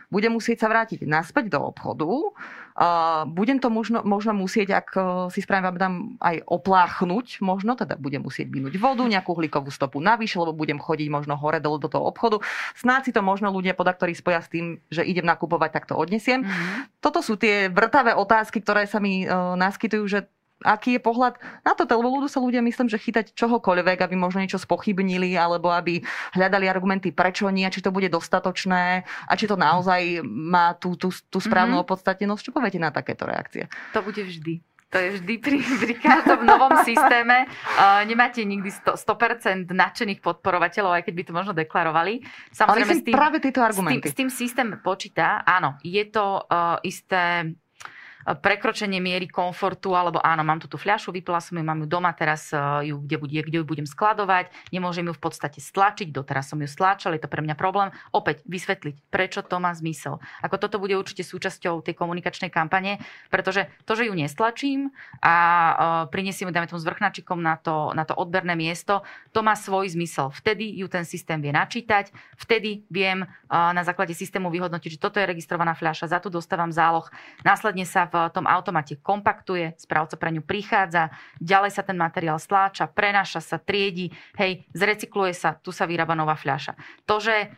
budem 0.07 0.31
musieť 0.31 0.63
sa 0.63 0.71
vrátiť 0.71 1.03
naspäť 1.03 1.51
do 1.51 1.67
obchodu. 1.67 2.07
Budem 3.33 3.59
to 3.59 3.73
možno, 3.73 4.05
možno 4.05 4.37
musieť, 4.37 4.85
ak 4.85 4.89
uh, 4.95 5.03
si 5.33 5.41
spravím 5.41 5.81
tam 5.81 6.21
aj 6.21 6.45
opláchnuť, 6.45 7.41
možno 7.41 7.73
teda 7.73 7.97
budem 7.97 8.21
musieť 8.21 8.53
minúť 8.53 8.77
vodu, 8.77 9.01
nejakú 9.01 9.33
uhlíkovú 9.33 9.73
stopu 9.73 9.97
navyše, 9.97 10.37
lebo 10.37 10.53
budem 10.53 10.77
chodiť 10.77 11.09
možno 11.09 11.41
hore 11.41 11.57
dole 11.57 11.81
do 11.81 11.89
toho 11.89 12.05
obchodu. 12.05 12.37
Snáď 12.77 13.09
si 13.09 13.13
to 13.17 13.25
možno 13.25 13.49
ľudia 13.49 13.73
poda, 13.73 13.97
ktorí 13.97 14.13
spoja 14.13 14.45
s 14.45 14.53
tým, 14.53 14.77
že 14.93 15.09
idem 15.09 15.25
nakupovať, 15.25 15.73
tak 15.73 15.89
to 15.89 15.97
odnesiem. 15.97 16.45
Mm-hmm. 16.45 17.01
Toto 17.01 17.25
sú 17.25 17.41
tie 17.41 17.73
vrtavé 17.73 18.13
otázky, 18.13 18.61
ktoré 18.61 18.85
sa 18.85 19.01
mi 19.01 19.25
uh, 19.25 19.57
naskytujú, 19.57 20.05
že 20.05 20.29
aký 20.65 20.97
je 20.97 21.03
pohľad 21.03 21.37
na 21.67 21.77
to, 21.77 21.85
lebo 21.85 22.09
ľudú 22.17 22.29
sa 22.33 22.41
ľudia 22.41 22.65
myslím, 22.65 22.89
že 22.89 22.97
chytať 22.97 23.37
čohokoľvek, 23.37 23.99
aby 24.01 24.15
možno 24.17 24.41
niečo 24.41 24.57
spochybnili, 24.57 25.37
alebo 25.37 25.69
aby 25.69 26.01
hľadali 26.33 26.65
argumenty, 26.71 27.13
prečo 27.13 27.51
nie, 27.53 27.69
či 27.69 27.85
to 27.85 27.93
bude 27.93 28.09
dostatočné 28.09 29.05
a 29.05 29.33
či 29.37 29.45
to 29.45 29.61
naozaj 29.61 30.25
má 30.25 30.73
tú, 30.79 30.97
tú, 30.97 31.13
tú 31.29 31.39
správnu 31.43 31.77
mm-hmm. 31.77 31.85
opodstatnenosť. 31.85 32.43
Čo 32.49 32.55
poviete 32.57 32.81
na 32.81 32.89
takéto 32.89 33.29
reakcie? 33.29 33.69
To 33.93 34.01
bude 34.01 34.23
vždy. 34.25 34.65
To 34.95 35.03
je 35.03 35.19
vždy 35.19 35.35
pri, 35.43 35.59
pri 35.61 35.95
každom 35.99 36.47
novom 36.47 36.71
systéme. 36.87 37.51
Uh, 37.75 38.01
nemáte 38.11 38.41
nikdy 38.47 38.71
100%, 38.71 39.67
100% 39.67 39.75
nadšených 39.75 40.23
podporovateľov, 40.23 41.03
aj 41.03 41.03
keď 41.11 41.15
by 41.19 41.23
to 41.27 41.33
možno 41.35 41.53
deklarovali. 41.59 42.23
Samozrejme, 42.55 42.93
Ale 42.95 43.03
s 43.03 43.05
tým, 43.05 43.15
práve 43.19 43.37
tieto 43.43 43.61
argumenty. 43.67 44.09
S 44.09 44.15
tým, 44.15 44.31
s 44.31 44.39
tým 44.39 44.47
systém 44.47 44.69
počíta, 44.79 45.43
áno, 45.43 45.75
je 45.83 46.07
to 46.07 46.47
uh, 46.47 46.79
isté 46.87 47.51
prekročenie 48.35 48.99
miery 48.99 49.31
komfortu, 49.31 49.95
alebo 49.95 50.19
áno, 50.19 50.43
mám 50.43 50.59
tu 50.59 50.67
tú 50.67 50.75
fľašu, 50.75 51.15
vypila 51.15 51.39
som 51.39 51.55
ju, 51.55 51.63
mám 51.63 51.79
ju 51.79 51.87
doma, 51.87 52.11
teraz 52.11 52.51
e, 52.51 52.59
ju, 52.91 52.99
kde, 52.99 53.17
bude, 53.23 53.39
kde 53.39 53.57
ju 53.63 53.65
budem 53.65 53.87
skladovať, 53.87 54.51
nemôžem 54.75 55.07
ju 55.07 55.15
v 55.15 55.23
podstate 55.23 55.63
stlačiť, 55.63 56.11
doteraz 56.11 56.51
som 56.51 56.59
ju 56.59 56.67
stlačal, 56.67 57.15
je 57.15 57.23
to 57.23 57.31
pre 57.31 57.39
mňa 57.39 57.55
problém. 57.55 57.95
Opäť 58.11 58.43
vysvetliť, 58.51 59.07
prečo 59.15 59.47
to 59.47 59.63
má 59.63 59.71
zmysel. 59.71 60.19
Ako 60.43 60.59
toto 60.59 60.83
bude 60.83 60.99
určite 60.99 61.23
súčasťou 61.23 61.87
tej 61.87 61.95
komunikačnej 61.95 62.51
kampane, 62.51 62.99
pretože 63.31 63.71
to, 63.87 63.95
že 63.95 64.11
ju 64.11 64.15
nestlačím 64.19 64.91
a 65.23 65.35
uh, 65.39 65.75
prinesiem 66.11 66.51
ju, 66.51 66.53
dáme 66.55 66.67
tomu 66.67 66.83
zvrchnačikom 66.83 67.39
na 67.39 67.55
to, 67.55 67.95
na 67.95 68.03
to 68.03 68.19
odberné 68.19 68.59
miesto, 68.59 69.07
to 69.31 69.47
má 69.47 69.55
svoj 69.55 69.95
zmysel. 69.95 70.35
Vtedy 70.35 70.67
ju 70.83 70.91
ten 70.91 71.07
systém 71.07 71.39
vie 71.39 71.55
načítať, 71.55 72.11
vtedy 72.35 72.83
viem 72.91 73.23
uh, 73.23 73.71
na 73.71 73.87
základe 73.87 74.19
systému 74.19 74.51
vyhodnotiť, 74.51 74.99
že 74.99 75.03
toto 75.03 75.23
je 75.23 75.31
registrovaná 75.31 75.79
fľaša, 75.79 76.11
za 76.11 76.19
tu 76.19 76.27
dostávam 76.27 76.75
záloh, 76.75 77.07
následne 77.47 77.87
sa 77.87 78.11
v 78.11 78.16
tom 78.33 78.49
automate 78.49 78.97
kompaktuje, 79.01 79.77
správca 79.77 80.17
pre 80.17 80.33
ňu 80.33 80.43
prichádza, 80.43 81.13
ďalej 81.41 81.73
sa 81.77 81.83
ten 81.85 81.99
materiál 82.01 82.41
stláča, 82.41 82.89
prenáša 82.89 83.45
sa, 83.45 83.57
triedi, 83.61 84.13
hej, 84.41 84.65
zrecykluje 84.73 85.33
sa, 85.37 85.57
tu 85.57 85.71
sa 85.71 85.85
vyrába 85.85 86.17
nová 86.17 86.35
fľaša. 86.39 86.77
To, 87.05 87.21
že 87.21 87.53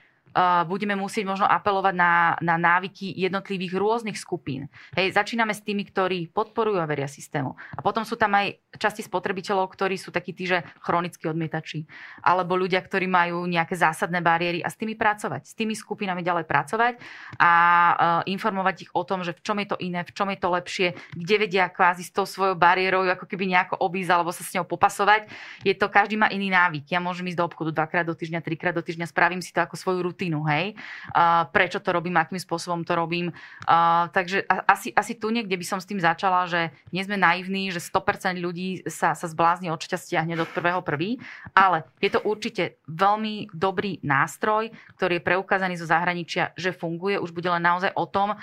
budeme 0.65 0.95
musieť 0.95 1.25
možno 1.27 1.47
apelovať 1.51 1.95
na, 1.95 2.13
na 2.39 2.55
návyky 2.55 3.11
jednotlivých 3.19 3.75
rôznych 3.75 4.19
skupín. 4.19 4.71
Hej, 4.95 5.19
začíname 5.19 5.51
s 5.51 5.65
tými, 5.65 5.83
ktorí 5.89 6.31
podporujú 6.31 6.79
a 6.79 6.87
veria 6.87 7.11
systému. 7.11 7.59
A 7.75 7.81
potom 7.83 8.07
sú 8.07 8.15
tam 8.15 8.39
aj 8.39 8.59
časti 8.79 9.03
spotrebiteľov, 9.03 9.67
ktorí 9.75 9.99
sú 9.99 10.15
takí 10.15 10.31
tí, 10.33 10.47
že 10.47 10.63
chronickí 10.79 11.27
odmietači. 11.27 11.85
Alebo 12.23 12.55
ľudia, 12.55 12.79
ktorí 12.79 13.11
majú 13.11 13.49
nejaké 13.51 13.75
zásadné 13.75 14.23
bariéry 14.23 14.63
a 14.63 14.71
s 14.71 14.79
tými 14.79 14.95
pracovať. 14.95 15.43
S 15.51 15.55
tými 15.59 15.75
skupinami 15.75 16.23
ďalej 16.23 16.47
pracovať 16.47 16.95
a 17.41 17.53
uh, 17.53 18.23
informovať 18.29 18.89
ich 18.89 18.91
o 18.95 19.03
tom, 19.03 19.27
že 19.27 19.35
v 19.35 19.43
čom 19.43 19.57
je 19.59 19.69
to 19.75 19.77
iné, 19.83 20.07
v 20.07 20.13
čom 20.15 20.29
je 20.31 20.39
to 20.39 20.49
lepšie, 20.53 20.89
kde 21.19 21.35
vedia 21.41 21.67
kvázi 21.67 22.07
s 22.07 22.15
tou 22.15 22.29
svojou 22.29 22.55
bariérou 22.55 23.03
ako 23.09 23.27
keby 23.27 23.51
nejako 23.51 23.81
obísť 23.81 24.11
alebo 24.15 24.31
sa 24.31 24.45
s 24.45 24.55
ňou 24.55 24.69
popasovať. 24.69 25.27
Je 25.65 25.75
to, 25.75 25.91
každý 25.91 26.15
má 26.21 26.31
iný 26.31 26.53
návyk. 26.53 26.93
Ja 26.93 27.01
môžem 27.03 27.27
ísť 27.33 27.39
do 27.41 27.49
obchodu 27.49 27.71
dvakrát 27.75 28.07
do 28.07 28.15
týždňa, 28.15 28.45
trikrát 28.45 28.77
do 28.77 28.85
týždňa, 28.85 29.11
spravím 29.11 29.43
si 29.43 29.51
to 29.51 29.65
ako 29.65 29.75
svoju 29.75 30.01
rutínu, 30.29 30.45
hej. 30.53 30.77
Uh, 31.17 31.49
prečo 31.49 31.81
to 31.81 31.89
robím, 31.89 32.21
akým 32.21 32.37
spôsobom 32.37 32.85
to 32.85 32.93
robím. 32.93 33.33
Uh, 33.65 34.13
takže 34.13 34.45
asi, 34.69 34.93
asi 34.93 35.17
tu 35.17 35.33
niekde 35.33 35.57
by 35.57 35.65
som 35.65 35.81
s 35.81 35.89
tým 35.89 35.99
začala, 35.99 36.45
že 36.45 36.69
nie 36.93 37.01
sme 37.01 37.17
naivní, 37.17 37.73
že 37.73 37.81
100% 37.81 38.37
ľudí 38.37 38.85
sa, 38.85 39.17
sa 39.17 39.27
zblázni 39.27 39.73
od 39.73 39.81
šťastia 39.81 40.29
hneď 40.29 40.45
od 40.45 40.51
prvého 40.53 40.85
prvý, 40.85 41.17
ale 41.57 41.89
je 42.05 42.13
to 42.13 42.21
určite 42.21 42.77
veľmi 42.87 43.49
dobrý 43.57 44.05
nástroj, 44.05 44.69
ktorý 45.01 45.19
je 45.19 45.27
preukázaný 45.27 45.75
zo 45.81 45.89
zahraničia, 45.89 46.53
že 46.55 46.77
funguje. 46.77 47.17
Už 47.17 47.33
bude 47.33 47.49
len 47.49 47.65
naozaj 47.65 47.97
o 47.97 48.05
tom, 48.05 48.37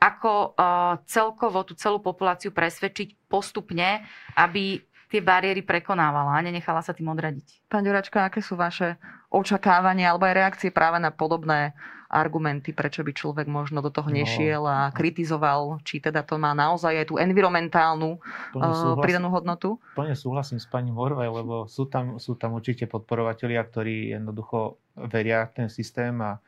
ako 0.00 0.56
celkovo 1.04 1.60
tú 1.60 1.76
celú 1.76 2.00
populáciu 2.00 2.56
presvedčiť 2.56 3.28
postupne, 3.28 4.00
aby 4.32 4.80
tie 5.14 5.22
bariéry 5.22 5.62
prekonávala 5.62 6.34
a 6.34 6.42
nenechala 6.42 6.82
sa 6.82 6.90
tým 6.90 7.06
odradiť. 7.14 7.70
Pán 7.70 7.86
Ďuračka, 7.86 8.26
aké 8.26 8.42
sú 8.42 8.58
vaše 8.58 8.98
očakávania 9.30 10.10
alebo 10.10 10.26
aj 10.26 10.34
reakcie 10.34 10.70
práve 10.74 10.98
na 10.98 11.14
podobné 11.14 11.70
argumenty, 12.10 12.74
prečo 12.74 13.06
by 13.06 13.14
človek 13.14 13.46
možno 13.46 13.78
do 13.78 13.94
toho 13.94 14.10
no. 14.10 14.14
nešiel 14.18 14.62
a 14.66 14.90
kritizoval, 14.90 15.78
či 15.86 16.02
teda 16.02 16.26
to 16.26 16.34
má 16.34 16.50
naozaj 16.54 16.94
aj 16.98 17.06
tú 17.10 17.14
environmentálnu 17.18 18.18
uh, 18.58 18.98
pridanú 18.98 19.30
hodnotu? 19.30 19.78
Plne 19.94 20.18
súhlasím 20.18 20.58
s 20.58 20.66
pani 20.66 20.90
Morvaj, 20.90 21.30
lebo 21.30 21.66
sú 21.70 21.86
tam, 21.86 22.18
sú 22.18 22.34
tam 22.34 22.58
určite 22.58 22.90
podporovatelia, 22.90 23.62
ktorí 23.62 24.14
jednoducho 24.18 24.78
veria 24.98 25.46
ten 25.50 25.70
systém 25.70 26.14
a 26.22 26.38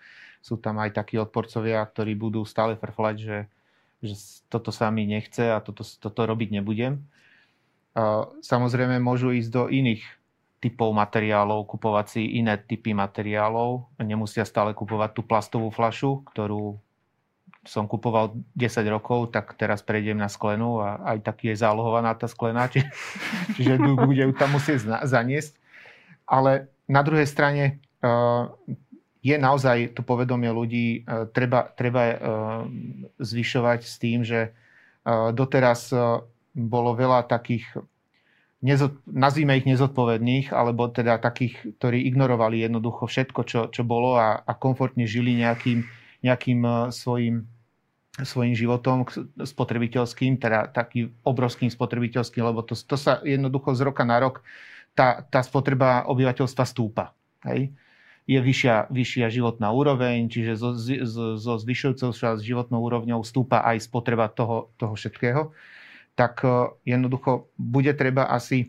sú 0.42 0.58
tam 0.58 0.78
aj 0.78 0.94
takí 0.94 1.18
odporcovia, 1.18 1.82
ktorí 1.82 2.14
budú 2.14 2.46
stále 2.46 2.78
frflať, 2.78 3.14
že, 3.18 3.38
že 4.02 4.14
toto 4.46 4.70
sa 4.70 4.90
mi 4.94 5.02
nechce 5.06 5.50
a 5.50 5.58
toto, 5.58 5.82
toto 5.82 6.20
robiť 6.22 6.62
nebudem. 6.62 7.02
Samozrejme 8.44 9.00
môžu 9.00 9.32
ísť 9.32 9.50
do 9.50 9.64
iných 9.72 10.04
typov 10.60 10.92
materiálov, 10.92 11.68
kupovať 11.68 12.06
si 12.12 12.22
iné 12.40 12.60
typy 12.60 12.92
materiálov. 12.92 13.88
Nemusia 14.00 14.44
stále 14.44 14.76
kupovať 14.76 15.16
tú 15.16 15.22
plastovú 15.24 15.72
flašu, 15.72 16.24
ktorú 16.28 16.76
som 17.66 17.90
kupoval 17.90 18.38
10 18.54 18.86
rokov, 18.86 19.34
tak 19.34 19.58
teraz 19.58 19.82
prejdem 19.82 20.16
na 20.16 20.30
sklenu 20.30 20.78
a 20.80 21.02
aj 21.14 21.26
taký 21.26 21.52
je 21.52 21.66
zálohovaná 21.66 22.14
tá 22.14 22.30
sklená, 22.30 22.70
či, 22.70 22.86
čiže 23.58 23.76
bude 23.98 24.22
ju 24.22 24.32
tam 24.32 24.54
musieť 24.54 25.02
zaniesť. 25.02 25.58
Ale 26.26 26.70
na 26.86 27.02
druhej 27.02 27.26
strane 27.26 27.64
e, 27.66 28.06
je 29.22 29.34
naozaj 29.34 29.98
to 29.98 30.06
povedomie 30.06 30.50
ľudí 30.50 31.02
e, 31.02 31.26
treba, 31.34 31.66
treba 31.74 32.02
e, 32.06 32.16
zvyšovať 33.18 33.80
s 33.82 33.94
tým, 33.98 34.22
že 34.22 34.54
doteraz 35.06 35.94
bolo 36.56 36.96
veľa 36.96 37.28
takých 37.28 37.68
nezod, 38.64 38.96
nazvime 39.04 39.60
ich 39.60 39.68
nezodpovedných, 39.68 40.50
alebo 40.50 40.88
teda 40.88 41.20
takých, 41.20 41.76
ktorí 41.76 42.08
ignorovali 42.08 42.64
jednoducho 42.64 43.04
všetko, 43.04 43.40
čo, 43.44 43.60
čo 43.68 43.82
bolo 43.84 44.16
a, 44.16 44.40
a 44.40 44.52
komfortne 44.56 45.04
žili 45.04 45.36
nejakým, 45.36 45.84
nejakým 46.24 46.60
uh, 46.64 46.88
svojim, 46.88 47.44
svojim 48.16 48.56
životom 48.56 49.04
spotrebiteľským, 49.36 50.40
teda 50.40 50.72
takým 50.72 51.12
obrovským 51.20 51.68
spotrebiteľským, 51.68 52.40
lebo 52.40 52.64
to, 52.64 52.72
to 52.72 52.96
sa 52.96 53.20
jednoducho 53.20 53.76
z 53.76 53.80
roka 53.84 54.02
na 54.08 54.16
rok 54.16 54.40
tá, 54.96 55.20
tá 55.28 55.44
spotreba 55.44 56.08
obyvateľstva 56.08 56.64
stúpa. 56.64 57.12
Hej? 57.44 57.76
Je 58.26 58.40
vyššia, 58.40 58.90
vyššia 58.90 59.26
životná 59.30 59.70
úroveň, 59.70 60.26
čiže 60.26 60.58
so, 60.58 60.74
so, 61.06 61.38
so 61.38 61.52
zvyšujúcou 61.60 62.10
sa 62.10 62.34
životnou 62.34 62.82
úrovňou 62.82 63.22
stúpa 63.22 63.62
aj 63.62 63.86
spotreba 63.86 64.26
toho, 64.32 64.72
toho 64.80 64.96
všetkého 64.96 65.52
tak 66.16 66.42
e, 66.42 66.72
jednoducho 66.88 67.52
bude 67.60 67.92
treba 67.92 68.26
asi 68.26 68.58
e, 68.64 68.68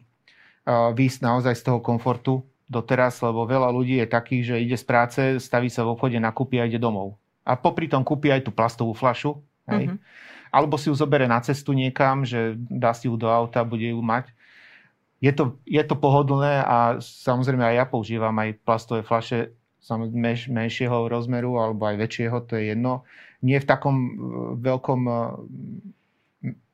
výjsť 0.68 1.20
naozaj 1.24 1.56
z 1.56 1.64
toho 1.64 1.80
komfortu 1.80 2.44
doteraz, 2.68 3.24
lebo 3.24 3.48
veľa 3.48 3.72
ľudí 3.72 4.04
je 4.04 4.08
takých, 4.12 4.44
že 4.54 4.56
ide 4.60 4.78
z 4.78 4.86
práce, 4.86 5.22
staví 5.40 5.72
sa 5.72 5.88
v 5.88 5.96
obchode, 5.96 6.20
nakúpi 6.20 6.60
a 6.60 6.68
ide 6.68 6.78
domov. 6.78 7.16
A 7.48 7.56
popri 7.56 7.88
tom 7.88 8.04
kúpi 8.04 8.28
aj 8.28 8.44
tú 8.44 8.52
plastovú 8.52 8.92
flašu. 8.92 9.40
Hej? 9.72 9.88
Mm-hmm. 9.88 10.00
Alebo 10.52 10.76
si 10.76 10.92
ju 10.92 10.96
zobere 10.96 11.28
na 11.32 11.40
cestu 11.40 11.72
niekam, 11.72 12.28
že 12.28 12.60
dá 12.60 12.92
si 12.92 13.08
ju 13.08 13.16
do 13.16 13.32
auta, 13.32 13.64
bude 13.64 13.88
ju 13.88 14.00
mať. 14.04 14.36
Je 15.24 15.32
to, 15.32 15.58
je 15.64 15.80
to 15.82 15.96
pohodlné 15.98 16.62
a 16.62 17.00
samozrejme 17.02 17.64
aj 17.64 17.76
ja 17.76 17.86
používam 17.88 18.36
aj 18.38 18.60
plastové 18.62 19.02
flaše 19.02 19.56
menš, 19.96 20.52
menšieho 20.52 21.08
rozmeru 21.08 21.58
alebo 21.58 21.88
aj 21.88 21.96
väčšieho, 21.98 22.38
to 22.46 22.60
je 22.60 22.76
jedno. 22.76 23.08
Nie 23.42 23.64
v 23.64 23.70
takom 23.70 23.96
e, 23.98 24.10
veľkom 24.62 25.02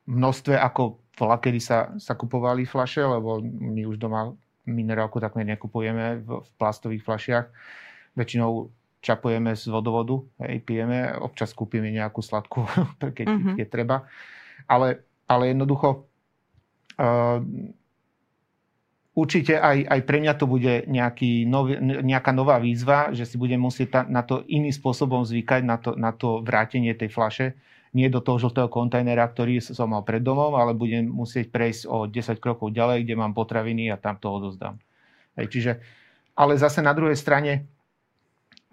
množstve, 0.06 0.54
ako 0.56 1.00
bola, 1.14 1.38
kedy 1.38 1.60
sa, 1.62 1.94
sa 1.96 2.18
kupovali 2.18 2.66
flaše, 2.66 3.06
lebo 3.06 3.38
my 3.42 3.86
už 3.86 3.96
doma 3.96 4.34
minerálku 4.66 5.20
takmer 5.20 5.44
nekupujeme 5.54 6.24
v, 6.24 6.28
v 6.42 6.48
plastových 6.58 7.04
flašiach. 7.04 7.46
Väčšinou 8.18 8.72
čapujeme 9.04 9.52
z 9.52 9.68
vodovodu, 9.68 10.24
hej, 10.40 10.64
pijeme, 10.64 11.12
občas 11.20 11.52
kúpime 11.52 11.92
nejakú 11.92 12.24
sladkú, 12.24 12.64
keď 13.16 13.26
mm-hmm. 13.28 13.54
je 13.60 13.66
treba. 13.68 14.08
Ale, 14.64 15.04
ale 15.28 15.52
jednoducho 15.52 16.08
uh, 16.96 17.38
určite 19.12 19.60
aj, 19.60 19.84
aj 19.84 20.00
pre 20.08 20.18
mňa 20.24 20.34
to 20.40 20.46
bude 20.48 20.88
nejaký 20.88 21.44
nov, 21.44 21.68
nejaká 21.84 22.32
nová 22.32 22.56
výzva, 22.56 23.12
že 23.12 23.28
si 23.28 23.36
budem 23.36 23.60
musieť 23.60 24.08
na 24.08 24.24
to 24.24 24.40
iným 24.48 24.72
spôsobom 24.72 25.22
zvykať, 25.22 25.60
na 25.62 25.76
to, 25.76 25.94
na 26.00 26.10
to 26.16 26.40
vrátenie 26.40 26.96
tej 26.96 27.12
flaše 27.12 27.46
nie 27.94 28.10
do 28.10 28.18
toho 28.18 28.42
žltého 28.42 28.66
kontajnera, 28.66 29.30
ktorý 29.30 29.62
som 29.62 29.94
mal 29.94 30.02
pred 30.02 30.18
domom, 30.18 30.58
ale 30.58 30.74
budem 30.74 31.06
musieť 31.06 31.54
prejsť 31.54 31.82
o 31.86 32.10
10 32.10 32.42
krokov 32.42 32.74
ďalej, 32.74 33.06
kde 33.06 33.14
mám 33.14 33.32
potraviny 33.32 33.88
a 33.88 33.96
tam 33.96 34.18
to 34.18 34.28
odozdám. 34.28 34.82
Hej, 35.38 35.46
čiže, 35.50 35.72
ale 36.34 36.58
zase 36.58 36.82
na 36.82 36.90
druhej 36.90 37.14
strane 37.14 37.70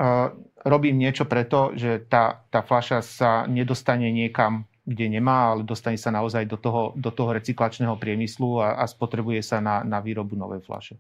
uh, 0.01 0.33
robím 0.65 0.97
niečo 0.97 1.29
preto, 1.29 1.77
že 1.77 2.01
tá, 2.09 2.41
tá 2.49 2.65
fľaša 2.65 2.99
sa 3.05 3.31
nedostane 3.45 4.09
niekam, 4.09 4.65
kde 4.81 5.21
nemá, 5.21 5.53
ale 5.53 5.61
dostane 5.61 6.01
sa 6.01 6.09
naozaj 6.09 6.49
do 6.49 6.57
toho, 6.57 6.97
do 6.97 7.13
toho 7.13 7.37
recyklačného 7.37 7.93
priemyslu 8.01 8.57
a, 8.57 8.81
a 8.81 8.89
spotrebuje 8.89 9.45
sa 9.45 9.61
na, 9.61 9.85
na 9.85 10.01
výrobu 10.01 10.33
novej 10.33 10.65
fľaše. 10.65 10.97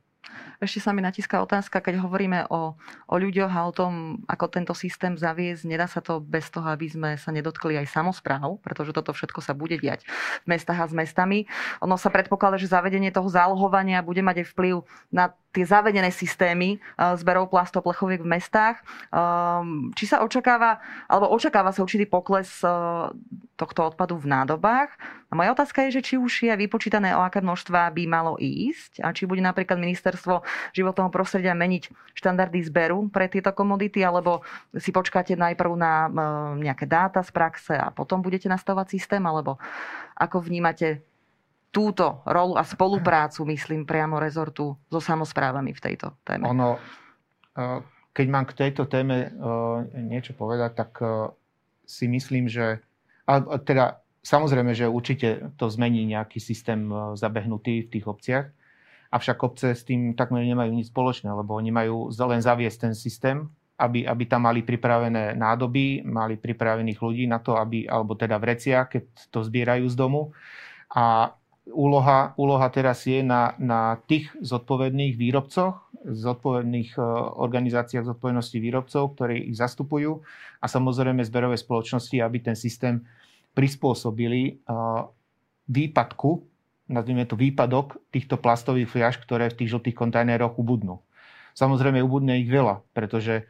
Ešte 0.61 0.77
sa 0.77 0.93
mi 0.93 1.01
natíska 1.01 1.41
otázka, 1.41 1.81
keď 1.81 2.05
hovoríme 2.05 2.45
o, 2.53 2.77
o 3.09 3.15
ľuďoch 3.17 3.49
a 3.49 3.65
o 3.65 3.73
tom, 3.73 4.21
ako 4.29 4.45
tento 4.45 4.73
systém 4.77 5.17
zaviesť, 5.17 5.65
nedá 5.65 5.89
sa 5.89 6.05
to 6.05 6.21
bez 6.21 6.53
toho, 6.53 6.69
aby 6.69 6.85
sme 6.85 7.09
sa 7.17 7.33
nedotkli 7.33 7.81
aj 7.81 7.89
samozpráv, 7.89 8.61
pretože 8.61 8.93
toto 8.93 9.09
všetko 9.09 9.41
sa 9.41 9.57
bude 9.57 9.81
diať 9.81 10.05
v 10.45 10.53
mestách 10.53 10.79
a 10.79 10.85
s 10.85 10.93
mestami. 10.93 11.49
Ono 11.81 11.97
sa 11.97 12.13
predpokladá, 12.13 12.61
že 12.61 12.69
zavedenie 12.69 13.09
toho 13.09 13.25
zálohovania 13.25 14.05
bude 14.05 14.21
mať 14.21 14.45
aj 14.45 14.47
vplyv 14.53 14.75
na 15.09 15.33
tie 15.51 15.67
zavedené 15.67 16.09
systémy 16.09 16.79
eh, 16.79 17.15
zberov 17.19 17.51
plastov 17.51 17.83
plechoviek 17.83 18.23
v 18.23 18.31
mestách. 18.39 18.79
Ehm, 19.11 19.91
či 19.93 20.07
sa 20.07 20.23
očakáva, 20.23 20.79
alebo 21.11 21.31
očakáva 21.31 21.75
sa 21.75 21.83
určitý 21.83 22.07
pokles 22.07 22.49
eh, 22.63 22.71
tohto 23.61 23.93
odpadu 23.93 24.17
v 24.17 24.31
nádobách. 24.31 24.89
A 25.31 25.37
moja 25.37 25.53
otázka 25.53 25.85
je, 25.87 26.01
že 26.01 26.01
či 26.01 26.15
už 26.17 26.49
je 26.49 26.53
vypočítané, 26.57 27.13
o 27.13 27.21
aké 27.21 27.39
množstva 27.39 27.93
by 27.93 28.03
malo 28.09 28.35
ísť 28.41 29.05
a 29.05 29.13
či 29.13 29.29
bude 29.29 29.39
napríklad 29.39 29.77
ministerstvo 29.77 30.43
životného 30.75 31.13
prostredia 31.13 31.55
meniť 31.55 31.93
štandardy 32.17 32.59
zberu 32.67 33.07
pre 33.13 33.29
tieto 33.31 33.53
komodity, 33.55 34.03
alebo 34.03 34.43
si 34.75 34.91
počkáte 34.91 35.39
najprv 35.39 35.71
na 35.79 35.93
e, 36.03 36.09
nejaké 36.67 36.83
dáta 36.83 37.23
z 37.23 37.31
praxe 37.31 37.79
a 37.79 37.95
potom 37.95 38.19
budete 38.19 38.51
nastavovať 38.51 38.91
systém, 38.91 39.23
alebo 39.23 39.55
ako 40.19 40.43
vnímate 40.43 41.05
túto 41.71 42.19
rolu 42.27 42.59
a 42.59 42.67
spoluprácu, 42.67 43.47
myslím, 43.47 43.87
priamo 43.87 44.19
rezortu 44.19 44.75
so 44.91 44.99
samozprávami 44.99 45.71
v 45.71 45.81
tejto 45.81 46.19
téme? 46.27 46.45
Ono, 46.51 46.75
e, 47.55 47.81
keď 48.11 48.25
mám 48.27 48.45
k 48.45 48.57
tejto 48.67 48.91
téme 48.91 49.31
e, 49.31 49.99
niečo 50.03 50.35
povedať, 50.35 50.71
tak 50.75 50.91
si 51.87 52.11
myslím, 52.11 52.51
že 52.51 52.83
a 53.23 53.39
teda 53.63 54.01
Samozrejme, 54.21 54.77
že 54.77 54.85
určite 54.85 55.49
to 55.57 55.65
zmení 55.65 56.05
nejaký 56.05 56.37
systém 56.37 56.85
e, 56.93 57.17
zabehnutý 57.17 57.89
v 57.89 57.91
tých 57.97 58.05
obciach, 58.05 58.45
avšak 59.09 59.37
obce 59.41 59.73
s 59.73 59.81
tým 59.81 60.13
takmer 60.13 60.45
nemajú 60.45 60.69
nič 60.77 60.93
spoločné, 60.93 61.33
lebo 61.33 61.57
oni 61.57 61.73
majú 61.73 62.13
len 62.13 62.37
zaviesť 62.37 62.77
ten 62.85 62.93
systém, 62.93 63.49
aby, 63.81 64.05
aby 64.05 64.23
tam 64.29 64.45
mali 64.45 64.61
pripravené 64.61 65.33
nádoby, 65.33 66.05
mali 66.05 66.37
pripravených 66.37 67.01
ľudí 67.01 67.25
na 67.25 67.41
to, 67.41 67.57
aby, 67.57 67.89
alebo 67.89 68.13
teda 68.13 68.37
vreciach, 68.37 68.93
keď 68.93 69.03
to 69.33 69.41
zbierajú 69.41 69.89
z 69.89 69.95
domu. 69.97 70.37
A 70.93 71.33
úloha, 71.69 72.33
úloha 72.41 72.67
teraz 72.73 73.05
je 73.05 73.21
na, 73.21 73.53
na 73.61 74.01
tých 74.09 74.33
zodpovedných 74.41 75.13
výrobcoch, 75.13 75.77
zodpovedných 76.01 76.97
e, 76.97 77.01
organizáciách 77.37 78.07
zodpovednosti 78.07 78.57
výrobcov, 78.57 79.03
ktorí 79.13 79.53
ich 79.53 79.57
zastupujú 79.61 80.21
a 80.61 80.65
samozrejme 80.65 81.21
zberové 81.21 81.57
spoločnosti, 81.61 82.17
aby 82.17 82.37
ten 82.41 82.57
systém 82.57 83.05
prispôsobili 83.51 84.63
výpadku, 85.67 86.31
nazvime 86.87 87.27
to 87.27 87.35
výpadok 87.35 87.99
týchto 88.07 88.39
plastových 88.39 88.87
fľaš, 88.87 89.19
ktoré 89.19 89.51
v 89.51 89.59
tých 89.59 89.75
žltých 89.75 89.95
kontajneroch 89.99 90.55
ubudnú. 90.55 91.03
Samozrejme, 91.51 91.99
ubudne 91.99 92.39
ich 92.39 92.47
veľa, 92.47 92.79
pretože 92.95 93.43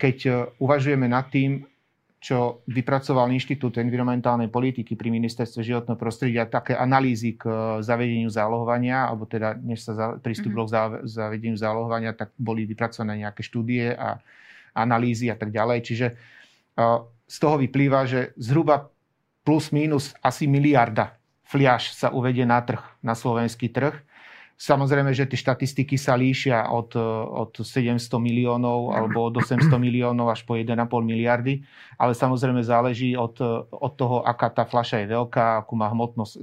keď 0.00 0.48
uvažujeme 0.56 1.12
nad 1.12 1.28
tým, 1.28 1.68
čo 2.22 2.62
vypracoval 2.70 3.34
Inštitút 3.34 3.82
environmentálnej 3.82 4.46
politiky 4.46 4.94
pri 4.94 5.10
ministerstve 5.10 5.66
životného 5.66 5.98
prostredia, 5.98 6.46
také 6.46 6.78
analýzy 6.78 7.34
k 7.34 7.50
zavedeniu 7.82 8.30
zálohovania, 8.30 9.10
alebo 9.10 9.26
teda 9.26 9.58
než 9.58 9.82
sa 9.82 10.14
pristúpilo 10.22 10.70
mm-hmm. 10.70 11.02
k 11.02 11.10
zavedeniu 11.10 11.58
zálohovania, 11.58 12.14
tak 12.14 12.30
boli 12.38 12.62
vypracované 12.62 13.26
nejaké 13.26 13.42
štúdie 13.42 13.98
a 13.98 14.22
analýzy 14.70 15.34
a 15.34 15.36
tak 15.36 15.50
ďalej. 15.50 15.78
Čiže 15.82 16.06
z 17.26 17.36
toho 17.42 17.58
vyplýva, 17.58 18.06
že 18.06 18.30
zhruba 18.38 18.86
plus 19.42 19.74
minus 19.74 20.14
asi 20.22 20.46
miliarda 20.46 21.18
fliaž 21.42 21.92
sa 21.92 22.08
uvedie 22.08 22.46
na 22.46 22.62
trh, 22.62 22.80
na 23.04 23.12
slovenský 23.12 23.68
trh. 23.68 23.92
Samozrejme, 24.58 25.10
že 25.10 25.26
tie 25.26 25.38
štatistiky 25.38 25.98
sa 25.98 26.14
líšia 26.14 26.70
od, 26.70 26.94
od 27.28 27.52
700 27.60 27.98
miliónov 28.22 28.94
alebo 28.94 29.26
od 29.26 29.34
800 29.42 29.66
miliónov 29.76 30.30
až 30.30 30.46
po 30.46 30.54
1,5 30.54 30.78
miliardy, 31.02 31.66
ale 31.98 32.14
samozrejme 32.14 32.62
záleží 32.62 33.18
od, 33.18 33.34
od 33.70 33.92
toho, 33.98 34.22
aká 34.22 34.54
tá 34.54 34.62
fľaša 34.62 35.02
je 35.02 35.06
veľká, 35.18 35.66
akú 35.66 35.74
má 35.74 35.90
hmotnosť. 35.90 36.38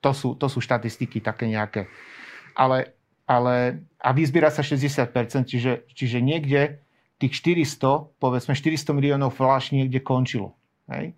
To 0.00 0.10
sú, 0.16 0.28
to 0.40 0.46
sú 0.48 0.64
štatistiky 0.64 1.20
také 1.20 1.50
nejaké. 1.50 1.90
Ale 2.56 2.98
ale 3.28 3.84
a 4.00 4.16
vyzbiera 4.16 4.48
sa 4.48 4.64
60%, 4.64 5.12
čiže, 5.44 5.84
čiže 5.92 6.24
niekde 6.24 6.80
tých 7.20 7.36
400, 7.44 8.16
povedzme 8.16 8.56
400 8.56 8.96
miliónov 8.96 9.36
flash 9.36 9.68
niekde 9.76 10.00
končilo. 10.00 10.56
Hej? 10.88 11.12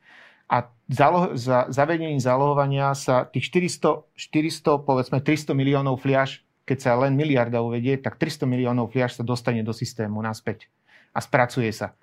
Záloh, 0.91 1.39
za 1.39 1.71
zavedením 1.71 2.19
zálohovania 2.19 2.91
sa 2.99 3.23
tých 3.23 3.47
400, 3.55 4.11
400, 4.19 4.83
povedzme 4.83 5.23
300 5.23 5.55
miliónov 5.55 6.03
fliaž, 6.03 6.43
keď 6.67 6.79
sa 6.83 6.99
len 6.99 7.15
miliarda 7.15 7.63
uvedie, 7.63 7.95
tak 7.95 8.19
300 8.19 8.43
miliónov 8.51 8.91
fliaž 8.91 9.15
sa 9.15 9.23
dostane 9.23 9.63
do 9.63 9.71
systému 9.71 10.19
naspäť 10.19 10.67
a 11.15 11.23
spracuje 11.23 11.71
sa. 11.71 11.95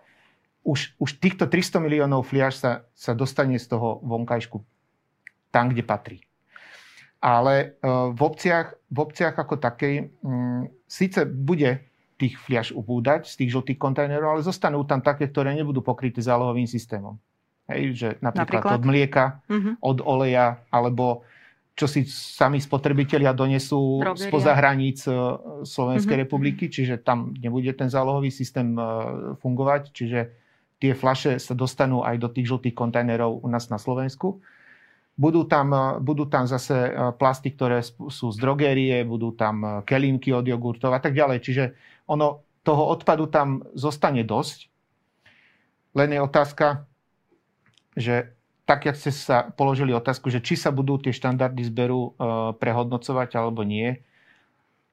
Už, 0.64 0.96
už 1.04 1.20
týchto 1.20 1.52
300 1.52 1.84
miliónov 1.84 2.32
fliaž 2.32 2.64
sa, 2.64 2.72
sa 2.96 3.12
dostane 3.12 3.60
z 3.60 3.68
toho 3.68 4.00
vonkajšku 4.08 4.64
tam, 5.52 5.76
kde 5.76 5.84
patrí. 5.84 6.18
Ale 7.20 7.54
e, 7.60 7.88
v 8.12 8.22
obciach, 8.24 8.72
v 8.88 8.98
obciach 9.04 9.36
ako 9.36 9.60
takej, 9.60 9.96
m, 10.00 10.08
mm, 10.24 10.64
síce 10.88 11.28
bude 11.28 11.84
tých 12.16 12.40
fliaž 12.40 12.72
ubúdať 12.72 13.28
z 13.28 13.36
tých 13.44 13.52
žltých 13.52 13.80
kontajnerov, 13.80 14.40
ale 14.40 14.48
zostanú 14.48 14.84
tam 14.88 15.04
také, 15.04 15.28
ktoré 15.28 15.52
nebudú 15.60 15.84
pokryté 15.84 16.24
zálohovým 16.24 16.68
systémom. 16.72 17.20
Hej, 17.68 17.84
že 18.00 18.10
napríklad, 18.24 18.64
napríklad? 18.64 18.76
od 18.80 18.84
mlieka, 18.88 19.26
uh-huh. 19.52 19.74
od 19.84 19.98
oleja, 20.00 20.64
alebo 20.72 21.28
čo 21.78 21.86
si 21.86 22.08
sami 22.10 22.58
spotrebitelia 22.58 23.36
donesú 23.38 24.02
Drogeria. 24.02 24.26
spoza 24.26 24.52
hraníc 24.58 25.06
e, 25.06 25.14
Slovenskej 25.62 26.16
uh-huh. 26.18 26.26
republiky, 26.26 26.74
čiže 26.74 27.04
tam 27.06 27.38
nebude 27.38 27.70
ten 27.78 27.92
zálohový 27.92 28.34
systém 28.34 28.74
e, 28.74 28.82
fungovať, 29.38 29.94
čiže 29.94 30.20
tie 30.82 30.98
flaše 30.98 31.38
sa 31.38 31.54
dostanú 31.54 32.02
aj 32.02 32.18
do 32.18 32.34
tých 32.34 32.50
žltých 32.50 32.74
kontajnerov 32.74 33.46
u 33.46 33.48
nás 33.52 33.70
na 33.70 33.78
Slovensku. 33.78 34.42
Budú 35.14 35.46
tam, 35.46 35.70
e, 35.70 36.02
budú 36.02 36.26
tam 36.26 36.50
zase 36.50 36.96
plasty, 37.20 37.54
ktoré 37.54 37.86
sú 37.86 38.34
z 38.34 38.38
drogérie, 38.42 39.06
budú 39.06 39.38
tam 39.38 39.86
kelímky 39.86 40.34
od 40.34 40.50
jogurtov 40.50 40.96
a 40.96 41.04
tak 41.04 41.14
ďalej. 41.14 41.46
Čiže 41.46 41.64
ono, 42.10 42.48
toho 42.66 42.90
odpadu 42.90 43.30
tam 43.30 43.62
zostane 43.78 44.26
dosť. 44.26 44.66
Len 45.94 46.10
je 46.10 46.20
otázka, 46.26 46.90
že 47.98 48.38
tak, 48.68 48.86
jak 48.86 49.00
ste 49.00 49.10
sa 49.10 49.50
položili 49.50 49.96
otázku, 49.96 50.30
že 50.30 50.44
či 50.44 50.54
sa 50.60 50.70
budú 50.70 51.02
tie 51.02 51.16
štandardy 51.16 51.66
zberu 51.66 52.14
e, 52.14 52.20
prehodnocovať 52.60 53.40
alebo 53.40 53.64
nie, 53.64 53.96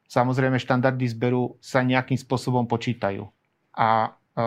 samozrejme 0.08 0.56
štandardy 0.56 1.04
zberu 1.10 1.58
sa 1.58 1.82
nejakým 1.82 2.16
spôsobom 2.16 2.70
počítajú. 2.70 3.26
A 3.74 4.08
e, 4.08 4.40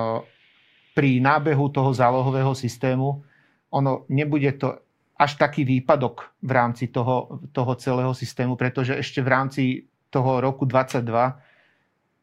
pri 0.96 1.22
nábehu 1.22 1.70
toho 1.70 1.92
zálohového 1.92 2.56
systému 2.56 3.22
ono 3.70 4.08
nebude 4.08 4.48
to 4.56 4.80
až 5.20 5.36
taký 5.36 5.68
výpadok 5.68 6.34
v 6.40 6.52
rámci 6.56 6.88
toho, 6.88 7.44
toho 7.52 7.74
celého 7.76 8.14
systému, 8.16 8.56
pretože 8.56 8.96
ešte 8.96 9.20
v 9.20 9.30
rámci 9.30 9.64
toho 10.08 10.40
roku 10.40 10.64
22 10.64 11.04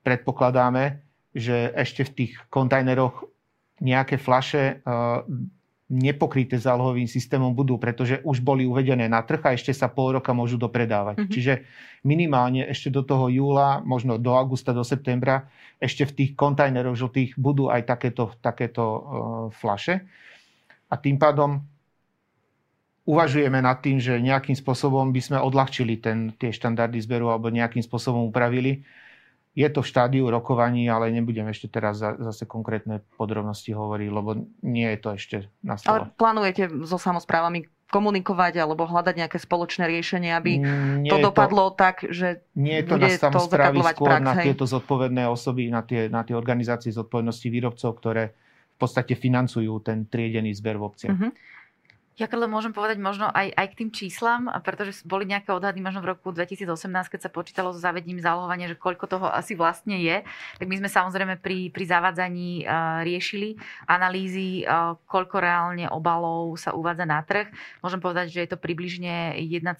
predpokladáme, 0.00 1.04
že 1.36 1.68
ešte 1.76 2.06
v 2.08 2.10
tých 2.16 2.32
kontajneroch 2.48 3.28
nejaké 3.84 4.16
flaše 4.16 4.80
e, 4.80 4.96
nepokryté 5.94 6.58
zálohovým 6.58 7.06
systémom 7.06 7.54
budú, 7.54 7.78
pretože 7.78 8.18
už 8.26 8.42
boli 8.42 8.66
uvedené 8.66 9.06
na 9.06 9.22
trh 9.22 9.38
a 9.46 9.54
ešte 9.54 9.70
sa 9.70 9.86
pol 9.86 10.18
roka 10.18 10.34
môžu 10.34 10.58
dopredávať. 10.58 11.22
Mm-hmm. 11.22 11.32
Čiže 11.32 11.52
minimálne 12.02 12.66
ešte 12.66 12.90
do 12.90 13.06
toho 13.06 13.30
júla, 13.30 13.78
možno 13.86 14.18
do 14.18 14.34
augusta, 14.34 14.74
do 14.74 14.82
septembra, 14.82 15.46
ešte 15.78 16.02
v 16.10 16.12
tých 16.12 16.30
kontajneroch 16.34 16.98
žltých 16.98 17.38
budú 17.38 17.70
aj 17.70 17.86
takéto, 17.86 18.34
takéto 18.42 18.84
uh, 18.84 19.00
flaše. 19.54 20.02
A 20.90 20.98
tým 20.98 21.14
pádom 21.16 21.62
uvažujeme 23.06 23.60
nad 23.62 23.78
tým, 23.78 24.02
že 24.02 24.18
nejakým 24.18 24.56
spôsobom 24.56 25.12
by 25.14 25.20
sme 25.20 25.38
odľahčili 25.38 26.00
ten, 26.00 26.32
tie 26.36 26.50
štandardy 26.50 26.98
zberu 27.04 27.30
alebo 27.30 27.52
nejakým 27.52 27.84
spôsobom 27.84 28.26
upravili 28.26 28.82
je 29.54 29.68
to 29.70 29.86
v 29.86 29.90
štádiu 29.90 30.26
rokovaní, 30.26 30.90
ale 30.90 31.14
nebudem 31.14 31.46
ešte 31.46 31.70
teraz 31.70 32.02
zase 32.02 32.42
konkrétne 32.42 33.06
podrobnosti 33.14 33.70
hovoriť, 33.70 34.08
lebo 34.10 34.30
nie 34.66 34.88
je 34.90 34.98
to 34.98 35.08
ešte 35.14 35.36
na 35.62 35.78
stole. 35.78 36.10
Ale 36.10 36.10
plánujete 36.18 36.66
so 36.82 36.98
samozprávami 36.98 37.70
komunikovať 37.86 38.58
alebo 38.58 38.90
hľadať 38.90 39.14
nejaké 39.14 39.38
spoločné 39.38 39.86
riešenie, 39.86 40.34
aby 40.34 40.58
nie 40.98 41.06
to 41.06 41.22
dopadlo 41.22 41.70
to, 41.70 41.78
tak, 41.78 42.02
že 42.02 42.42
Nie 42.58 42.82
je 42.82 42.90
to 42.90 42.96
na 42.98 43.06
samozprávy, 43.14 43.78
skôr 43.94 44.10
prax, 44.10 44.26
na 44.26 44.34
hej? 44.42 44.44
tieto 44.50 44.66
zodpovedné 44.66 45.22
osoby, 45.30 45.70
na 45.70 45.86
tie, 45.86 46.10
na 46.10 46.26
tie 46.26 46.34
organizácie 46.34 46.90
zodpovednosti 46.90 47.46
výrobcov, 47.46 47.94
ktoré 48.02 48.34
v 48.74 48.78
podstate 48.82 49.14
financujú 49.14 49.70
ten 49.86 50.10
triedený 50.10 50.50
zber 50.58 50.82
v 50.82 50.84
obciach. 50.90 51.14
Uh-huh. 51.14 51.30
Ja 52.14 52.30
keď 52.30 52.46
môžem 52.46 52.70
povedať 52.70 53.02
možno 53.02 53.26
aj, 53.26 53.50
aj 53.58 53.66
k 53.74 53.78
tým 53.82 53.90
číslam, 53.90 54.46
pretože 54.62 55.02
boli 55.02 55.26
nejaké 55.26 55.50
odhady 55.50 55.82
možno 55.82 55.98
v 55.98 56.14
roku 56.14 56.30
2018, 56.30 57.10
keď 57.10 57.20
sa 57.26 57.30
počítalo 57.30 57.74
so 57.74 57.82
zavedením 57.82 58.22
zálohovania, 58.22 58.70
že 58.70 58.78
koľko 58.78 59.10
toho 59.10 59.26
asi 59.26 59.58
vlastne 59.58 59.98
je, 59.98 60.22
tak 60.62 60.66
my 60.70 60.78
sme 60.78 60.86
samozrejme 60.86 61.42
pri, 61.42 61.74
pri 61.74 61.84
zavádzaní 61.90 62.62
uh, 62.62 63.02
riešili 63.02 63.58
analýzy, 63.90 64.62
uh, 64.62 64.94
koľko 65.10 65.42
reálne 65.42 65.90
obalov 65.90 66.54
sa 66.54 66.70
uvádza 66.70 67.02
na 67.02 67.18
trh. 67.18 67.50
Môžem 67.82 67.98
povedať, 67.98 68.30
že 68.30 68.46
je 68.46 68.50
to 68.54 68.62
približne 68.62 69.34
1,3 69.34 69.74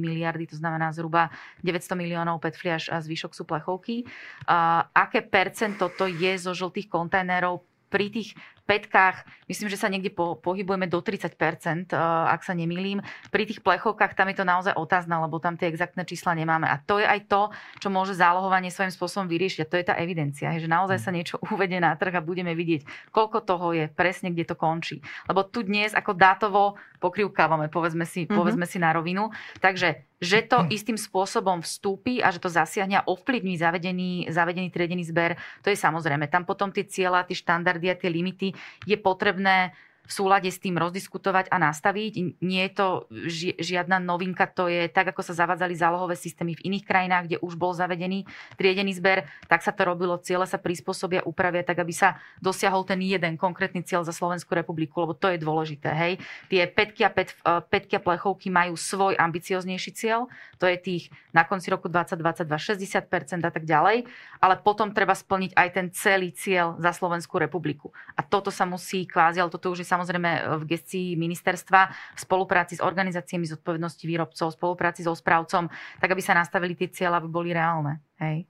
miliardy, 0.00 0.48
to 0.48 0.56
znamená 0.56 0.96
zhruba 0.96 1.28
900 1.60 1.92
miliónov 1.92 2.40
PET 2.40 2.56
fliaž 2.56 2.88
a 2.88 3.04
zvyšok 3.04 3.36
sú 3.36 3.44
plechovky. 3.44 4.08
Uh, 4.48 4.80
aké 4.96 5.20
percento 5.20 5.92
to 5.92 6.08
je 6.08 6.40
zo 6.40 6.56
žltých 6.56 6.88
kontajnerov 6.88 7.60
pri 7.86 8.10
tých 8.10 8.34
petkách, 8.66 9.22
myslím, 9.46 9.70
že 9.70 9.78
sa 9.78 9.86
niekde 9.86 10.10
po, 10.10 10.34
pohybujeme 10.36 10.90
do 10.90 10.98
30%, 10.98 11.94
eh, 11.94 11.98
ak 12.28 12.42
sa 12.42 12.52
nemýlim. 12.52 13.00
Pri 13.30 13.46
tých 13.46 13.62
plechovkách 13.62 14.18
tam 14.18 14.28
je 14.28 14.36
to 14.36 14.44
naozaj 14.44 14.74
otázne, 14.74 15.14
lebo 15.16 15.38
tam 15.38 15.54
tie 15.54 15.70
exaktné 15.70 16.02
čísla 16.02 16.34
nemáme. 16.34 16.66
A 16.66 16.82
to 16.82 16.98
je 16.98 17.06
aj 17.06 17.30
to, 17.30 17.54
čo 17.78 17.88
môže 17.88 18.18
zálohovanie 18.18 18.74
svojím 18.74 18.92
spôsobom 18.92 19.30
vyriešiť. 19.30 19.64
A 19.64 19.70
to 19.70 19.78
je 19.78 19.86
tá 19.86 19.94
evidencia, 19.96 20.50
že 20.58 20.66
naozaj 20.66 20.98
sa 20.98 21.14
niečo 21.14 21.38
uvedie 21.54 21.78
na 21.78 21.94
trh 21.94 22.18
a 22.18 22.20
budeme 22.20 22.52
vidieť, 22.52 23.14
koľko 23.14 23.38
toho 23.46 23.72
je, 23.72 23.86
presne 23.88 24.34
kde 24.34 24.44
to 24.44 24.58
končí. 24.58 25.00
Lebo 25.30 25.46
tu 25.46 25.62
dnes 25.62 25.94
ako 25.94 26.12
dátovo 26.18 26.74
pokrivkávame, 26.98 27.70
povedzme 27.70 28.02
si, 28.02 28.26
mm-hmm. 28.26 28.36
povedzme 28.36 28.66
si 28.66 28.82
na 28.82 28.90
rovinu. 28.90 29.30
Takže 29.62 30.15
že 30.16 30.40
to 30.48 30.64
istým 30.72 30.96
spôsobom 30.96 31.60
vstúpi 31.60 32.24
a 32.24 32.32
že 32.32 32.40
to 32.40 32.48
zasiahne 32.48 33.00
a 33.00 33.06
ovplyvní 33.06 33.60
zavedený, 33.60 34.32
zavedený 34.32 34.72
triedený 34.72 35.04
zber, 35.04 35.36
to 35.60 35.68
je 35.68 35.76
samozrejme. 35.76 36.24
Tam 36.32 36.48
potom 36.48 36.72
tie 36.72 36.88
cieľa, 36.88 37.28
tie 37.28 37.36
štandardy 37.36 37.92
a 37.92 37.98
tie 38.00 38.08
limity 38.08 38.56
je 38.88 38.96
potrebné 38.96 39.76
v 40.06 40.12
súlade 40.12 40.46
s 40.46 40.62
tým 40.62 40.78
rozdiskutovať 40.78 41.50
a 41.50 41.58
nastaviť. 41.58 42.38
Nie 42.40 42.70
je 42.70 42.72
to 42.72 42.88
ži- 43.10 43.58
žiadna 43.58 43.98
novinka, 43.98 44.46
to 44.46 44.70
je 44.70 44.86
tak, 44.86 45.10
ako 45.10 45.26
sa 45.26 45.34
zavádzali 45.34 45.74
zálohové 45.74 46.14
systémy 46.14 46.54
v 46.54 46.64
iných 46.72 46.86
krajinách, 46.86 47.24
kde 47.26 47.36
už 47.42 47.58
bol 47.58 47.74
zavedený 47.74 48.22
triedený 48.54 48.94
zber, 48.94 49.26
tak 49.50 49.66
sa 49.66 49.74
to 49.74 49.82
robilo, 49.82 50.14
ciele 50.22 50.46
sa 50.46 50.62
prispôsobia, 50.62 51.26
upravia 51.26 51.66
tak, 51.66 51.82
aby 51.82 51.90
sa 51.90 52.22
dosiahol 52.38 52.86
ten 52.86 53.02
jeden 53.02 53.34
konkrétny 53.34 53.82
cieľ 53.82 54.06
za 54.06 54.14
Slovenskú 54.14 54.54
republiku, 54.54 55.02
lebo 55.02 55.18
to 55.18 55.26
je 55.28 55.42
dôležité. 55.42 55.90
Hej. 55.90 56.12
Tie 56.46 56.62
petky 56.70 57.02
a, 57.02 57.10
pet, 57.10 57.34
petky 57.68 57.98
a 57.98 58.00
plechovky 58.00 58.48
majú 58.48 58.78
svoj 58.78 59.18
ambicioznejší 59.18 59.90
cieľ, 59.92 60.30
to 60.62 60.70
je 60.70 60.78
tých 60.78 61.04
na 61.34 61.44
konci 61.44 61.68
roku 61.68 61.90
2022 61.90 62.46
60% 62.46 63.44
a 63.44 63.50
tak 63.52 63.64
ďalej, 63.66 64.06
ale 64.40 64.54
potom 64.62 64.94
treba 64.94 65.12
splniť 65.12 65.52
aj 65.52 65.68
ten 65.74 65.86
celý 65.92 66.32
cieľ 66.32 66.78
za 66.78 66.94
Slovenskú 66.94 67.36
republiku. 67.36 67.90
A 68.16 68.24
toto 68.24 68.48
sa 68.48 68.64
musí 68.64 69.04
kvázi, 69.04 69.42
ale 69.42 69.52
toto 69.52 69.72
už 69.72 69.84
je 69.84 69.88
samozrejme 69.96 70.60
v 70.60 70.64
gestii 70.68 71.16
ministerstva 71.16 71.80
v 71.88 72.18
spolupráci 72.20 72.76
s 72.76 72.84
organizáciami 72.84 73.48
zodpovednosti 73.48 74.04
výrobcov, 74.04 74.52
spolupráci 74.52 75.00
so 75.08 75.16
správcom, 75.16 75.72
tak 75.96 76.08
aby 76.12 76.20
sa 76.20 76.36
nastavili 76.36 76.76
tie 76.76 76.92
cieľa, 76.92 77.24
aby 77.24 77.28
boli 77.32 77.50
reálne. 77.56 78.04
Hej. 78.20 78.44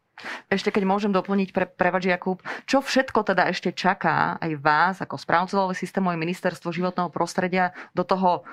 Ešte 0.48 0.72
keď 0.72 0.88
môžem 0.88 1.12
doplniť 1.12 1.52
pre, 1.52 1.68
prevač 1.68 2.08
Jakub, 2.08 2.40
čo 2.64 2.80
všetko 2.80 3.20
teda 3.20 3.52
ešte 3.52 3.76
čaká 3.76 4.40
aj 4.40 4.52
vás 4.58 4.96
ako 5.04 5.20
správcovové 5.20 5.76
systému 5.76 6.08
aj 6.08 6.18
ministerstvo 6.18 6.72
životného 6.72 7.12
prostredia 7.12 7.76
do 7.92 8.00
toho 8.00 8.48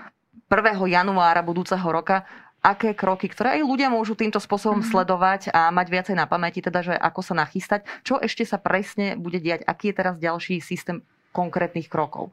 1. 0.51 0.59
januára 0.91 1.39
budúceho 1.39 1.87
roka, 1.87 2.27
aké 2.63 2.95
kroky, 2.95 3.27
ktoré 3.27 3.59
aj 3.59 3.67
ľudia 3.67 3.87
môžu 3.91 4.15
týmto 4.15 4.39
spôsobom 4.39 4.79
mm-hmm. 4.79 4.91
sledovať 4.91 5.41
a 5.51 5.71
mať 5.71 5.87
viacej 5.87 6.15
na 6.15 6.27
pamäti, 6.27 6.63
teda, 6.63 6.79
že 6.79 6.95
ako 6.95 7.19
sa 7.23 7.35
nachystať, 7.35 7.83
čo 8.07 8.19
ešte 8.19 8.47
sa 8.47 8.59
presne 8.59 9.19
bude 9.19 9.39
diať, 9.39 9.67
aký 9.67 9.91
je 9.91 9.97
teraz 9.99 10.15
ďalší 10.19 10.63
systém 10.63 11.03
konkrétnych 11.35 11.91
krokov 11.91 12.31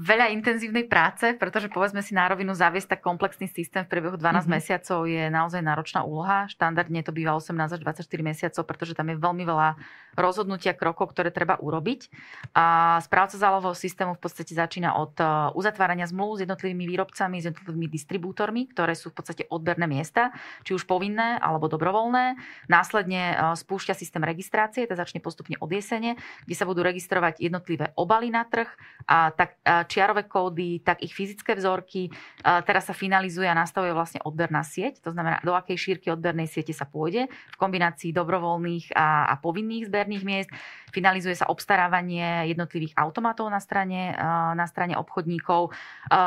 veľa 0.00 0.32
intenzívnej 0.32 0.88
práce, 0.88 1.36
pretože 1.36 1.68
povedzme 1.68 2.00
si 2.00 2.16
na 2.16 2.24
rovinu 2.24 2.56
zaviesť 2.56 2.96
tak 2.96 3.00
komplexný 3.04 3.50
systém 3.50 3.84
v 3.84 3.92
priebehu 3.92 4.16
12 4.16 4.24
mm-hmm. 4.24 4.48
mesiacov 4.48 4.98
je 5.04 5.28
naozaj 5.28 5.60
náročná 5.60 6.00
úloha. 6.06 6.48
Štandardne 6.48 7.04
to 7.04 7.12
býva 7.12 7.36
18 7.36 7.76
až 7.76 7.80
24 7.82 8.08
mesiacov, 8.24 8.62
pretože 8.64 8.96
tam 8.96 9.12
je 9.12 9.16
veľmi 9.20 9.44
veľa 9.44 9.76
rozhodnutia, 10.16 10.76
krokov, 10.76 11.12
ktoré 11.12 11.32
treba 11.32 11.56
urobiť. 11.60 12.08
A 12.52 12.98
správca 13.04 13.36
zálohového 13.36 13.76
systému 13.76 14.16
v 14.16 14.20
podstate 14.20 14.52
začína 14.52 14.96
od 14.96 15.16
e, 15.16 15.24
uzatvárania 15.56 16.04
zmluv 16.08 16.40
s 16.40 16.44
jednotlivými 16.44 16.84
výrobcami, 16.84 17.40
s 17.40 17.48
jednotlivými 17.48 17.88
distribútormi, 17.88 18.68
ktoré 18.72 18.92
sú 18.92 19.12
v 19.12 19.16
podstate 19.20 19.48
odberné 19.48 19.88
miesta, 19.88 20.32
či 20.64 20.76
už 20.76 20.84
povinné 20.84 21.40
alebo 21.40 21.68
dobrovoľné. 21.68 22.36
Následne 22.68 23.22
e, 23.32 23.34
spúšťa 23.56 23.96
systém 23.96 24.20
registrácie, 24.20 24.84
to 24.84 24.96
začne 24.96 25.24
postupne 25.24 25.56
od 25.60 25.70
jesene, 25.72 26.20
kde 26.44 26.54
sa 26.56 26.68
budú 26.68 26.84
registrovať 26.84 27.40
jednotlivé 27.40 27.96
obaly 27.96 28.28
na 28.28 28.44
trh 28.44 28.68
a 29.08 29.32
tak 29.32 29.56
čiarové 29.84 30.26
kódy, 30.26 30.82
tak 30.82 31.02
ich 31.02 31.12
fyzické 31.14 31.54
vzorky. 31.58 32.12
Teraz 32.42 32.88
sa 32.88 32.94
finalizuje 32.94 33.46
a 33.46 33.56
nastavuje 33.56 33.94
vlastne 33.94 34.20
odberná 34.22 34.62
sieť, 34.62 35.02
to 35.02 35.10
znamená, 35.10 35.42
do 35.42 35.52
akej 35.54 35.76
šírky 35.78 36.10
odbernej 36.10 36.48
siete 36.48 36.74
sa 36.74 36.86
pôjde 36.88 37.28
v 37.28 37.56
kombinácii 37.56 38.14
dobrovoľných 38.14 38.94
a, 38.94 39.30
a 39.30 39.34
povinných 39.38 39.88
zberných 39.88 40.24
miest. 40.24 40.50
Finalizuje 40.92 41.32
sa 41.32 41.48
obstarávanie 41.48 42.52
jednotlivých 42.52 42.94
automatov 43.00 43.48
na 43.48 43.58
strane, 43.64 44.12
na 44.52 44.66
strane 44.68 44.92
obchodníkov. 44.94 45.72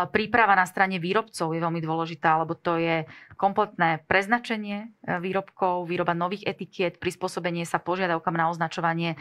Príprava 0.10 0.58
na 0.58 0.66
strane 0.66 0.98
výrobcov 0.98 1.54
je 1.54 1.62
veľmi 1.62 1.80
dôležitá, 1.86 2.42
lebo 2.42 2.58
to 2.58 2.82
je 2.82 3.06
kompletné 3.36 4.02
preznačenie 4.08 4.96
e, 5.06 5.20
výrobkov, 5.20 5.86
výroba 5.86 6.16
nových 6.16 6.48
etikiet, 6.48 6.98
prispôsobenie 7.04 7.68
sa 7.68 7.84
požiadavkám 7.84 8.36
na 8.36 8.48
označovanie, 8.48 9.14
e, 9.14 9.18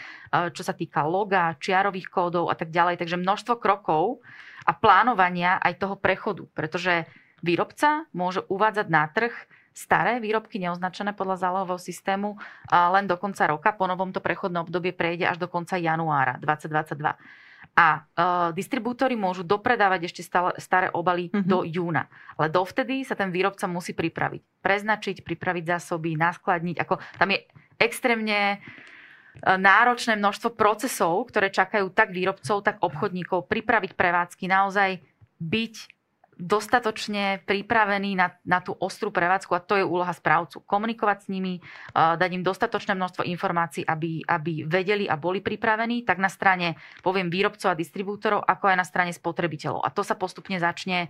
čo 0.55 0.63
sa 0.63 0.73
týka 0.73 1.03
loga, 1.05 1.59
čiarových 1.59 2.09
kódov 2.09 2.49
a 2.49 2.55
tak 2.55 2.71
ďalej. 2.71 3.03
Takže 3.03 3.21
množstvo 3.21 3.59
krokov 3.59 4.24
a 4.65 4.73
plánovania 4.73 5.61
aj 5.61 5.81
toho 5.81 5.97
prechodu, 5.99 6.49
pretože 6.57 7.05
výrobca 7.45 8.09
môže 8.17 8.43
uvádzať 8.49 8.87
na 8.89 9.05
trh 9.09 9.35
staré 9.75 10.23
výrobky 10.23 10.63
neoznačené 10.63 11.19
podľa 11.19 11.51
zálohového 11.51 11.83
systému 11.83 12.39
len 12.71 13.11
do 13.11 13.19
konca 13.19 13.51
roka. 13.51 13.75
Po 13.75 13.91
novom 13.91 14.15
to 14.15 14.23
prechodné 14.23 14.63
obdobie 14.63 14.95
prejde 14.95 15.27
až 15.27 15.43
do 15.43 15.51
konca 15.51 15.75
januára 15.75 16.39
2022 16.39 17.03
a 17.75 17.87
uh, 17.99 18.55
distribútory 18.55 19.19
môžu 19.19 19.43
dopredávať 19.43 20.07
ešte 20.07 20.23
stále, 20.23 20.55
staré 20.63 20.95
obaly 20.95 21.27
mm-hmm. 21.27 21.49
do 21.49 21.67
júna. 21.67 22.07
Ale 22.39 22.47
dovtedy 22.47 23.03
sa 23.03 23.19
ten 23.19 23.35
výrobca 23.35 23.67
musí 23.67 23.99
pripraviť. 23.99 24.63
Preznačiť, 24.63 25.27
pripraviť 25.27 25.65
zásoby, 25.75 26.15
naskladniť. 26.15 26.77
Ako, 26.79 27.03
tam 27.19 27.35
je 27.35 27.43
extrémne 27.83 28.39
e, 28.39 28.59
náročné 29.43 30.15
množstvo 30.15 30.55
procesov, 30.55 31.27
ktoré 31.31 31.51
čakajú 31.51 31.91
tak 31.91 32.15
výrobcov, 32.15 32.63
tak 32.63 32.79
obchodníkov, 32.79 33.51
pripraviť 33.51 33.93
prevádzky, 33.99 34.45
naozaj 34.47 35.03
byť 35.43 35.75
dostatočne 36.37 37.43
pripravení 37.47 38.19
na, 38.19 38.35
na 38.43 38.59
tú 38.61 38.75
ostrú 38.79 39.15
prevádzku 39.15 39.53
a 39.55 39.65
to 39.65 39.79
je 39.79 39.85
úloha 39.87 40.11
správcu. 40.11 40.63
Komunikovať 40.67 41.19
s 41.25 41.29
nimi, 41.31 41.63
dať 41.95 42.31
im 42.35 42.43
dostatočné 42.43 42.99
množstvo 42.99 43.23
informácií, 43.27 43.87
aby, 43.87 44.23
aby 44.27 44.67
vedeli 44.67 45.07
a 45.07 45.15
boli 45.15 45.41
pripravení, 45.41 46.03
tak 46.03 46.19
na 46.19 46.29
strane, 46.29 46.75
poviem, 47.01 47.31
výrobcov 47.31 47.71
a 47.71 47.79
distribútorov, 47.79 48.43
ako 48.43 48.71
aj 48.71 48.77
na 48.77 48.87
strane 48.87 49.13
spotrebiteľov. 49.15 49.87
A 49.87 49.93
to 49.95 50.03
sa 50.03 50.19
postupne 50.19 50.59
začne 50.59 51.09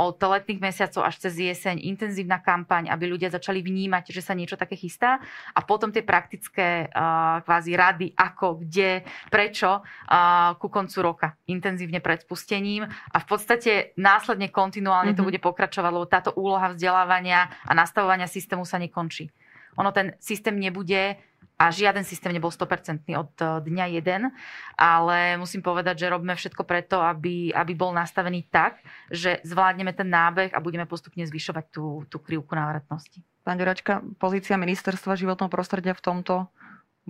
od 0.00 0.16
letných 0.16 0.62
mesiacov 0.62 1.04
až 1.04 1.20
cez 1.28 1.36
jeseň, 1.36 1.78
intenzívna 1.82 2.40
kampaň, 2.40 2.88
aby 2.88 3.10
ľudia 3.10 3.28
začali 3.28 3.60
vnímať, 3.60 4.12
že 4.12 4.24
sa 4.24 4.32
niečo 4.32 4.56
také 4.56 4.76
chystá 4.78 5.20
a 5.52 5.60
potom 5.60 5.92
tie 5.92 6.00
praktické 6.00 6.88
uh, 6.88 7.44
kvázi 7.44 7.72
rady, 7.76 8.06
ako, 8.16 8.64
kde, 8.64 9.04
prečo 9.28 9.80
uh, 9.80 10.56
ku 10.56 10.72
koncu 10.72 10.98
roka 11.04 11.28
intenzívne 11.44 12.00
pred 12.00 12.24
spustením 12.24 12.86
a 12.88 13.16
v 13.20 13.26
podstate 13.26 13.92
následne 14.00 14.48
kontinuálne 14.62 15.12
mm-hmm. 15.12 15.18
to 15.18 15.26
mhm. 15.26 15.28
bude 15.34 15.40
pokračovať, 15.42 15.90
lebo 15.90 16.06
táto 16.06 16.30
úloha 16.38 16.70
vzdelávania 16.70 17.50
a 17.66 17.72
nastavovania 17.74 18.30
systému 18.30 18.62
sa 18.62 18.78
nekončí. 18.78 19.34
Ono 19.74 19.90
ten 19.90 20.14
systém 20.22 20.54
nebude 20.54 21.18
a 21.62 21.70
žiaden 21.70 22.02
systém 22.02 22.34
nebol 22.34 22.50
100% 22.50 23.06
od 23.14 23.32
eh, 23.38 23.46
dňa 23.62 23.86
jeden, 24.02 24.22
ale 24.74 25.38
musím 25.38 25.62
povedať, 25.62 26.06
že 26.06 26.12
robíme 26.12 26.34
všetko 26.34 26.62
preto, 26.66 26.98
aby, 26.98 27.54
aby 27.54 27.72
bol 27.78 27.94
nastavený 27.94 28.50
tak, 28.50 28.82
že 29.08 29.38
zvládneme 29.46 29.94
ten 29.94 30.10
nábeh 30.10 30.50
a 30.50 30.58
budeme 30.58 30.84
postupne 30.90 31.22
zvyšovať 31.22 31.64
tú, 31.70 32.02
tú 32.10 32.18
krivku 32.18 32.52
návratnosti. 32.58 33.22
Pán 33.42 33.58
Ďuračka, 33.58 34.02
pozícia 34.22 34.54
ministerstva 34.58 35.18
životného 35.18 35.50
prostredia 35.50 35.94
v 35.98 36.02
tomto 36.02 36.34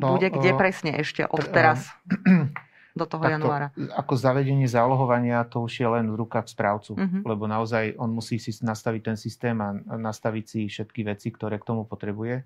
no, 0.01 0.17
bude 0.17 0.33
kde 0.33 0.53
uh, 0.53 0.59
presne 0.61 0.97
ešte 1.01 1.29
od 1.29 1.45
teraz? 1.53 1.93
Uh, 2.09 2.49
do 2.93 3.05
toho 3.09 3.25
Takto, 3.25 3.35
januára. 3.41 3.67
Ako 3.97 4.15
zavedenie 4.21 4.69
zálohovania 4.69 5.45
to 5.49 5.65
už 5.65 5.81
je 5.81 5.89
len 5.89 6.13
v 6.13 6.17
rukách 6.21 6.53
správcu, 6.53 6.93
uh-huh. 6.97 7.25
lebo 7.25 7.49
naozaj 7.49 7.97
on 7.97 8.13
musí 8.13 8.37
si 8.37 8.53
nastaviť 8.61 9.01
ten 9.13 9.17
systém 9.17 9.57
a 9.61 9.73
nastaviť 9.97 10.45
si 10.45 10.61
všetky 10.69 11.09
veci, 11.09 11.33
ktoré 11.33 11.57
k 11.57 11.69
tomu 11.73 11.89
potrebuje. 11.89 12.45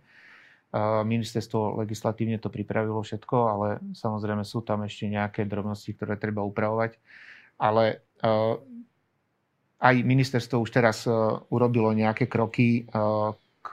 Ministerstvo 1.06 1.78
legislatívne 1.82 2.36
to 2.42 2.50
pripravilo 2.50 2.98
všetko, 3.00 3.36
ale 3.48 3.68
samozrejme 3.96 4.42
sú 4.42 4.60
tam 4.66 4.82
ešte 4.82 5.08
nejaké 5.08 5.46
drobnosti, 5.46 5.88
ktoré 5.94 6.18
treba 6.18 6.42
upravovať. 6.42 6.98
Ale 7.56 8.02
aj 9.76 9.94
ministerstvo 10.02 10.60
už 10.60 10.70
teraz 10.74 11.06
urobilo 11.48 11.94
nejaké 11.96 12.28
kroky 12.28 12.84
k, 13.62 13.68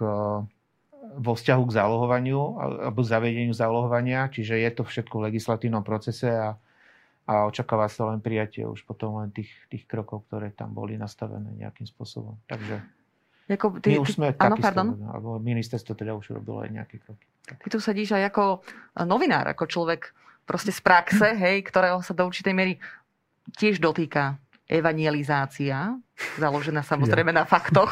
vo 1.13 1.34
vzťahu 1.36 1.63
k 1.67 1.76
zálohovaniu 1.76 2.39
alebo 2.61 3.03
zavedeniu 3.03 3.51
zálohovania, 3.51 4.30
čiže 4.32 4.55
je 4.55 4.71
to 4.71 4.88
všetko 4.88 5.19
v 5.19 5.26
legislatívnom 5.34 5.84
procese 5.84 6.30
a 6.32 6.55
a 7.24 7.47
očakáva 7.47 7.88
sa 7.88 8.11
len 8.11 8.19
prijatie 8.19 8.67
už 8.67 8.84
potom 8.84 9.24
len 9.24 9.32
tých, 9.32 9.51
tých 9.71 9.88
krokov, 9.88 10.28
ktoré 10.28 10.51
tam 10.51 10.76
boli 10.76 10.99
nastavené 10.99 11.55
nejakým 11.55 11.88
spôsobom. 11.88 12.36
Takže 12.51 12.84
ako 13.43 13.84
ty, 13.84 13.95
my 13.95 13.99
už 13.99 14.15
sme 14.15 14.28
ty, 14.32 14.39
áno, 14.39 14.55
pardon. 14.55 14.95
alebo 15.03 15.36
ministerstvo 15.39 15.93
teda 15.99 16.15
už 16.15 16.39
robilo 16.39 16.63
aj 16.63 16.69
nejaké 16.71 16.95
kroky. 17.03 17.28
Ty 17.43 17.67
tu 17.67 17.80
sedíš 17.84 18.15
aj 18.15 18.32
ako 18.32 18.63
novinár, 19.03 19.43
ako 19.51 19.67
človek 19.67 20.15
proste 20.47 20.71
z 20.71 20.80
praxe, 20.80 21.28
hej, 21.43 21.63
ktorého 21.67 21.99
sa 21.99 22.15
do 22.15 22.24
určitej 22.24 22.55
miery 22.55 22.80
tiež 23.59 23.84
dotýka 23.84 24.39
evangelizácia, 24.63 25.99
založená 26.39 26.88
samozrejme 26.88 27.36
ja. 27.36 27.43
na 27.43 27.45
faktoch 27.45 27.91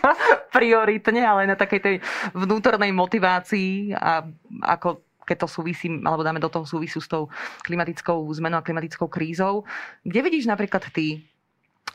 prioritne, 0.56 1.24
ale 1.24 1.48
na 1.48 1.56
takej 1.56 1.80
tej 1.80 1.96
vnútornej 2.36 2.92
motivácii 2.92 3.96
a 3.96 4.20
ako 4.60 5.00
keď 5.32 5.48
to 5.48 5.48
súvisí, 5.48 5.88
alebo 5.88 6.20
dáme 6.20 6.44
do 6.44 6.52
toho 6.52 6.68
súvisu 6.68 7.00
s 7.00 7.08
tou 7.08 7.32
klimatickou 7.64 8.28
zmenou 8.36 8.60
a 8.60 8.66
klimatickou 8.66 9.08
krízou. 9.08 9.64
Kde 10.04 10.20
vidíš 10.20 10.44
napríklad 10.44 10.84
ty, 10.92 11.24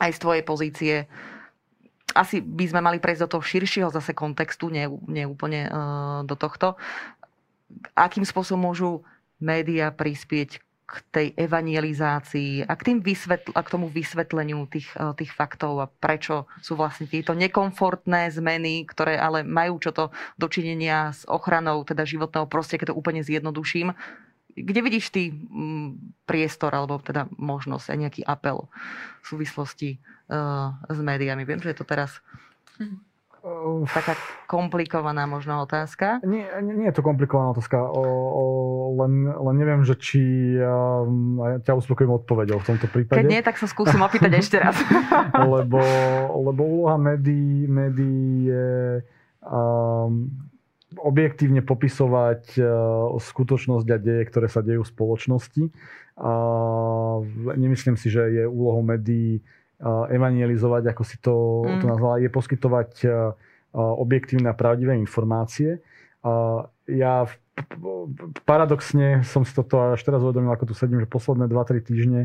aj 0.02 0.18
z 0.18 0.22
tvojej 0.26 0.44
pozície, 0.44 0.96
asi 2.18 2.42
by 2.42 2.66
sme 2.66 2.82
mali 2.82 2.98
prejsť 2.98 3.30
do 3.30 3.32
toho 3.38 3.44
širšieho 3.46 3.94
zase 3.94 4.18
kontextu, 4.18 4.74
nie, 4.74 4.90
nie 5.06 5.30
úplne 5.30 5.70
uh, 5.70 6.26
do 6.26 6.34
tohto. 6.34 6.74
Akým 7.94 8.26
spôsobom 8.26 8.74
môžu 8.74 9.06
médiá 9.38 9.94
prispieť 9.94 10.66
k 10.88 11.04
tej 11.12 11.28
evangelizácii 11.36 12.64
a 12.64 12.72
k, 12.80 12.82
tým 12.88 12.98
vysvetl- 13.04 13.52
a 13.52 13.60
k 13.60 13.72
tomu 13.76 13.92
vysvetleniu 13.92 14.64
tých, 14.72 14.88
eh, 14.96 15.12
tých 15.20 15.36
faktov 15.36 15.84
a 15.84 15.92
prečo 15.92 16.48
sú 16.64 16.80
vlastne 16.80 17.12
tieto 17.12 17.36
nekomfortné 17.36 18.32
zmeny, 18.32 18.88
ktoré 18.88 19.20
ale 19.20 19.44
majú 19.44 19.84
čo 19.84 19.92
to 19.92 20.16
dočinenia 20.40 21.12
s 21.12 21.28
ochranou 21.28 21.84
teda 21.84 22.08
životného 22.08 22.48
prostredia, 22.48 22.88
keď 22.88 22.90
to 22.96 23.00
úplne 23.04 23.20
zjednoduším. 23.20 23.92
Kde 24.58 24.80
vidíš 24.80 25.12
ty 25.12 25.30
mm, 25.30 26.24
priestor 26.24 26.72
alebo 26.72 27.04
teda 27.04 27.28
možnosť 27.36 27.92
aj 27.92 27.98
nejaký 28.08 28.22
apel 28.26 28.66
v 29.22 29.26
súvislosti 29.28 30.02
uh, 30.34 30.74
s 30.90 30.98
médiami? 30.98 31.46
Viem, 31.46 31.62
že 31.62 31.76
je 31.76 31.78
to 31.78 31.86
teraz 31.86 32.24
mhm. 32.82 32.98
Taká 33.88 34.18
komplikovaná 34.50 35.30
možno 35.30 35.62
otázka? 35.64 36.20
Nie, 36.26 36.50
nie, 36.60 36.74
nie 36.74 36.88
je 36.90 36.96
to 36.98 37.06
komplikovaná 37.06 37.54
otázka, 37.54 37.80
o, 37.80 38.04
o, 38.04 38.44
len, 39.00 39.30
len 39.30 39.56
neviem, 39.56 39.82
že 39.86 39.96
či 39.96 40.22
um, 40.58 41.40
ťa 41.62 41.78
uspokojím 41.78 42.18
odpovedou 42.18 42.60
v 42.60 42.68
tomto 42.74 42.88
prípade. 42.90 43.22
Keď 43.22 43.30
nie, 43.30 43.42
tak 43.46 43.62
sa 43.62 43.70
skúsim 43.70 44.02
opýtať 44.02 44.32
ešte 44.42 44.58
raz. 44.58 44.76
lebo, 45.54 45.80
lebo 46.50 46.62
úloha 46.66 46.98
médií, 46.98 47.70
médií 47.70 48.52
je 48.52 48.68
um, 49.46 50.28
objektívne 50.98 51.62
popisovať 51.62 52.58
uh, 52.58 53.16
skutočnosť 53.16 53.88
a 53.94 53.98
deje, 54.02 54.24
ktoré 54.28 54.48
sa 54.50 54.66
dejú 54.66 54.82
v 54.82 54.92
spoločnosti. 54.92 55.64
Uh, 56.18 57.22
nemyslím 57.54 57.96
si, 57.96 58.10
že 58.10 58.26
je 58.34 58.44
úlohou 58.50 58.82
médií 58.82 59.46
evangelizovať, 59.86 60.84
ako 60.90 61.04
si 61.06 61.18
to, 61.22 61.36
mm. 61.66 61.80
to 61.82 61.86
nazvala, 61.86 62.18
je 62.18 62.30
poskytovať 62.34 62.92
objektívne 63.78 64.50
a 64.50 64.58
pravdivé 64.58 64.98
informácie. 64.98 65.80
Ja 66.90 67.30
paradoxne 68.46 69.26
som 69.26 69.42
si 69.46 69.54
toto 69.54 69.94
až 69.94 70.02
teraz 70.02 70.22
uvedomil, 70.22 70.50
ako 70.54 70.70
tu 70.70 70.74
sedím, 70.78 71.02
že 71.02 71.10
posledné 71.10 71.50
2-3 71.50 71.82
týždne 71.82 72.22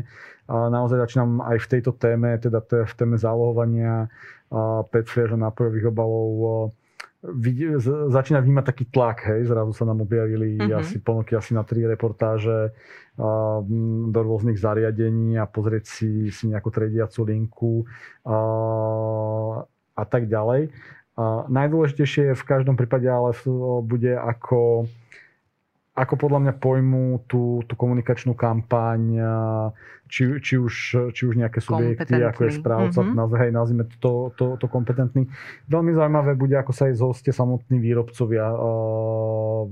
naozaj 0.49 1.01
začínam 1.01 1.41
aj 1.41 1.57
v 1.61 1.69
tejto 1.77 1.93
téme, 1.93 2.37
teda 2.37 2.61
v 2.61 2.93
téme 2.93 3.17
zálohovania 3.17 4.09
PET 4.93 5.07
a 5.33 5.37
nápojových 5.37 5.89
obalov 5.89 6.73
vidie, 7.23 7.79
začína 8.11 8.43
vnímať 8.43 8.65
taký 8.67 8.85
tlak, 8.91 9.23
hej, 9.31 9.47
zrazu 9.47 9.71
sa 9.71 9.87
nám 9.87 10.03
objavili 10.03 10.59
mm-hmm. 10.59 10.75
asi 10.75 10.99
ponuky 10.99 11.39
asi 11.39 11.55
na 11.55 11.63
tri 11.63 11.87
reportáže 11.87 12.75
do 14.09 14.19
rôznych 14.19 14.59
zariadení 14.59 15.39
a 15.39 15.45
pozrieť 15.45 15.85
si, 15.85 16.33
si 16.33 16.49
nejakú 16.49 16.73
trediacu 16.73 17.19
linku 17.23 17.75
a, 18.25 18.37
a 19.95 20.03
tak 20.03 20.27
ďalej. 20.27 20.73
A 21.13 21.45
najdôležitejšie 21.45 22.33
v 22.33 22.43
každom 22.43 22.73
prípade 22.73 23.05
ale 23.05 23.37
bude 23.85 24.17
ako 24.17 24.89
ako 25.93 26.17
podľa 26.17 26.39
mňa 26.41 26.53
pojmú 26.57 27.21
tú, 27.29 27.61
tú 27.69 27.77
komunikačnú 27.77 28.33
kampaň, 28.33 29.13
či, 30.09 30.41
či, 30.41 30.57
už, 30.57 30.73
či 31.13 31.21
už 31.29 31.37
nejaké 31.37 31.61
subjekty, 31.61 32.17
ako 32.17 32.49
je 32.49 32.51
správca, 32.57 33.01
mm-hmm. 33.05 33.37
hej, 33.37 33.51
nazvime 33.53 33.85
to, 34.01 34.33
to, 34.33 34.57
to 34.57 34.65
kompetentný. 34.65 35.29
Veľmi 35.69 35.93
zaujímavé 35.93 36.33
bude, 36.33 36.57
ako 36.57 36.73
sa 36.73 36.89
aj 36.89 36.97
zhostia 36.97 37.33
samotní 37.33 37.77
výrobcovia 37.77 38.45
uh, 38.45 39.69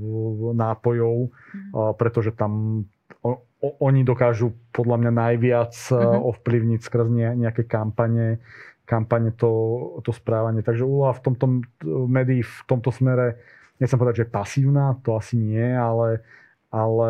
nápojov, 0.54 1.16
mm-hmm. 1.26 1.74
uh, 1.74 1.94
pretože 1.98 2.38
tam 2.38 2.86
o, 3.26 3.42
o, 3.42 3.70
oni 3.82 4.06
dokážu 4.06 4.54
podľa 4.70 5.02
mňa 5.02 5.12
najviac 5.14 5.74
uh-huh. 5.74 6.22
ovplyvniť 6.38 6.80
skrz 6.86 7.08
nejaké 7.38 7.66
kampane, 7.66 8.42
kampane 8.86 9.34
to, 9.34 9.50
to 10.06 10.14
správanie. 10.14 10.62
Takže 10.62 10.86
úloha 10.86 11.18
v 11.18 11.22
tomto 11.22 11.46
médií 12.10 12.46
v 12.46 12.62
tomto 12.66 12.94
smere, 12.94 13.42
nechcem 13.82 13.98
povedať, 13.98 14.24
že 14.24 14.30
pasívna, 14.30 14.94
to 15.02 15.18
asi 15.18 15.42
nie, 15.42 15.74
ale, 15.74 16.22
ale 16.70 17.10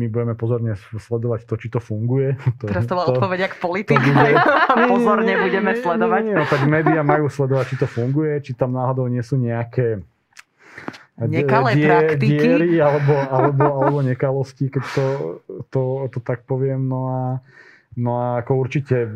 my 0.00 0.08
budeme 0.08 0.32
pozorne 0.32 0.72
sledovať 0.96 1.44
to, 1.44 1.54
či 1.60 1.68
to 1.68 1.78
funguje. 1.84 2.40
To, 2.58 2.64
Teraz 2.64 2.88
to 2.88 2.96
bola 2.96 3.12
odpoveď 3.12 3.52
ako 3.52 3.56
politik. 3.60 4.00
Bude... 4.00 4.32
pozorne 4.96 5.32
budeme 5.36 5.76
sledovať. 5.76 6.22
Nie, 6.24 6.28
nie, 6.32 6.36
no, 6.40 6.48
tak 6.48 6.64
médiá 6.64 7.04
majú 7.04 7.28
sledovať, 7.28 7.64
či 7.68 7.76
to 7.76 7.86
funguje, 7.86 8.40
či 8.40 8.56
tam 8.56 8.72
náhodou 8.72 9.04
nie 9.12 9.20
sú 9.20 9.36
nejaké 9.36 10.00
nekalé 11.20 11.76
die, 11.76 11.84
praktiky. 11.86 12.40
Diery 12.40 12.72
alebo, 12.80 13.14
alebo, 13.14 13.64
alebo 13.84 13.98
nekalosti, 14.00 14.72
keď 14.72 14.84
to, 14.96 15.06
to, 15.68 15.82
to 16.08 16.18
tak 16.24 16.48
poviem. 16.48 16.88
No 16.88 17.00
a, 17.12 17.20
no 17.96 18.20
a 18.20 18.40
ako 18.40 18.52
určite 18.56 19.08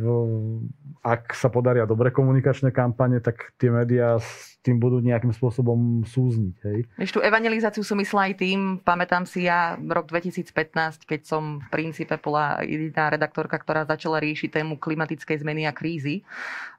ak 1.07 1.39
sa 1.39 1.47
podaria 1.47 1.87
dobre 1.87 2.11
komunikačné 2.11 2.74
kampane, 2.74 3.22
tak 3.22 3.55
tie 3.62 3.70
médiá 3.70 4.18
s 4.18 4.59
tým 4.66 4.83
budú 4.83 4.99
nejakým 4.99 5.31
spôsobom 5.31 6.03
súzniť. 6.03 6.57
Hej. 6.66 6.79
Ešte 6.99 7.14
tú 7.14 7.22
evangelizáciu 7.22 7.87
som 7.87 7.95
myslela 8.03 8.35
aj 8.35 8.43
tým, 8.43 8.83
pamätám 8.83 9.22
si 9.22 9.47
ja 9.47 9.79
rok 9.79 10.11
2015, 10.11 11.07
keď 11.07 11.20
som 11.22 11.62
v 11.62 11.68
princípe 11.70 12.18
bola 12.18 12.59
jediná 12.66 13.07
redaktorka, 13.07 13.55
ktorá 13.62 13.87
začala 13.87 14.18
riešiť 14.18 14.59
tému 14.59 14.83
klimatickej 14.83 15.47
zmeny 15.47 15.70
a 15.70 15.72
krízy. 15.72 16.27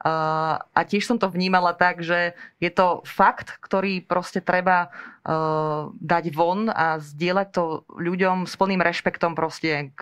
A 0.04 0.82
tiež 0.84 1.08
som 1.08 1.16
to 1.16 1.32
vnímala 1.32 1.72
tak, 1.72 2.04
že 2.04 2.36
je 2.60 2.68
to 2.68 3.08
fakt, 3.08 3.56
ktorý 3.64 4.04
proste 4.04 4.44
treba 4.44 4.92
dať 6.00 6.26
von 6.32 6.72
a 6.72 7.04
zdieľať 7.04 7.48
to 7.52 7.84
ľuďom 7.92 8.48
s 8.48 8.56
plným 8.56 8.80
rešpektom 8.80 9.36
proste 9.36 9.92
k, 9.92 10.02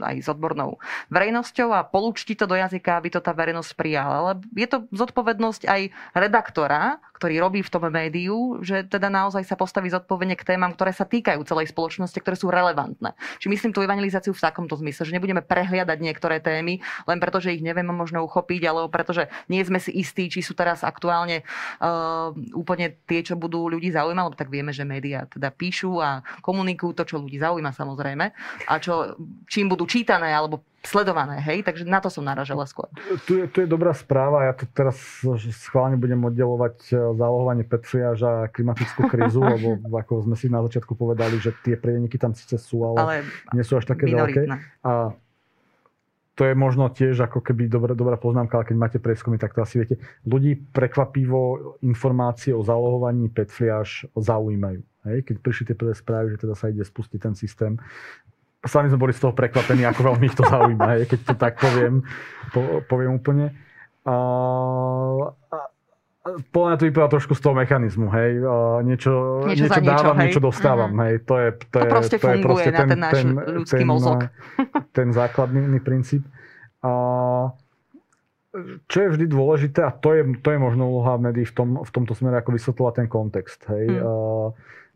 aj 0.00 0.16
s 0.24 0.28
odbornou 0.32 0.80
verejnosťou 1.12 1.76
a 1.76 1.84
polúčti 1.84 2.32
to 2.32 2.48
do 2.48 2.56
jazyka, 2.56 2.96
aby 2.96 3.12
to 3.12 3.20
tá 3.20 3.36
verejnosť 3.36 3.76
prijala. 3.76 4.14
Ale 4.24 4.32
je 4.56 4.64
to 4.64 4.88
zodpovednosť 4.96 5.68
aj 5.68 5.80
redaktora, 6.16 7.04
ktorý 7.16 7.40
robí 7.40 7.60
v 7.64 7.72
tom 7.72 7.88
médiu, 7.88 8.60
že 8.60 8.84
teda 8.84 9.08
naozaj 9.08 9.42
sa 9.48 9.56
postaví 9.56 9.88
zodpovedne 9.88 10.36
k 10.36 10.44
témam, 10.54 10.76
ktoré 10.76 10.92
sa 10.92 11.08
týkajú 11.08 11.40
celej 11.48 11.72
spoločnosti, 11.72 12.20
ktoré 12.20 12.36
sú 12.36 12.52
relevantné. 12.52 13.16
Či 13.40 13.48
myslím 13.48 13.72
tú 13.72 13.80
evangelizáciu 13.80 14.36
v 14.36 14.44
takomto 14.44 14.76
zmysle, 14.76 15.08
že 15.08 15.14
nebudeme 15.16 15.40
prehliadať 15.40 15.98
niektoré 15.98 16.44
témy, 16.44 16.84
len 17.08 17.18
preto, 17.18 17.40
že 17.40 17.56
ich 17.56 17.64
nevieme 17.64 17.96
možno 17.96 18.20
uchopiť, 18.28 18.62
alebo 18.68 18.92
preto, 18.92 19.16
že 19.16 19.32
nie 19.48 19.64
sme 19.64 19.80
si 19.80 19.96
istí, 19.96 20.28
či 20.28 20.44
sú 20.44 20.52
teraz 20.52 20.84
aktuálne 20.84 21.42
uh, 21.80 22.36
úplne 22.52 23.00
tie, 23.08 23.24
čo 23.24 23.40
budú 23.40 23.72
ľudí 23.72 23.88
zaujímať, 23.90 24.24
lebo 24.28 24.36
tak 24.36 24.52
vieme, 24.52 24.76
že 24.76 24.84
médiá 24.84 25.24
teda 25.26 25.48
píšu 25.48 25.98
a 25.98 26.20
komunikujú 26.44 26.92
to, 26.92 27.02
čo 27.08 27.16
ľudí 27.22 27.40
zaujíma 27.40 27.72
samozrejme 27.72 28.26
a 28.68 28.74
čo, 28.76 29.16
čím 29.48 29.72
budú 29.72 29.88
čítané 29.88 30.34
alebo 30.34 30.60
sledované, 30.86 31.42
hej? 31.42 31.66
Takže 31.66 31.82
na 31.84 31.98
to 31.98 32.08
som 32.08 32.22
naražala 32.22 32.64
skôr. 32.64 32.86
Tu 33.26 33.42
je, 33.42 33.44
tu 33.50 33.60
je 33.60 33.68
dobrá 33.68 33.90
správa, 33.92 34.46
ja 34.46 34.54
to 34.54 34.64
teraz 34.70 34.96
schválne 35.66 35.98
budem 35.98 36.22
oddelovať 36.22 36.76
e, 36.88 36.94
zálohovanie 37.18 37.66
Petriaž 37.66 38.18
a 38.22 38.32
klimatickú 38.46 39.10
krízu, 39.10 39.42
lebo 39.52 39.82
ako 39.90 40.24
sme 40.30 40.38
si 40.38 40.46
na 40.46 40.62
začiatku 40.62 40.94
povedali, 40.94 41.42
že 41.42 41.50
tie 41.66 41.74
prieniky 41.74 42.16
tam 42.16 42.32
síce 42.32 42.56
sú, 42.56 42.86
ale, 42.86 42.98
ale 43.02 43.14
nie 43.52 43.66
sú 43.66 43.76
až 43.76 43.90
také 43.90 44.06
veľké. 44.06 44.46
A 44.86 45.12
to 46.36 46.44
je 46.44 46.52
možno 46.52 46.92
tiež 46.92 47.16
ako 47.24 47.40
keby 47.40 47.64
dobrá, 47.66 47.96
dobrá 47.96 48.20
poznámka, 48.20 48.60
ale 48.60 48.68
keď 48.68 48.76
máte 48.76 48.98
prieskumy, 49.00 49.40
tak 49.40 49.56
to 49.56 49.64
asi 49.64 49.80
viete. 49.80 49.96
Ľudí 50.28 50.68
prekvapivo 50.68 51.74
informácie 51.80 52.52
o 52.52 52.60
zálohovaní 52.60 53.32
Petfliaž 53.32 54.04
zaujímajú. 54.12 54.84
Hej? 55.08 55.18
Keď 55.32 55.36
prišli 55.40 55.64
tie 55.72 55.76
prvé 55.80 55.96
správy, 55.96 56.36
že 56.36 56.44
teda 56.44 56.52
sa 56.52 56.68
ide 56.68 56.84
spustiť 56.84 57.18
ten 57.24 57.32
systém, 57.32 57.80
sami 58.66 58.90
sme 58.90 59.00
boli 59.00 59.14
z 59.14 59.22
toho 59.26 59.34
prekvapení, 59.34 59.86
ako 59.86 60.12
veľmi 60.12 60.24
ich 60.26 60.36
to 60.36 60.44
zaujíma, 60.46 61.06
keď 61.06 61.20
to 61.22 61.34
tak 61.34 61.58
poviem, 61.58 62.02
po, 62.50 62.82
poviem 62.86 63.16
úplne. 63.16 63.54
A, 64.06 64.14
a, 65.32 65.58
podľa 66.50 66.68
mňa 66.74 66.78
to 66.78 66.86
vypadá 66.90 67.06
trošku 67.10 67.32
z 67.38 67.40
toho 67.42 67.54
mechanizmu, 67.54 68.10
hej. 68.10 68.42
Niečo, 68.82 69.46
niečo, 69.46 69.64
niečo 69.70 69.82
dávam, 69.82 70.14
niečo, 70.18 70.38
niečo 70.38 70.40
dostávam, 70.42 70.90
uh-huh. 70.94 71.04
hej. 71.06 71.14
To 71.26 71.34
je, 71.38 71.48
to, 71.54 71.64
to 71.70 71.78
je, 71.78 71.90
proste 71.90 72.16
to 72.18 72.26
je 72.26 72.36
proste 72.42 72.70
ten, 72.74 72.88
ten 72.90 73.00
náš 73.00 73.14
ten, 73.14 73.28
ľudský 73.34 73.82
ten, 73.82 73.88
mozog. 73.88 74.18
ten 74.90 75.08
základný 75.14 75.78
princíp. 75.82 76.26
A, 76.82 76.92
čo 78.90 78.98
je 79.06 79.08
vždy 79.14 79.26
dôležité, 79.30 79.86
a 79.86 79.92
to 79.94 80.16
je, 80.16 80.22
to 80.42 80.48
je 80.50 80.58
možno 80.58 80.88
úloha 80.88 81.14
médií 81.20 81.46
v, 81.46 81.54
tom, 81.54 81.68
v 81.84 81.90
tomto 81.94 82.16
smere, 82.16 82.42
ako 82.42 82.56
vysvetľovať 82.58 82.94
ten 82.98 83.08
kontext, 83.10 83.60
hej. 83.70 83.86
Hmm. 83.86 84.02
A, 84.02 84.10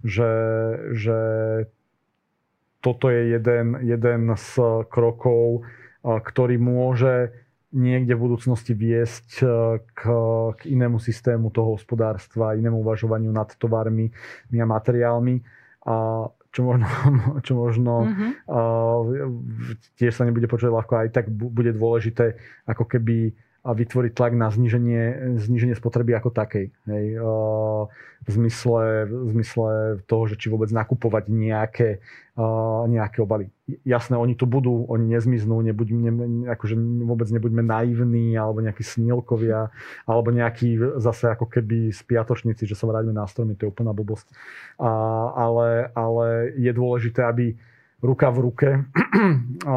že, 0.01 0.33
že 0.97 1.19
toto 2.81 3.13
je 3.13 3.37
jeden, 3.37 3.77
jeden 3.85 4.21
z 4.37 4.51
krokov, 4.89 5.69
ktorý 6.01 6.57
môže 6.57 7.33
niekde 7.71 8.19
v 8.19 8.25
budúcnosti 8.27 8.75
viesť 8.75 9.29
k, 9.95 10.03
k 10.59 10.61
inému 10.67 10.99
systému 10.99 11.55
toho 11.55 11.79
hospodárstva, 11.79 12.59
inému 12.59 12.83
uvažovaniu 12.83 13.31
nad 13.31 13.53
tovarmi 13.55 14.11
a 14.51 14.67
materiálmi. 14.67 15.39
A 15.87 16.27
čo 16.51 16.61
možno, 16.67 16.87
čo 17.47 17.53
možno 17.55 18.11
mm-hmm. 18.11 18.31
uh, 18.51 19.01
tiež 19.97 20.13
sa 20.13 20.27
nebude 20.27 20.51
počuť 20.51 20.71
ľahko, 20.71 20.93
aj 21.07 21.09
tak 21.15 21.31
bude 21.31 21.71
dôležité 21.71 22.37
ako 22.67 22.91
keby 22.91 23.33
vytvoriť 23.61 24.13
tlak 24.17 24.33
na 24.33 24.49
zníženie, 24.49 25.37
zníženie 25.37 25.77
spotreby 25.77 26.17
ako 26.17 26.33
takej. 26.33 26.73
Hej. 26.89 27.07
V, 28.25 28.29
zmysle, 28.29 29.05
v 29.09 29.31
zmysle 29.37 29.69
toho, 30.09 30.25
že 30.33 30.41
či 30.41 30.49
vôbec 30.49 30.73
nakupovať 30.73 31.29
nejaké, 31.29 32.01
nejaké 32.89 33.21
obaly. 33.21 33.53
Jasné, 33.85 34.17
oni 34.17 34.33
tu 34.33 34.49
budú, 34.49 34.89
oni 34.89 35.13
nezmiznú, 35.13 35.61
nebuď, 35.61 35.89
ne, 35.93 36.13
akože 36.49 36.73
vôbec 37.05 37.29
nebuďme 37.29 37.61
naivní, 37.61 38.33
alebo 38.33 38.65
nejakí 38.65 38.81
snílkovia, 38.81 39.69
alebo 40.09 40.33
nejakí 40.33 40.81
zase 40.97 41.29
ako 41.29 41.45
keby 41.45 41.93
spiatočníci, 41.93 42.65
že 42.65 42.77
sa 42.77 42.89
vráťme 42.89 43.13
na 43.13 43.29
stromy, 43.29 43.61
to 43.61 43.69
je 43.69 43.73
úplná 43.77 43.93
blbosť. 43.93 44.25
A, 44.81 44.89
ale, 45.37 45.93
ale 45.93 46.57
je 46.57 46.73
dôležité, 46.73 47.29
aby 47.29 47.61
ruka 48.01 48.33
v 48.33 48.39
ruke 48.41 48.69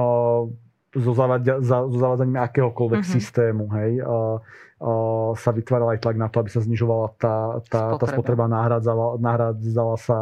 so, 0.93 1.11
zavadza, 1.13 1.59
so 1.61 1.89
zavádzaním 1.89 2.39
akéhokoľvek 2.39 3.01
uh-huh. 3.01 3.15
systému, 3.17 3.67
hej, 3.73 4.01
a, 4.01 4.07
a, 4.07 4.17
sa 5.33 5.49
vytváral 5.51 5.97
aj 5.97 5.99
tlak 6.05 6.17
na 6.17 6.29
to, 6.29 6.39
aby 6.39 6.49
sa 6.53 6.61
znižovala 6.61 7.07
tá, 7.17 7.35
tá 7.67 7.81
spotreba, 7.93 7.97
tá 7.97 8.05
spotreba 8.09 8.45
nahradzala, 8.47 9.05
nahradzala 9.17 9.95
sa 9.97 10.17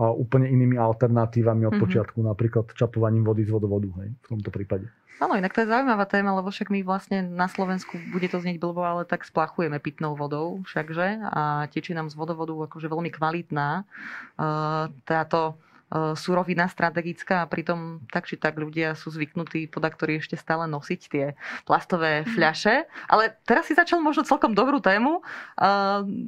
a 0.00 0.08
úplne 0.16 0.48
inými 0.48 0.80
alternatívami 0.80 1.68
od 1.68 1.76
uh-huh. 1.76 1.84
počiatku, 1.84 2.24
napríklad 2.24 2.72
čapovaním 2.72 3.20
vody 3.20 3.44
z 3.44 3.52
vodovodu, 3.52 3.88
hej, 4.00 4.08
v 4.08 4.26
tomto 4.32 4.48
prípade. 4.48 4.88
Áno, 5.20 5.36
inak 5.36 5.52
to 5.52 5.60
je 5.60 5.68
zaujímavá 5.68 6.08
téma, 6.08 6.32
lebo 6.32 6.48
však 6.48 6.72
my 6.72 6.80
vlastne 6.80 7.20
na 7.20 7.44
Slovensku, 7.44 8.00
bude 8.08 8.24
to 8.32 8.40
znieť 8.40 8.56
blbo, 8.56 8.80
ale 8.80 9.04
tak 9.04 9.28
splachujeme 9.28 9.76
pitnou 9.76 10.16
vodou 10.16 10.64
všakže 10.64 11.20
a 11.28 11.68
tečí 11.68 11.92
nám 11.92 12.08
z 12.08 12.16
vodovodu 12.16 12.56
akože 12.56 12.88
veľmi 12.88 13.12
kvalitná. 13.12 13.84
Táto 15.04 15.60
E, 15.60 15.69
surovina 16.14 16.70
strategická 16.70 17.42
a 17.42 17.50
pritom 17.50 18.06
tak 18.14 18.30
či 18.30 18.38
tak 18.38 18.54
ľudia 18.54 18.94
sú 18.94 19.10
zvyknutí 19.10 19.66
ktorí 19.90 20.22
ešte 20.22 20.38
stále 20.38 20.70
nosiť 20.70 21.00
tie 21.10 21.34
plastové 21.66 22.22
mhm. 22.22 22.26
fľaše. 22.38 22.76
Ale 23.10 23.34
teraz 23.42 23.66
si 23.66 23.74
začal 23.74 23.98
možno 23.98 24.22
celkom 24.22 24.54
dobrú 24.54 24.78
tému, 24.78 25.18
e, 25.18 25.22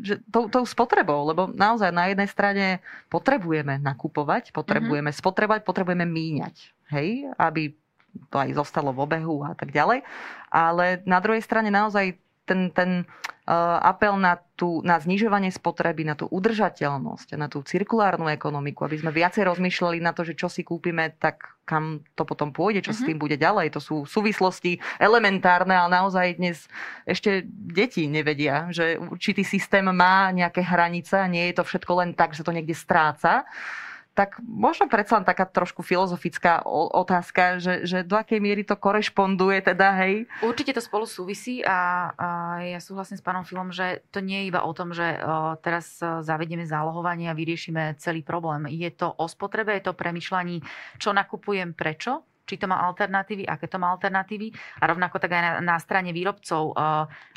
že 0.03 0.15
tou, 0.29 0.51
tou 0.51 0.67
spotrebou, 0.67 1.23
lebo 1.31 1.47
naozaj 1.51 1.95
na 1.95 2.11
jednej 2.11 2.29
strane 2.29 2.67
potrebujeme 3.07 3.79
nakupovať, 3.79 4.51
potrebujeme 4.51 5.15
mm-hmm. 5.15 5.23
spotrebať, 5.23 5.61
potrebujeme 5.63 6.07
míňať, 6.09 6.57
hej, 6.91 7.31
aby 7.39 7.73
to 8.29 8.37
aj 8.37 8.51
zostalo 8.53 8.93
v 8.93 9.03
obehu 9.05 9.41
a 9.47 9.57
tak 9.57 9.73
ďalej. 9.73 10.05
Ale 10.53 11.01
na 11.09 11.19
druhej 11.23 11.41
strane 11.41 11.73
naozaj 11.73 12.19
ten, 12.43 12.75
ten 12.75 13.07
uh, 13.47 13.79
apel 13.83 14.19
na, 14.19 14.43
tú, 14.59 14.83
na 14.83 14.99
znižovanie 14.99 15.51
spotreby, 15.55 16.03
na 16.03 16.19
tú 16.19 16.27
udržateľnosť, 16.27 17.39
na 17.39 17.47
tú 17.47 17.63
cirkulárnu 17.63 18.27
ekonomiku, 18.31 18.87
aby 18.87 18.99
sme 18.99 19.15
viacej 19.15 19.47
rozmýšľali 19.47 20.03
na 20.03 20.11
to, 20.11 20.27
že 20.27 20.35
čo 20.35 20.51
si 20.51 20.67
kúpime, 20.67 21.15
tak 21.23 21.55
kam 21.63 22.03
to 22.19 22.27
potom 22.27 22.51
pôjde, 22.51 22.83
čo 22.83 22.91
uh-huh. 22.91 22.99
s 22.99 23.05
mhm. 23.07 23.09
tým 23.15 23.19
bude 23.23 23.37
ďalej. 23.39 23.67
To 23.79 23.81
sú 23.81 23.97
súvislosti 24.03 24.83
elementárne, 24.99 25.75
ale 25.79 25.95
naozaj 25.95 26.39
dnes 26.39 26.67
ešte 27.07 27.47
deti 27.47 28.11
nevedia, 28.11 28.67
že 28.75 28.99
určitý 28.99 29.47
systém 29.47 29.87
má 29.87 30.31
nejaké 30.35 30.63
hranice 30.67 31.15
a 31.19 31.31
nie 31.31 31.51
je 31.51 31.63
to 31.63 31.65
všetko 31.67 31.93
len 32.03 32.11
tak, 32.19 32.35
že 32.35 32.43
to 32.43 32.51
niekde 32.51 32.75
stráca 32.75 33.47
tak 34.13 34.45
možno 34.45 34.93
predsa 34.93 35.17
len 35.21 35.25
taká 35.25 35.49
trošku 35.49 35.81
filozofická 35.81 36.69
otázka, 36.93 37.57
že, 37.57 37.89
že 37.89 38.05
do 38.05 38.21
akej 38.21 38.45
miery 38.45 38.61
to 38.61 38.77
korešponduje 38.77 39.73
teda, 39.73 39.89
hej? 40.05 40.29
Určite 40.45 40.77
to 40.77 40.85
spolu 40.85 41.09
súvisí 41.09 41.65
a, 41.65 42.13
a 42.13 42.29
ja 42.61 42.81
súhlasím 42.81 43.17
s 43.17 43.25
pánom 43.25 43.45
Filom, 43.45 43.73
že 43.73 44.05
to 44.13 44.21
nie 44.21 44.45
je 44.45 44.49
iba 44.53 44.61
o 44.65 44.73
tom, 44.77 44.93
že 44.93 45.17
o, 45.17 45.57
teraz 45.65 45.97
zavedieme 46.01 46.69
zálohovanie 46.69 47.33
a 47.33 47.37
vyriešime 47.37 47.97
celý 47.97 48.21
problém. 48.21 48.69
Je 48.69 48.93
to 48.93 49.17
o 49.17 49.25
spotrebe, 49.25 49.73
je 49.77 49.89
to 49.89 49.97
o 49.97 50.01
premyšľaní, 50.01 50.61
čo 51.01 51.17
nakupujem, 51.17 51.73
prečo 51.73 52.25
či 52.43 52.59
to 52.59 52.67
má 52.67 52.83
alternatívy, 52.83 53.47
aké 53.47 53.71
to 53.71 53.79
má 53.79 53.91
alternatívy. 53.95 54.51
A 54.83 54.91
rovnako 54.91 55.23
tak 55.23 55.33
aj 55.35 55.43
na, 55.43 55.53
na 55.75 55.77
strane 55.79 56.11
výrobcov 56.11 56.75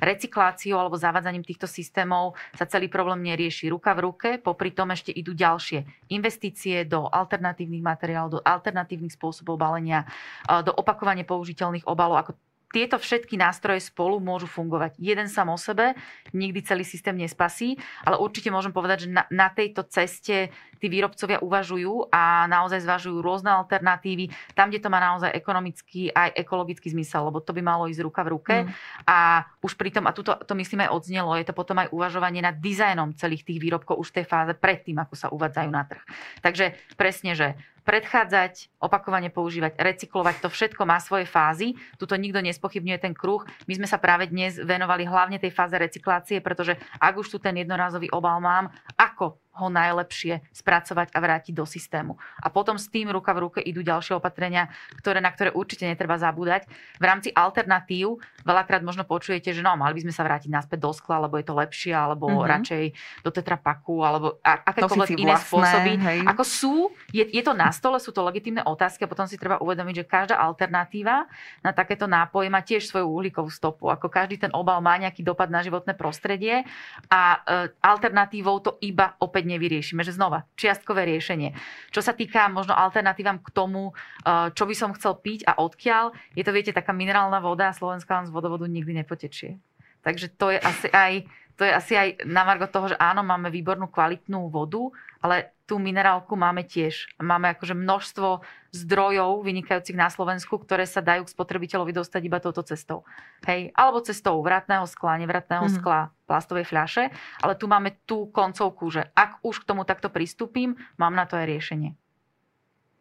recykláciou 0.02 0.78
alebo 0.82 0.98
zavádzaním 0.98 1.46
týchto 1.46 1.70
systémov 1.70 2.38
sa 2.54 2.66
celý 2.66 2.90
problém 2.90 3.22
nerieši 3.26 3.70
ruka 3.70 3.94
v 3.94 4.04
ruke, 4.06 4.30
popri 4.42 4.74
tom 4.74 4.92
ešte 4.92 5.14
idú 5.14 5.38
ďalšie 5.38 6.10
investície 6.14 6.86
do 6.86 7.08
alternatívnych 7.10 7.84
materiálov, 7.84 8.40
do 8.40 8.42
alternatívnych 8.42 9.14
spôsobov 9.14 9.58
balenia, 9.58 10.06
do 10.46 10.74
opakovane 10.74 11.26
použiteľných 11.26 11.86
obalov, 11.90 12.22
ako 12.22 12.32
tieto 12.72 13.00
všetky 13.00 13.38
nástroje 13.40 13.84
spolu 13.84 14.18
môžu 14.20 14.50
fungovať. 14.50 14.98
Jeden 14.98 15.28
sám 15.32 15.54
o 15.54 15.58
sebe 15.58 15.96
nikdy 16.36 16.60
celý 16.66 16.84
systém 16.84 17.16
nespasí, 17.16 17.80
ale 18.04 18.20
určite 18.20 18.52
môžem 18.52 18.74
povedať, 18.74 19.08
že 19.08 19.10
na, 19.14 19.24
na 19.32 19.48
tejto 19.52 19.88
ceste 19.88 20.52
tí 20.80 20.88
výrobcovia 20.92 21.40
uvažujú 21.40 22.12
a 22.12 22.46
naozaj 22.52 22.84
zvažujú 22.84 23.24
rôzne 23.24 23.50
alternatívy, 23.50 24.30
tam, 24.54 24.70
kde 24.70 24.84
to 24.84 24.92
má 24.92 25.00
naozaj 25.00 25.32
ekonomický 25.32 26.12
aj 26.12 26.36
ekologický 26.36 26.92
zmysel, 26.92 27.32
lebo 27.32 27.40
to 27.40 27.56
by 27.56 27.64
malo 27.64 27.88
ísť 27.88 28.04
ruka 28.04 28.22
v 28.22 28.32
ruke. 28.36 28.56
Mm. 28.68 28.70
A 29.08 29.48
už 29.64 29.80
pri 29.80 29.90
tom, 29.96 30.06
a 30.06 30.12
tuto 30.12 30.36
to 30.44 30.54
myslím 30.54 30.86
aj 30.86 30.94
odznelo, 30.94 31.34
je 31.40 31.48
to 31.48 31.56
potom 31.56 31.80
aj 31.80 31.90
uvažovanie 31.90 32.44
nad 32.44 32.60
dizajnom 32.60 33.16
celých 33.16 33.48
tých 33.48 33.58
výrobkov 33.58 33.98
už 33.98 34.12
v 34.12 34.16
tej 34.22 34.26
fáze 34.28 34.54
predtým, 34.54 35.00
ako 35.00 35.16
sa 35.16 35.28
uvádzajú 35.32 35.70
na 35.72 35.84
trh. 35.88 36.04
Takže 36.44 36.76
presne, 37.00 37.34
že 37.34 37.48
predchádzať, 37.86 38.82
opakovane 38.82 39.30
používať, 39.30 39.78
recyklovať, 39.78 40.42
to 40.42 40.50
všetko 40.50 40.84
má 40.84 40.98
svoje 40.98 41.30
fázy. 41.30 41.78
Tuto 42.02 42.18
nikto 42.18 42.42
nespochybňuje 42.42 43.00
ten 43.00 43.14
kruh. 43.14 43.46
My 43.70 43.78
sme 43.78 43.88
sa 43.88 44.02
práve 44.02 44.28
dnes 44.28 44.58
venovali 44.58 45.06
hlavne 45.06 45.38
tej 45.38 45.54
fáze 45.54 45.78
recyklácie, 45.78 46.42
pretože 46.42 46.76
ak 46.98 47.14
už 47.16 47.30
tu 47.30 47.38
ten 47.38 47.54
jednorázový 47.56 48.10
obal 48.10 48.42
mám, 48.42 48.74
ako 48.98 49.38
ho 49.56 49.68
najlepšie 49.72 50.44
spracovať 50.52 51.16
a 51.16 51.20
vrátiť 51.20 51.54
do 51.56 51.64
systému. 51.64 52.20
A 52.44 52.52
potom 52.52 52.76
s 52.76 52.92
tým 52.92 53.08
ruka 53.10 53.32
v 53.32 53.48
ruke 53.48 53.60
idú 53.64 53.82
ďalšie 53.82 54.20
opatrenia, 54.20 54.68
ktoré, 55.00 55.24
na 55.24 55.32
ktoré 55.32 55.56
určite 55.56 55.88
netreba 55.88 56.20
zabúdať. 56.20 56.68
V 57.00 57.04
rámci 57.04 57.30
alternatív 57.32 58.20
veľakrát 58.44 58.84
možno 58.84 59.08
počujete, 59.08 59.56
že 59.56 59.64
no, 59.64 59.74
mali 59.80 59.96
by 59.96 60.02
sme 60.08 60.14
sa 60.14 60.28
vrátiť 60.28 60.52
naspäť 60.52 60.80
do 60.84 60.92
skla, 60.92 61.24
lebo 61.24 61.40
je 61.40 61.46
to 61.48 61.56
lepšie, 61.56 61.96
alebo 61.96 62.28
mm-hmm. 62.28 62.52
radšej 62.52 62.84
do 63.24 63.30
tetrapaku, 63.32 63.96
alebo 64.04 64.28
akékoľvek 64.44 65.10
iné 65.16 65.34
vlastné, 65.34 65.48
spôsoby. 65.48 65.92
Hej. 66.04 66.20
Ako 66.28 66.44
sú, 66.44 66.76
je, 67.16 67.24
je 67.24 67.42
to 67.42 67.56
na 67.56 67.72
stole, 67.72 67.98
sú 67.98 68.12
to 68.12 68.22
legitimné 68.22 68.62
otázky 68.68 69.08
a 69.08 69.12
potom 69.12 69.26
si 69.26 69.40
treba 69.40 69.58
uvedomiť, 69.64 70.04
že 70.04 70.06
každá 70.06 70.36
alternatíva 70.36 71.26
na 71.64 71.72
takéto 71.72 72.06
nápoje 72.06 72.52
má 72.52 72.60
tiež 72.60 72.92
svoju 72.92 73.08
uhlíkovú 73.08 73.48
stopu. 73.48 73.88
Ako 73.88 74.12
každý 74.12 74.38
ten 74.38 74.52
obal 74.52 74.84
má 74.84 75.00
nejaký 75.00 75.24
dopad 75.24 75.48
na 75.48 75.64
životné 75.64 75.96
prostredie 75.96 76.68
a 77.08 77.22
e, 77.42 77.72
alternatívou 77.80 78.60
to 78.60 78.78
iba 78.84 79.16
opäť 79.22 79.44
nevyriešime. 79.46 80.02
Že 80.04 80.18
znova, 80.18 80.50
čiastkové 80.60 81.06
riešenie. 81.06 81.56
Čo 81.94 82.02
sa 82.04 82.12
týka 82.12 82.50
možno 82.52 82.76
alternatívam 82.76 83.40
k 83.40 83.50
tomu, 83.54 83.94
eh, 84.26 84.52
čo 84.52 84.66
by 84.68 84.76
som 84.76 84.92
chcel 84.98 85.16
piť 85.22 85.48
a 85.48 85.62
odkiaľ, 85.62 86.12
je 86.34 86.44
to, 86.44 86.52
viete, 86.52 86.76
taká 86.76 86.92
minerálna 86.92 87.40
voda 87.40 87.72
a 87.72 87.78
Slovenská 87.78 88.20
vám 88.22 88.28
z 88.28 88.36
vodovodu 88.36 88.66
nikdy 88.68 89.06
nepotečie. 89.06 89.62
Takže 90.06 90.30
to 90.36 90.54
je 90.54 90.60
asi 90.62 90.88
aj 90.94 91.14
to 91.56 91.64
je 91.64 91.72
asi 91.72 91.96
aj 91.96 92.28
na 92.28 92.44
margo 92.44 92.68
toho, 92.68 92.92
že 92.92 93.00
áno, 93.00 93.24
máme 93.24 93.48
výbornú 93.48 93.88
kvalitnú 93.88 94.52
vodu, 94.52 94.92
ale 95.24 95.55
tú 95.66 95.82
minerálku 95.82 96.38
máme 96.38 96.62
tiež. 96.66 97.10
Máme 97.18 97.54
akože 97.58 97.74
množstvo 97.74 98.46
zdrojov 98.70 99.42
vynikajúcich 99.42 99.98
na 99.98 100.14
Slovensku, 100.14 100.62
ktoré 100.62 100.86
sa 100.86 101.02
dajú 101.02 101.26
k 101.26 101.34
spotrebiteľovi 101.34 101.92
dostať 101.94 102.22
iba 102.26 102.38
touto 102.38 102.62
cestou. 102.62 103.02
Hej, 103.46 103.74
alebo 103.74 104.02
cestou 104.06 104.38
vratného 104.46 104.86
skla, 104.86 105.18
nevratného 105.22 105.66
mm-hmm. 105.66 105.82
skla, 105.82 106.14
plastovej 106.30 106.66
fľaše, 106.70 107.04
ale 107.42 107.54
tu 107.58 107.66
máme 107.66 107.98
tú 108.06 108.30
koncovku, 108.30 108.90
že 108.94 109.10
ak 109.18 109.42
už 109.42 109.66
k 109.66 109.68
tomu 109.74 109.86
takto 109.86 110.14
pristúpim, 110.14 110.78
mám 110.98 111.18
na 111.18 111.26
to 111.26 111.38
aj 111.38 111.50
riešenie. 111.50 111.98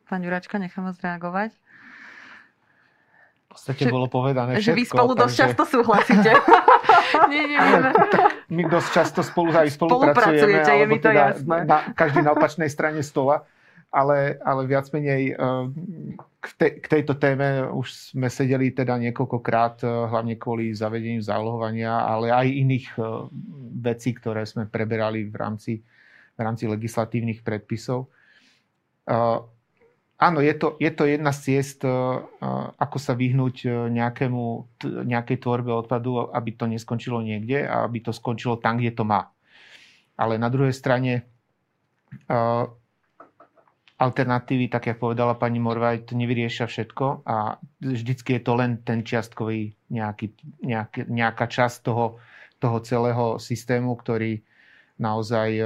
Pán 0.09 0.21
Juračka, 0.21 0.61
nechám 0.61 0.85
vás 0.85 1.01
reagovať 1.01 1.64
podstate 3.55 3.83
že, 3.87 3.91
bolo 3.95 4.07
povedané 4.11 4.59
všetko. 4.59 4.67
Že 4.67 4.73
vy 4.75 4.85
spolu 4.85 5.13
takže... 5.15 5.23
dosť 5.23 5.37
často 5.39 5.63
súhlasíte. 5.71 6.31
nie, 7.33 7.43
nie, 7.47 7.59
nie. 7.59 7.79
My 8.51 8.63
dosť 8.67 8.89
často 8.91 9.21
spolu 9.23 9.51
aj 9.55 9.69
spolupracujeme. 9.79 10.43
Spolupracujete, 10.43 10.71
je 10.75 10.87
mi 10.91 10.99
to 10.99 11.09
teda 11.09 11.25
jasné. 11.31 11.57
Na, 11.65 11.79
každý 11.95 12.21
na 12.27 12.31
opačnej 12.35 12.69
strane 12.69 13.01
stola. 13.07 13.47
Ale, 13.95 14.43
ale 14.43 14.67
viac 14.67 14.91
menej 14.91 15.23
eh, 15.31 15.65
k, 16.43 16.47
te, 16.59 16.69
k 16.83 16.87
tejto 16.99 17.15
téme 17.15 17.63
už 17.71 18.11
sme 18.11 18.27
sedeli 18.27 18.75
teda 18.75 18.99
niekoľkokrát, 18.99 19.87
eh, 19.87 19.91
hlavne 20.11 20.35
kvôli 20.35 20.75
zavedeniu 20.75 21.23
zálohovania, 21.23 22.03
ale 22.03 22.35
aj 22.35 22.47
iných 22.51 22.87
eh, 22.99 23.07
vecí, 23.79 24.11
ktoré 24.19 24.43
sme 24.51 24.67
preberali 24.67 25.31
v 25.31 25.37
rámci, 25.39 25.73
v 26.35 26.41
rámci 26.43 26.67
legislatívnych 26.67 27.47
predpisov 27.47 28.11
áno, 30.19 30.39
je 30.41 30.55
to, 30.55 30.79
je 30.79 30.91
to 30.95 31.05
jedna 31.07 31.33
z 31.35 31.41
ciest, 31.43 31.83
eh, 31.83 31.93
ako 32.79 32.97
sa 32.99 33.19
vyhnúť 33.19 33.57
eh, 33.67 33.73
nejakému, 33.91 34.45
nejakej 35.07 35.39
tvorbe 35.43 35.75
odpadu, 35.75 36.31
aby 36.31 36.51
to 36.55 36.71
neskončilo 36.71 37.21
niekde 37.21 37.67
a 37.67 37.87
aby 37.87 38.05
to 38.05 38.13
skončilo 38.15 38.59
tam, 38.59 38.79
kde 38.79 38.95
to 38.95 39.05
má. 39.07 39.31
Ale 40.15 40.39
na 40.39 40.47
druhej 40.47 40.75
strane 40.75 41.27
eh, 42.31 42.65
alternatívy, 43.95 44.67
tak 44.71 44.91
jak 44.91 44.99
povedala 44.99 45.39
pani 45.39 45.63
Morvaj, 45.63 46.11
to 46.11 46.19
nevyriešia 46.19 46.67
všetko 46.67 47.27
a 47.27 47.59
vždycky 47.79 48.39
je 48.39 48.43
to 48.43 48.53
len 48.59 48.83
ten 48.83 49.07
čiastkový 49.07 49.75
nejaký, 49.91 50.35
nejaký, 50.67 51.07
nejaká 51.07 51.47
časť 51.47 51.87
toho, 51.87 52.19
toho 52.59 52.79
celého 52.83 53.39
systému, 53.39 53.95
ktorý 53.95 54.43
naozaj 54.99 55.63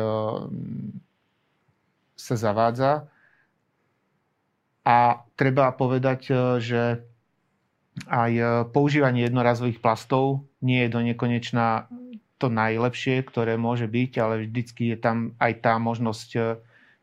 sa 2.16 2.34
zavádza 2.36 3.08
a 4.88 5.20
treba 5.36 5.68
povedať, 5.76 6.32
e, 6.32 6.34
že 6.64 6.82
aj 8.08 8.32
e, 8.32 8.44
používanie 8.72 9.28
jednorazových 9.28 9.84
plastov 9.84 10.48
nie 10.64 10.80
je 10.88 10.88
do 10.88 11.04
nekonečná 11.04 11.92
to 12.40 12.48
najlepšie, 12.48 13.20
ktoré 13.28 13.60
môže 13.60 13.84
byť, 13.84 14.12
ale 14.16 14.48
vždycky 14.48 14.96
je 14.96 14.96
tam 14.96 15.36
aj 15.36 15.52
tá 15.60 15.76
možnosť 15.76 16.28
e, 16.32 16.40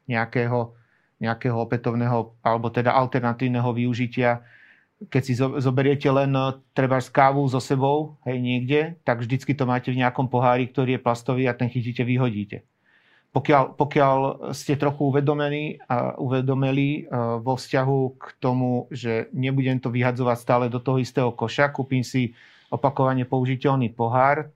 nejakého, 0.10 0.74
nejakého 1.22 1.58
opätovného 1.62 2.34
alebo 2.42 2.74
teda 2.74 2.90
alternatívneho 2.90 3.70
využitia. 3.70 4.42
Keď 5.06 5.22
si 5.22 5.38
zoberiete 5.38 6.10
len 6.10 6.34
treba 6.72 6.98
kávu 7.04 7.46
so 7.52 7.60
sebou, 7.60 8.18
hej, 8.26 8.40
niekde, 8.40 8.96
tak 9.04 9.22
vždycky 9.22 9.52
to 9.52 9.68
máte 9.68 9.92
v 9.92 10.00
nejakom 10.02 10.32
pohári, 10.32 10.72
ktorý 10.72 10.98
je 10.98 11.04
plastový 11.04 11.44
a 11.52 11.54
ten 11.54 11.68
chytíte, 11.68 12.02
vyhodíte 12.08 12.64
pokiaľ, 13.36 13.76
pokiaľ 13.76 14.18
ste 14.56 14.80
trochu 14.80 15.12
uvedomení 15.12 15.84
a 15.92 16.16
uvedomili 16.16 17.04
e, 17.04 17.12
vo 17.44 17.60
vzťahu 17.60 18.00
k 18.16 18.24
tomu, 18.40 18.88
že 18.88 19.28
nebudem 19.36 19.76
to 19.84 19.92
vyhadzovať 19.92 20.38
stále 20.40 20.66
do 20.72 20.80
toho 20.80 21.04
istého 21.04 21.36
koša, 21.36 21.76
kúpim 21.76 22.00
si 22.00 22.32
opakovane 22.72 23.28
použiteľný 23.28 23.92
pohár 23.92 24.48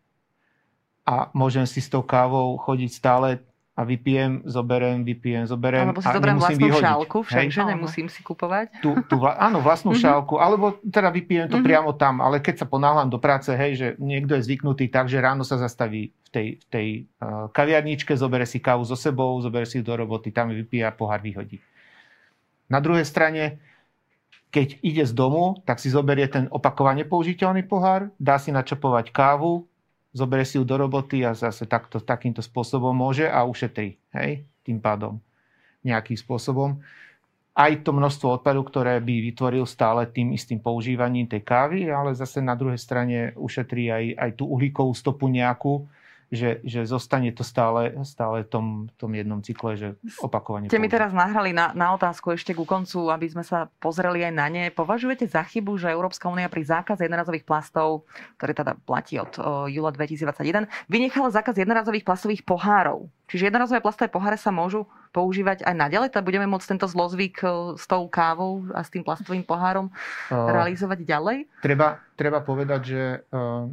a 1.04 1.28
môžem 1.36 1.68
si 1.68 1.84
s 1.84 1.92
tou 1.92 2.08
kávou 2.08 2.56
chodiť 2.56 2.92
stále 2.96 3.44
a 3.80 3.88
vypijem, 3.88 4.44
zoberiem, 4.44 5.08
vypijem, 5.08 5.48
zoberiem 5.48 5.88
alebo 5.88 6.04
si 6.04 6.12
zoberiem 6.12 6.36
vlastnú 6.36 6.68
vyhodiť. 6.68 6.84
šálku, 6.84 7.18
však, 7.24 7.48
že 7.48 7.62
nemusím 7.64 8.08
si 8.12 8.20
kupovať. 8.20 8.84
Tú, 8.84 9.00
tú, 9.08 9.24
áno, 9.24 9.64
vlastnú 9.64 9.96
mm-hmm. 9.96 10.04
šálku, 10.04 10.36
alebo 10.36 10.76
teda 10.84 11.08
vypijem 11.08 11.48
to 11.48 11.56
mm-hmm. 11.56 11.64
priamo 11.64 11.92
tam, 11.96 12.20
ale 12.20 12.44
keď 12.44 12.60
sa 12.60 12.68
ponáhľam 12.68 13.08
do 13.08 13.24
práce, 13.24 13.48
hej, 13.56 13.72
že 13.80 13.88
niekto 13.96 14.36
je 14.36 14.44
zvyknutý 14.44 14.92
tak, 14.92 15.08
že 15.08 15.24
ráno 15.24 15.48
sa 15.48 15.56
zastaví 15.56 16.12
v 16.12 16.30
tej, 16.30 16.48
v 16.60 16.66
tej 16.68 16.88
uh, 17.24 17.48
kaviarničke, 17.56 18.12
zobere 18.20 18.44
si 18.44 18.60
kávu 18.60 18.84
so 18.84 19.00
sebou, 19.00 19.40
zobere 19.40 19.64
si 19.64 19.80
do 19.80 19.96
roboty, 19.96 20.36
tam 20.36 20.52
vypije 20.52 20.84
a 20.84 20.92
pohár 20.92 21.24
vyhodí. 21.24 21.64
Na 22.68 22.84
druhej 22.84 23.08
strane, 23.08 23.64
keď 24.52 24.76
ide 24.84 25.08
z 25.08 25.16
domu, 25.16 25.64
tak 25.64 25.80
si 25.80 25.88
zoberie 25.88 26.28
ten 26.28 26.52
opakovane 26.52 27.08
použiteľný 27.08 27.64
pohár, 27.64 28.12
dá 28.20 28.36
si 28.36 28.52
načapovať 28.52 29.16
kávu, 29.16 29.68
zoberie 30.14 30.45
si 30.45 30.57
ju 30.57 30.64
do 30.66 30.76
roboty 30.78 31.22
a 31.22 31.38
zase 31.38 31.70
takto, 31.70 32.01
takýmto 32.01 32.41
spôsobom 32.41 32.93
môže 32.93 33.30
a 33.30 33.45
ušetrí. 33.45 33.97
Hej? 34.14 34.45
Tým 34.66 34.82
pádom 34.82 35.22
nejakým 35.86 36.18
spôsobom. 36.20 36.80
Aj 37.55 37.72
to 37.84 37.91
množstvo 37.91 38.39
odpadu, 38.39 38.64
ktoré 38.64 39.03
by 39.03 39.16
vytvoril 39.32 39.68
stále 39.68 40.07
tým 40.07 40.32
istým 40.32 40.64
používaním 40.64 41.28
tej 41.28 41.43
kávy, 41.43 41.91
ale 41.91 42.16
zase 42.16 42.39
na 42.39 42.55
druhej 42.55 42.80
strane 42.80 43.36
ušetrí 43.36 43.91
aj, 43.91 44.05
aj 44.16 44.32
tú 44.39 44.47
uhlíkovú 44.47 44.95
stopu 44.95 45.28
nejakú, 45.28 45.84
že, 46.30 46.62
že 46.62 46.86
zostane 46.86 47.34
to 47.34 47.42
stále, 47.42 47.98
stále 48.06 48.46
tom, 48.46 48.86
tom 49.02 49.12
jednom 49.18 49.42
cykle, 49.42 49.74
že 49.74 49.88
opakovane. 50.22 50.70
Ste 50.70 50.78
mi 50.78 50.90
teraz 50.90 51.10
nahrali 51.10 51.50
na, 51.50 51.74
na 51.74 51.90
otázku 51.98 52.38
ešte 52.38 52.54
ku 52.54 52.70
koncu, 52.70 53.10
aby 53.10 53.34
sme 53.34 53.42
sa 53.42 53.66
pozreli 53.82 54.22
aj 54.22 54.34
na 54.34 54.48
ne. 54.48 54.64
Považujete 54.70 55.26
za 55.26 55.42
chybu, 55.42 55.82
že 55.82 55.90
Európska 55.90 56.30
únia 56.30 56.46
pri 56.46 56.62
zákaze 56.70 57.02
jednorazových 57.10 57.50
plastov, 57.50 58.06
ktorý 58.38 58.54
teda 58.54 58.74
platí 58.86 59.18
od 59.18 59.34
o, 59.42 59.66
júla 59.66 59.90
2021, 59.90 60.70
vynechala 60.86 61.34
zákaz 61.34 61.58
jednorazových 61.58 62.06
plastových 62.06 62.46
pohárov? 62.46 63.10
Čiže 63.30 63.50
jednorazové 63.50 63.82
plastové 63.82 64.10
poháre 64.10 64.38
sa 64.38 64.50
môžu 64.50 64.90
používať 65.14 65.66
aj 65.66 65.76
naďalej? 65.78 66.10
Tak 66.14 66.26
budeme 66.26 66.50
môcť 66.50 66.78
tento 66.78 66.90
zlozvyk 66.90 67.42
s 67.78 67.86
tou 67.86 68.10
kávou 68.10 68.66
a 68.74 68.82
s 68.82 68.90
tým 68.90 69.06
plastovým 69.06 69.46
pohárom 69.46 69.90
uh, 69.90 70.50
realizovať 70.50 71.06
ďalej? 71.06 71.38
Treba, 71.62 72.02
treba 72.18 72.42
povedať, 72.42 72.82
že 72.86 73.02
uh, 73.30 73.70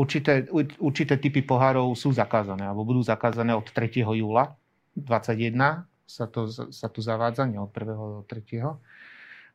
určité, 0.00 0.48
určité 0.80 1.20
typy 1.20 1.44
pohárov 1.44 1.92
sú 1.92 2.08
zakázané, 2.16 2.64
alebo 2.64 2.88
budú 2.88 3.04
zakázané 3.04 3.52
od 3.52 3.68
3. 3.68 4.00
júla 4.00 4.56
2021 4.96 5.84
sa 6.10 6.26
to, 6.26 6.50
sa 6.50 6.88
to 6.90 6.98
zavádza, 6.98 7.46
nie 7.46 7.60
od 7.60 7.70
1. 7.70 7.86
do 7.86 8.22
3. 8.26 8.66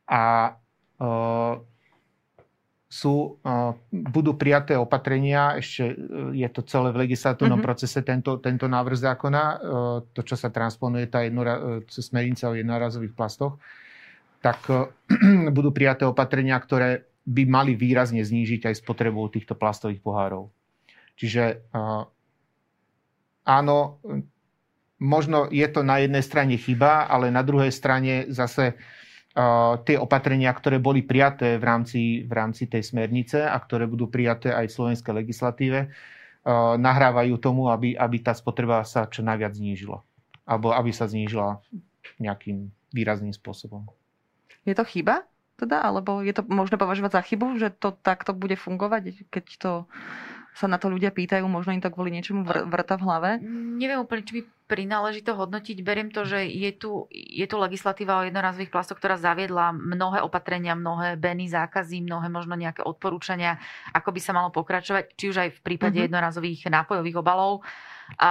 A 0.08 0.22
uh, 1.02 1.54
sú, 2.88 3.36
uh, 3.44 3.76
budú 3.92 4.32
prijaté 4.40 4.72
opatrenia, 4.80 5.60
ešte 5.60 5.92
je 6.32 6.48
to 6.48 6.64
celé 6.64 6.88
v 6.96 7.04
legislatívnom 7.04 7.60
mm-hmm. 7.60 7.66
procese 7.66 8.00
tento, 8.00 8.40
tento 8.40 8.64
návrh 8.64 8.96
zákona, 8.96 9.42
uh, 9.44 9.58
to, 10.16 10.24
čo 10.24 10.38
sa 10.38 10.48
transponuje, 10.48 11.12
tá 11.12 11.20
jednora, 11.28 11.84
smernica 11.92 12.48
o 12.48 12.56
jednorazových 12.56 13.12
plastoch, 13.12 13.60
tak 14.40 14.64
uh, 14.72 14.88
budú 15.56 15.76
prijaté 15.76 16.08
opatrenia, 16.08 16.56
ktoré 16.56 17.04
by 17.26 17.42
mali 17.42 17.74
výrazne 17.74 18.22
znížiť 18.22 18.70
aj 18.70 18.80
spotrebu 18.86 19.26
týchto 19.34 19.58
plastových 19.58 19.98
pohárov. 19.98 20.46
Čiže 21.18 21.66
áno, 23.42 23.78
možno 25.02 25.50
je 25.50 25.66
to 25.66 25.82
na 25.82 26.00
jednej 26.00 26.22
strane 26.22 26.54
chyba, 26.54 27.10
ale 27.10 27.34
na 27.34 27.42
druhej 27.42 27.74
strane 27.74 28.30
zase 28.30 28.78
tie 29.84 29.96
opatrenia, 30.00 30.48
ktoré 30.54 30.80
boli 30.80 31.04
prijaté 31.04 31.60
v 31.60 31.64
rámci, 31.66 32.02
v 32.24 32.32
rámci 32.32 32.70
tej 32.70 32.80
smernice 32.86 33.44
a 33.44 33.58
ktoré 33.60 33.84
budú 33.84 34.08
prijaté 34.08 34.54
aj 34.54 34.70
v 34.70 34.76
slovenskej 34.80 35.12
legislatíve, 35.12 35.92
nahrávajú 36.78 37.36
tomu, 37.42 37.68
aby, 37.68 37.98
aby 37.98 38.16
tá 38.22 38.32
spotreba 38.32 38.86
sa 38.86 39.10
čo 39.10 39.20
najviac 39.20 39.52
znížila. 39.52 40.00
Alebo 40.46 40.72
aby 40.72 40.94
sa 40.94 41.10
znížila 41.10 41.60
nejakým 42.16 42.70
výrazným 42.94 43.34
spôsobom. 43.34 43.84
Je 44.64 44.72
to 44.72 44.86
chyba? 44.86 45.26
Teda? 45.56 45.82
Alebo 45.82 46.20
je 46.20 46.36
to 46.36 46.44
možné 46.46 46.76
považovať 46.76 47.12
za 47.16 47.22
chybu, 47.24 47.46
že 47.56 47.68
to 47.72 47.96
takto 47.96 48.36
bude 48.36 48.54
fungovať, 48.60 49.28
keď 49.32 49.44
to 49.56 49.72
sa 50.56 50.64
na 50.72 50.80
to 50.80 50.88
ľudia 50.88 51.12
pýtajú, 51.12 51.44
možno 51.44 51.76
im 51.76 51.84
to 51.84 51.92
kvôli 51.92 52.08
niečomu 52.08 52.48
vr- 52.48 52.64
vrta 52.64 52.96
v 52.96 53.04
hlave? 53.04 53.30
Neviem 53.76 54.00
úplne, 54.00 54.24
či 54.24 54.40
by 54.40 54.42
prináleží 54.72 55.20
to 55.20 55.36
hodnotiť. 55.36 55.84
Beriem 55.84 56.08
to, 56.08 56.24
že 56.24 56.48
je 56.48 56.72
tu, 56.72 57.04
je 57.12 57.44
tu 57.44 57.56
legislatíva 57.60 58.24
o 58.24 58.26
jednorazových 58.26 58.72
plastoch, 58.72 58.96
ktorá 58.96 59.20
zaviedla 59.20 59.76
mnohé 59.76 60.24
opatrenia, 60.24 60.72
mnohé 60.72 61.20
beny, 61.20 61.52
zákazy, 61.52 62.00
mnohé 62.00 62.32
možno 62.32 62.56
nejaké 62.56 62.80
odporúčania, 62.80 63.60
ako 63.92 64.16
by 64.16 64.20
sa 64.24 64.32
malo 64.32 64.48
pokračovať, 64.48 65.12
či 65.12 65.28
už 65.28 65.36
aj 65.44 65.50
v 65.54 65.60
prípade 65.60 66.00
mm-hmm. 66.00 66.08
jednorazových 66.08 66.60
nápojových 66.72 67.20
obalov. 67.20 67.60
A 68.16 68.30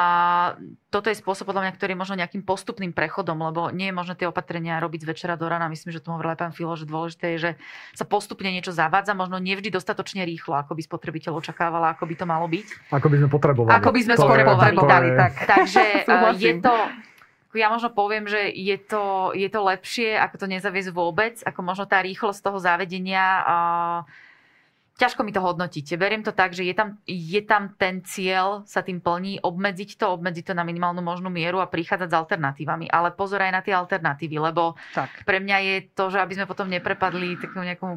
toto 0.87 1.11
je 1.11 1.19
spôsob, 1.19 1.51
podľa 1.51 1.67
mňa, 1.67 1.73
ktorý 1.75 1.91
je 1.93 1.99
možno 1.99 2.15
nejakým 2.15 2.47
postupným 2.47 2.95
prechodom, 2.95 3.35
lebo 3.43 3.67
nie 3.75 3.91
je 3.91 3.95
možné 3.95 4.15
tie 4.15 4.27
opatrenia 4.31 4.79
robiť 4.79 5.03
z 5.03 5.09
večera 5.11 5.35
do 5.35 5.51
rana. 5.51 5.67
Myslím, 5.67 5.91
že 5.91 5.99
tomu 5.99 6.15
hovoril 6.15 6.33
aj 6.33 6.39
pán 6.39 6.53
Filo, 6.55 6.79
že 6.79 6.87
dôležité 6.87 7.35
je, 7.35 7.37
že 7.37 7.51
sa 7.91 8.07
postupne 8.07 8.47
niečo 8.47 8.71
zavádza, 8.71 9.11
možno 9.11 9.35
nevždy 9.37 9.67
dostatočne 9.69 10.23
rýchlo, 10.23 10.55
ako 10.55 10.79
by 10.79 10.81
spotrebiteľ 10.87 11.35
očakávala, 11.35 11.93
ako 11.93 12.07
by 12.07 12.15
to 12.15 12.25
malo 12.25 12.47
byť. 12.47 12.67
Ako 12.95 13.07
by 13.11 13.15
sme 13.19 13.29
potrebovali. 13.29 13.75
Ako 13.75 13.89
by 13.91 13.99
sme 13.99 14.15
potrebovali, 14.15 15.07
tak. 15.19 15.33
Takže 15.43 15.83
je 16.39 16.53
to, 16.63 16.73
ja 17.55 17.67
možno 17.71 17.91
poviem, 17.91 18.27
že 18.27 18.51
je 18.51 18.75
to, 18.79 19.31
je 19.31 19.47
to 19.47 19.59
lepšie, 19.63 20.15
ako 20.19 20.35
to 20.39 20.47
nezaviesť 20.51 20.91
vôbec, 20.91 21.39
ako 21.43 21.59
možno 21.63 21.87
tá 21.87 22.03
rýchlosť 22.03 22.39
toho 22.43 22.59
zavedenia 22.59 23.23
uh, 23.43 23.99
ťažko 24.95 25.27
mi 25.27 25.35
to 25.35 25.43
hodnotíte. 25.43 25.99
Beriem 25.99 26.23
to 26.23 26.31
tak, 26.31 26.55
že 26.55 26.63
je 26.63 26.71
tam, 26.71 26.99
je 27.03 27.41
tam 27.43 27.75
ten 27.75 27.99
cieľ 28.07 28.63
sa 28.63 28.79
tým 28.79 29.03
plní, 29.03 29.43
obmedziť 29.43 29.99
to, 29.99 30.15
obmedziť 30.15 30.51
to 30.51 30.53
na 30.55 30.63
minimálnu 30.63 31.03
možnú 31.03 31.27
mieru 31.27 31.59
a 31.59 31.67
prichádzať 31.67 32.09
s 32.09 32.15
alternatívami. 32.15 32.87
Ale 32.87 33.11
pozor 33.11 33.43
aj 33.43 33.51
na 33.51 33.61
tie 33.61 33.75
alternatívy, 33.75 34.39
lebo 34.39 34.79
tak. 34.95 35.11
pre 35.27 35.43
mňa 35.43 35.57
je 35.59 35.75
to, 35.91 36.07
že 36.07 36.23
aby 36.23 36.33
sme 36.39 36.45
potom 36.47 36.71
neprepadli 36.71 37.35
takému 37.35 37.63
nejakomu 37.67 37.95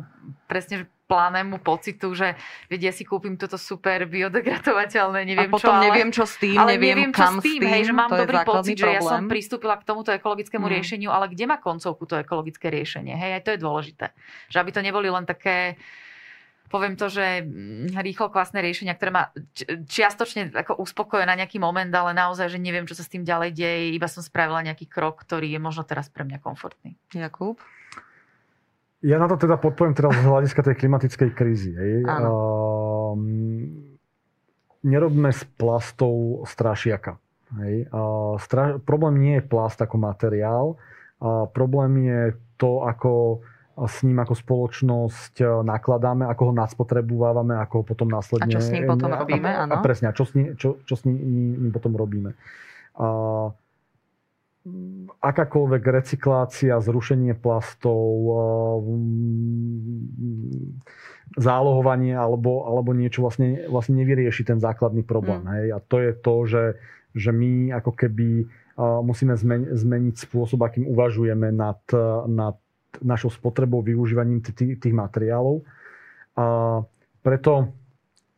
presne 0.51 0.91
plánnemu 1.09 1.57
pocitu, 1.65 2.13
že 2.13 2.37
vedia, 2.69 2.93
ja 2.93 2.95
si 2.95 3.09
kúpim 3.09 3.41
toto 3.41 3.57
super 3.57 4.05
biodegradovateľné, 4.05 5.25
neviem 5.25 5.49
a 5.49 5.55
potom 5.57 5.81
čo, 5.81 5.81
neviem 5.81 6.11
čo 6.13 6.29
s 6.29 6.37
tým, 6.37 6.61
ale 6.61 6.77
neviem, 6.77 7.09
neviem 7.09 7.13
kam 7.17 7.41
čo 7.41 7.41
s 7.41 7.45
tým, 7.49 7.61
hej, 7.65 7.83
že 7.89 7.95
mám 7.97 8.13
dobrý 8.13 8.39
pocit, 8.45 8.77
problém. 8.77 8.77
že 8.77 8.89
ja 8.93 9.01
som 9.01 9.25
pristúpila 9.25 9.81
k 9.81 9.89
tomuto 9.89 10.13
ekologickému 10.13 10.69
mm. 10.69 10.73
riešeniu, 10.77 11.09
ale 11.09 11.33
kde 11.33 11.49
má 11.49 11.57
koncovku 11.57 12.05
to 12.05 12.21
ekologické 12.21 12.69
riešenie? 12.69 13.17
Hej, 13.17 13.41
aj 13.41 13.43
to 13.49 13.51
je 13.57 13.59
dôležité. 13.65 14.07
Že 14.53 14.57
aby 14.61 14.71
to 14.77 14.81
neboli 14.85 15.09
len 15.09 15.25
také 15.25 15.81
poviem 16.69 16.95
to, 16.95 17.09
že 17.09 17.43
mm, 17.43 17.97
rýchlo 17.99 18.29
kvasné 18.29 18.61
riešenia, 18.61 18.95
ktoré 18.95 19.11
ma 19.11 19.25
čiastočne 19.89 20.53
ako 20.53 20.79
uspokoja 20.85 21.25
na 21.25 21.35
nejaký 21.35 21.57
moment, 21.57 21.91
ale 21.91 22.13
naozaj, 22.15 22.53
že 22.53 22.63
neviem, 22.63 22.85
čo 22.85 22.95
sa 22.95 23.03
s 23.03 23.13
tým 23.13 23.25
ďalej 23.25 23.57
deje, 23.57 23.97
iba 23.97 24.07
som 24.07 24.21
spravila 24.21 24.61
nejaký 24.63 24.87
krok, 24.87 25.25
ktorý 25.25 25.49
je 25.53 25.61
možno 25.61 25.83
teraz 25.89 26.13
pre 26.13 26.23
mňa 26.29 26.39
komfortný. 26.39 26.95
Jakub? 27.13 27.59
Ja 28.99 29.17
na 29.23 29.31
to 29.31 29.39
teda 29.39 29.57
podpoviem 29.63 29.95
teraz 29.95 30.19
z 30.19 30.27
hľadiska 30.27 30.61
tej 30.63 30.75
klimatickej 30.75 31.31
krízy. 31.31 31.71
Hej. 31.71 32.03
Uh, 32.03 33.15
nerobme 34.83 35.31
z 35.31 35.47
plastov 35.55 36.43
strašiaka. 36.51 37.15
Hej. 37.63 37.87
Uh, 37.95 38.35
stra- 38.43 38.83
problém 38.83 39.23
nie 39.23 39.35
je 39.39 39.47
plast 39.47 39.79
ako 39.79 39.97
materiál, 40.03 40.67
uh, 41.23 41.47
problém 41.55 42.11
je 42.11 42.23
to, 42.59 42.83
ako 42.83 43.41
s 43.87 44.03
ním 44.03 44.19
ako 44.19 44.35
spoločnosť 44.35 45.35
e, 45.39 45.47
nakladáme, 45.63 46.27
ako 46.27 46.51
ho 46.51 46.53
nadspotrebúvame, 46.57 47.55
ako 47.63 47.75
ho 47.83 47.85
potom 47.85 48.09
následne... 48.11 48.51
A 48.51 48.55
čo 48.59 48.65
s 48.65 48.75
ním 48.75 48.91
potom 48.91 49.15
robíme, 49.15 49.47
áno. 49.47 49.79
A 49.79 49.85
presne, 49.85 50.11
a 50.11 50.17
čo 50.17 50.27
s 50.27 50.35
ním, 50.35 50.59
čo, 50.59 50.83
čo 50.83 50.95
s 50.99 51.07
ním 51.07 51.71
potom 51.71 51.95
robíme. 51.95 52.35
A, 52.99 53.07
akákoľvek 55.23 55.83
recyklácia, 55.87 56.83
zrušenie 56.83 57.39
plastov, 57.39 58.03
e, 58.27 58.41
zálohovanie 61.39 62.19
alebo, 62.19 62.67
alebo 62.67 62.91
niečo 62.97 63.23
vlastne, 63.23 63.69
vlastne 63.71 64.01
nevyrieši 64.03 64.43
ten 64.43 64.59
základný 64.59 65.07
problém. 65.07 65.45
Mm. 65.47 65.51
Hej? 65.55 65.67
A 65.71 65.79
to 65.85 65.97
je 66.03 66.13
to, 66.19 66.35
že, 66.51 66.65
že 67.15 67.31
my 67.31 67.79
ako 67.79 67.93
keby 67.95 68.29
e, 68.43 68.47
musíme 69.07 69.39
zmeniť 69.71 70.15
spôsob, 70.19 70.67
akým 70.67 70.91
uvažujeme 70.91 71.55
nad, 71.55 71.79
nad 72.27 72.59
našou 73.03 73.31
spotrebou, 73.31 73.83
využívaním 73.83 74.41
tých, 74.41 74.79
tých 74.79 74.95
materiálov. 74.95 75.63
A 76.39 76.81
preto 77.23 77.73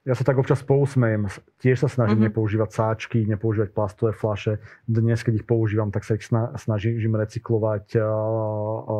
ja 0.08 0.16
sa 0.16 0.24
tak 0.24 0.40
občas 0.40 0.64
pousmejem. 0.64 1.28
Tiež 1.60 1.84
sa 1.84 1.88
snažím 1.92 2.24
mm-hmm. 2.24 2.32
nepoužívať 2.32 2.70
sáčky, 2.72 3.18
nepoužívať 3.28 3.68
plastové 3.76 4.16
flaše. 4.16 4.56
Dnes, 4.88 5.20
keď 5.20 5.44
ich 5.44 5.46
používam, 5.46 5.92
tak 5.92 6.08
sa 6.08 6.16
ich 6.16 6.24
snažím 6.56 7.12
recyklovať 7.14 8.00
a, 8.00 8.08
a, 8.08 8.96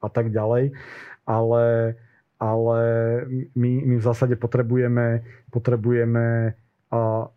a 0.00 0.08
tak 0.08 0.30
ďalej. 0.30 0.78
Ale, 1.26 1.64
ale 2.38 2.80
my, 3.58 3.70
my 3.90 3.94
v 3.98 4.06
zásade 4.06 4.38
potrebujeme, 4.38 5.26
potrebujeme 5.50 6.54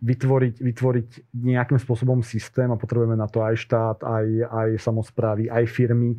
vytvoriť, 0.02 0.56
vytvoriť 0.66 1.10
nejakým 1.34 1.78
spôsobom 1.78 2.26
systém 2.26 2.70
a 2.74 2.78
potrebujeme 2.78 3.14
na 3.14 3.30
to 3.30 3.46
aj 3.46 3.54
štát, 3.62 3.98
aj, 4.02 4.26
aj 4.50 4.70
samozprávy, 4.82 5.46
aj 5.46 5.70
firmy, 5.70 6.18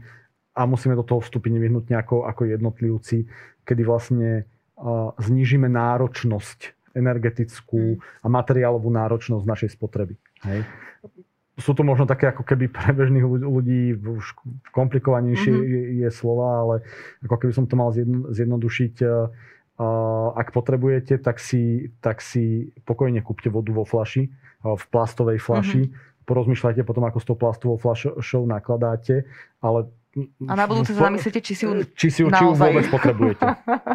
a 0.55 0.61
musíme 0.71 0.95
do 0.95 1.03
toho 1.03 1.19
vstúpiť 1.19 1.51
nevyhnutne 1.59 1.99
ako, 1.99 2.31
ako 2.31 2.47
jednotlivci, 2.47 3.27
kedy 3.67 3.83
vlastne 3.83 4.47
uh, 4.79 5.11
znižíme 5.19 5.67
náročnosť 5.67 6.95
energetickú 6.95 7.99
mm. 7.99 8.23
a 8.23 8.27
materiálovú 8.31 8.87
náročnosť 8.87 9.43
našej 9.43 9.71
spotreby. 9.75 10.15
Hej. 10.47 10.63
Sú 11.59 11.75
to 11.75 11.87
možno 11.87 12.07
také 12.07 12.31
ako 12.31 12.47
keby 12.47 12.71
pre 12.71 12.95
bežných 12.95 13.23
ľudí 13.27 13.95
už 13.99 14.35
komplikovanejšie 14.75 15.55
mm-hmm. 15.55 15.71
je, 15.71 15.83
je 16.07 16.09
slova, 16.11 16.67
ale 16.67 16.75
ako 17.23 17.35
keby 17.35 17.53
som 17.55 17.67
to 17.67 17.75
mal 17.79 17.91
zjedno, 17.95 18.31
zjednodušiť, 18.31 18.95
uh, 19.07 19.31
ak 20.35 20.55
potrebujete, 20.55 21.19
tak 21.19 21.43
si, 21.43 21.95
tak 21.99 22.23
si 22.23 22.75
pokojne 22.87 23.23
kúpte 23.23 23.51
vodu 23.51 23.71
vo 23.75 23.87
flaši, 23.87 24.31
uh, 24.31 24.75
v 24.75 24.85
plastovej 24.91 25.39
flaši, 25.43 25.83
mm-hmm. 25.91 26.27
porozmýšľajte 26.27 26.83
potom, 26.87 27.07
ako 27.07 27.19
s 27.23 27.27
tou 27.27 27.37
plastovou 27.39 27.79
flašou 27.79 28.47
nakladáte, 28.47 29.27
ale 29.63 29.91
a 30.47 30.55
na 30.55 30.71
budúce 30.71 30.95
sa 30.95 31.11
zamyslíte, 31.11 31.43
či 31.43 31.55
si 31.59 31.67
ju 31.67 31.83
či 31.99 32.09
si 32.11 32.21
ju, 32.23 32.31
či 32.31 32.45
ju 32.47 32.55
vôbec 32.55 32.87
potrebujete. 32.87 33.43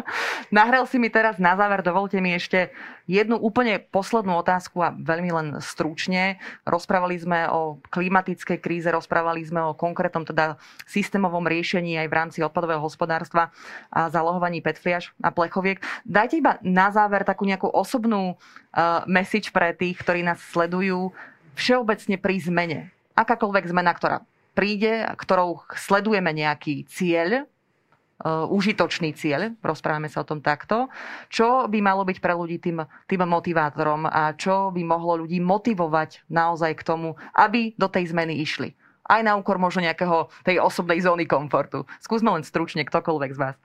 Nahral 0.56 0.84
si 0.84 1.00
mi 1.00 1.08
teraz 1.08 1.40
na 1.40 1.56
záver, 1.56 1.80
dovolte 1.80 2.20
mi 2.20 2.36
ešte 2.36 2.68
jednu 3.08 3.40
úplne 3.40 3.80
poslednú 3.80 4.36
otázku 4.36 4.84
a 4.84 4.92
veľmi 4.92 5.30
len 5.32 5.46
stručne. 5.64 6.36
Rozprávali 6.68 7.16
sme 7.16 7.48
o 7.48 7.80
klimatickej 7.88 8.58
kríze, 8.60 8.92
rozprávali 8.92 9.40
sme 9.48 9.64
o 9.64 9.72
konkrétnom 9.72 10.28
teda 10.28 10.60
systémovom 10.84 11.48
riešení 11.48 11.96
aj 11.96 12.08
v 12.12 12.16
rámci 12.16 12.38
odpadového 12.44 12.84
hospodárstva 12.84 13.48
a 13.88 14.12
zalohovaní 14.12 14.60
petfliaž 14.60 15.16
a 15.24 15.32
plechoviek. 15.32 15.80
Dajte 16.04 16.36
iba 16.36 16.60
na 16.60 16.92
záver 16.92 17.24
takú 17.24 17.48
nejakú 17.48 17.72
osobnú 17.72 18.36
uh, 18.36 19.02
message 19.08 19.48
pre 19.56 19.72
tých, 19.72 19.96
ktorí 20.04 20.20
nás 20.20 20.38
sledujú 20.52 21.16
všeobecne 21.56 22.20
pri 22.20 22.36
zmene. 22.44 22.78
Akákoľvek 23.16 23.64
zmena, 23.72 23.92
ktorá 23.96 24.22
príde, 24.52 25.06
ktorou 25.16 25.64
sledujeme 25.74 26.30
nejaký 26.34 26.84
cieľ, 26.88 27.44
uh, 27.44 28.46
užitočný 28.48 29.16
cieľ, 29.16 29.56
rozprávame 29.64 30.12
sa 30.12 30.22
o 30.22 30.28
tom 30.28 30.44
takto, 30.44 30.92
čo 31.32 31.66
by 31.66 31.78
malo 31.80 32.04
byť 32.04 32.18
pre 32.20 32.36
ľudí 32.36 32.60
tým, 32.60 32.84
tým 33.08 33.22
motivátorom 33.24 34.06
a 34.06 34.34
čo 34.36 34.74
by 34.74 34.82
mohlo 34.84 35.24
ľudí 35.24 35.40
motivovať 35.40 36.28
naozaj 36.28 36.72
k 36.76 36.86
tomu, 36.86 37.16
aby 37.34 37.72
do 37.80 37.88
tej 37.88 38.12
zmeny 38.12 38.40
išli. 38.42 38.76
Aj 39.10 39.24
na 39.26 39.34
úkor 39.34 39.58
možno 39.58 39.82
nejakého 39.82 40.30
tej 40.46 40.62
osobnej 40.62 41.02
zóny 41.02 41.26
komfortu. 41.26 41.82
Skúsme 41.98 42.30
len 42.30 42.46
stručne, 42.46 42.86
ktokoľvek 42.86 43.30
z 43.34 43.38
vás. 43.42 43.56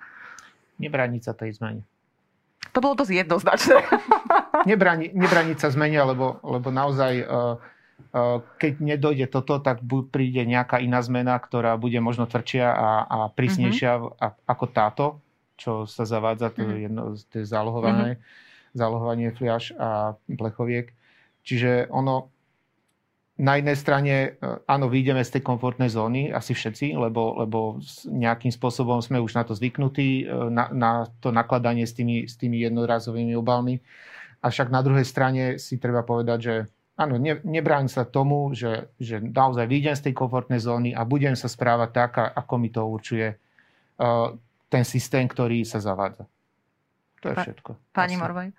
Nebrániť 0.82 1.22
sa 1.22 1.38
tej 1.38 1.54
zmene. 1.62 1.86
To 2.74 2.82
bolo 2.82 2.98
dosť 2.98 3.14
jednoznačné. 3.14 3.80
Nebráni, 4.66 5.14
nebrániť 5.14 5.58
sa 5.62 5.70
zmene, 5.70 6.02
lebo, 6.02 6.42
lebo 6.42 6.74
naozaj 6.74 7.14
uh, 7.22 7.62
keď 8.60 8.74
nedojde 8.80 9.28
toto, 9.28 9.60
tak 9.60 9.84
príde 10.12 10.48
nejaká 10.48 10.80
iná 10.80 11.04
zmena, 11.04 11.36
ktorá 11.36 11.76
bude 11.76 12.00
možno 12.00 12.28
tvrdšia 12.28 12.68
a, 12.68 12.90
a 13.04 13.18
prísnejšia 13.32 13.92
mm-hmm. 14.00 14.48
ako 14.48 14.66
táto, 14.72 15.06
čo 15.60 15.84
sa 15.84 16.08
zavádza, 16.08 16.52
to 16.52 16.64
je 16.64 16.68
mhm. 16.68 16.84
jedno, 16.88 17.02
to 17.16 17.36
je 17.40 17.46
zálohované, 17.48 18.20
mm-hmm. 18.20 18.76
zálohovanie 18.76 19.30
fliaž 19.36 19.72
a 19.76 20.16
plechoviek. 20.28 20.96
Čiže 21.44 21.92
ono, 21.92 22.32
na 23.36 23.60
jednej 23.60 23.76
strane, 23.76 24.14
e, 24.16 24.30
áno, 24.68 24.88
vyjdeme 24.88 25.20
z 25.24 25.40
tej 25.40 25.44
komfortnej 25.44 25.92
zóny, 25.92 26.32
asi 26.32 26.56
všetci, 26.56 26.96
lebo, 26.96 27.36
lebo 27.44 27.84
nejakým 28.08 28.52
spôsobom 28.52 29.04
sme 29.04 29.20
už 29.20 29.36
na 29.36 29.44
to 29.44 29.52
zvyknutí, 29.52 30.24
e, 30.24 30.52
na, 30.52 30.72
na 30.72 30.92
to 31.20 31.36
nakladanie 31.36 31.84
s 31.84 31.92
tými, 31.92 32.32
s 32.32 32.40
tými 32.40 32.64
jednorazovými 32.64 33.36
obalmi. 33.36 33.84
Avšak 34.40 34.72
na 34.72 34.80
druhej 34.80 35.04
strane 35.04 35.44
si 35.60 35.76
treba 35.76 36.02
povedať, 36.04 36.40
že 36.40 36.56
áno, 36.96 37.20
ne, 37.20 37.40
nebráň 37.44 37.92
sa 37.92 38.08
tomu, 38.08 38.56
že, 38.56 38.92
že 39.00 39.20
naozaj 39.20 39.68
vyjdem 39.68 39.96
z 39.96 40.10
tej 40.10 40.14
komfortnej 40.16 40.60
zóny 40.64 40.96
a 40.96 41.04
budem 41.04 41.36
sa 41.36 41.52
správať 41.52 41.90
tak, 41.92 42.12
ako 42.20 42.54
mi 42.56 42.72
to 42.72 42.82
určuje 42.88 43.36
uh, 43.36 44.32
ten 44.72 44.84
systém, 44.88 45.28
ktorý 45.28 45.64
sa 45.68 45.84
zavádza. 45.84 46.28
To 47.24 47.32
je 47.32 47.36
všetko. 47.36 47.72
Pani 47.92 48.16
Morvaj. 48.16 48.50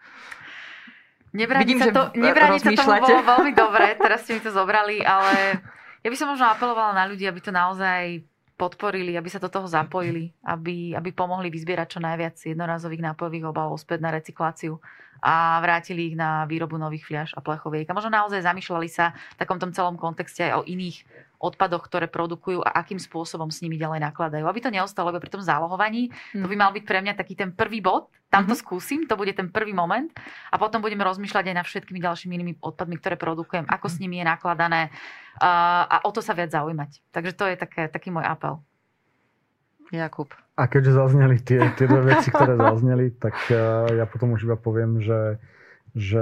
Nebrániť 1.36 1.66
Vidím, 1.68 1.80
sa, 1.80 1.92
to, 1.92 2.02
sa 2.64 2.72
tomu 2.72 2.96
bolo 3.04 3.20
veľmi 3.20 3.52
dobre, 3.52 3.86
teraz 4.00 4.24
ste 4.24 4.40
mi 4.40 4.40
to 4.40 4.48
zobrali, 4.48 5.04
ale 5.04 5.60
ja 6.00 6.08
by 6.08 6.16
som 6.16 6.32
možno 6.32 6.48
apelovala 6.48 6.96
na 6.96 7.04
ľudí, 7.04 7.28
aby 7.28 7.44
to 7.44 7.52
naozaj 7.52 8.24
podporili, 8.56 9.12
aby 9.20 9.28
sa 9.28 9.36
do 9.36 9.52
toho 9.52 9.68
zapojili, 9.68 10.32
aby, 10.40 10.96
aby 10.96 11.12
pomohli 11.12 11.52
vyzbierať 11.52 11.98
čo 11.98 12.00
najviac 12.00 12.40
jednorazových 12.40 13.12
nápojových 13.12 13.52
obalov 13.52 13.76
späť 13.76 14.00
na 14.00 14.10
recykláciu 14.16 14.80
a 15.20 15.60
vrátili 15.60 16.12
ich 16.12 16.16
na 16.16 16.44
výrobu 16.44 16.76
nových 16.76 17.04
fľaš 17.06 17.30
a 17.36 17.40
plechoviek. 17.40 17.88
A 17.90 17.96
možno 17.96 18.12
naozaj 18.12 18.44
zamýšľali 18.44 18.88
sa 18.88 19.16
v 19.36 19.38
takom 19.40 19.58
tom 19.60 19.72
celom 19.72 19.96
kontexte 19.96 20.44
aj 20.44 20.60
o 20.60 20.66
iných 20.66 21.06
odpadoch, 21.36 21.84
ktoré 21.84 22.08
produkujú 22.08 22.64
a 22.64 22.80
akým 22.80 22.96
spôsobom 22.96 23.52
s 23.52 23.60
nimi 23.60 23.76
ďalej 23.76 24.00
nakladajú. 24.00 24.48
Aby 24.48 24.64
to 24.64 24.72
neostalo 24.72 25.12
iba 25.12 25.20
pri 25.20 25.32
tom 25.32 25.44
zálohovaní, 25.44 26.08
mm. 26.32 26.42
to 26.42 26.46
by 26.48 26.56
mal 26.56 26.72
byť 26.72 26.84
pre 26.88 26.98
mňa 27.04 27.12
taký 27.12 27.36
ten 27.36 27.52
prvý 27.52 27.84
bod, 27.84 28.08
tam 28.32 28.48
to 28.48 28.56
mm-hmm. 28.56 28.62
skúsim, 28.64 29.00
to 29.06 29.14
bude 29.14 29.30
ten 29.36 29.52
prvý 29.52 29.70
moment 29.70 30.10
a 30.50 30.56
potom 30.58 30.82
budeme 30.82 31.06
rozmýšľať 31.06 31.44
aj 31.52 31.56
nad 31.56 31.66
všetkými 31.68 32.00
ďalšími 32.02 32.32
inými 32.34 32.54
odpadmi, 32.58 32.96
ktoré 32.98 33.14
produkujem, 33.14 33.68
ako 33.70 33.86
s 33.86 34.00
nimi 34.02 34.18
je 34.18 34.26
nakladané 34.26 34.90
a 35.38 36.02
o 36.02 36.10
to 36.10 36.24
sa 36.24 36.32
viac 36.32 36.50
zaujímať. 36.50 37.12
Takže 37.12 37.32
to 37.36 37.44
je 37.52 37.56
také, 37.60 37.82
taký 37.92 38.08
môj 38.10 38.24
apel. 38.26 38.58
Jakub. 39.94 40.45
A 40.56 40.72
keďže 40.72 40.96
zazneli 40.96 41.36
tie, 41.44 41.60
tie 41.76 41.84
dve 41.84 42.16
veci, 42.16 42.32
ktoré 42.32 42.56
zazneli, 42.56 43.12
tak 43.12 43.36
ja 43.92 44.08
potom 44.08 44.32
už 44.32 44.48
iba 44.48 44.56
poviem, 44.56 45.04
že 45.04 45.36
že 45.96 46.20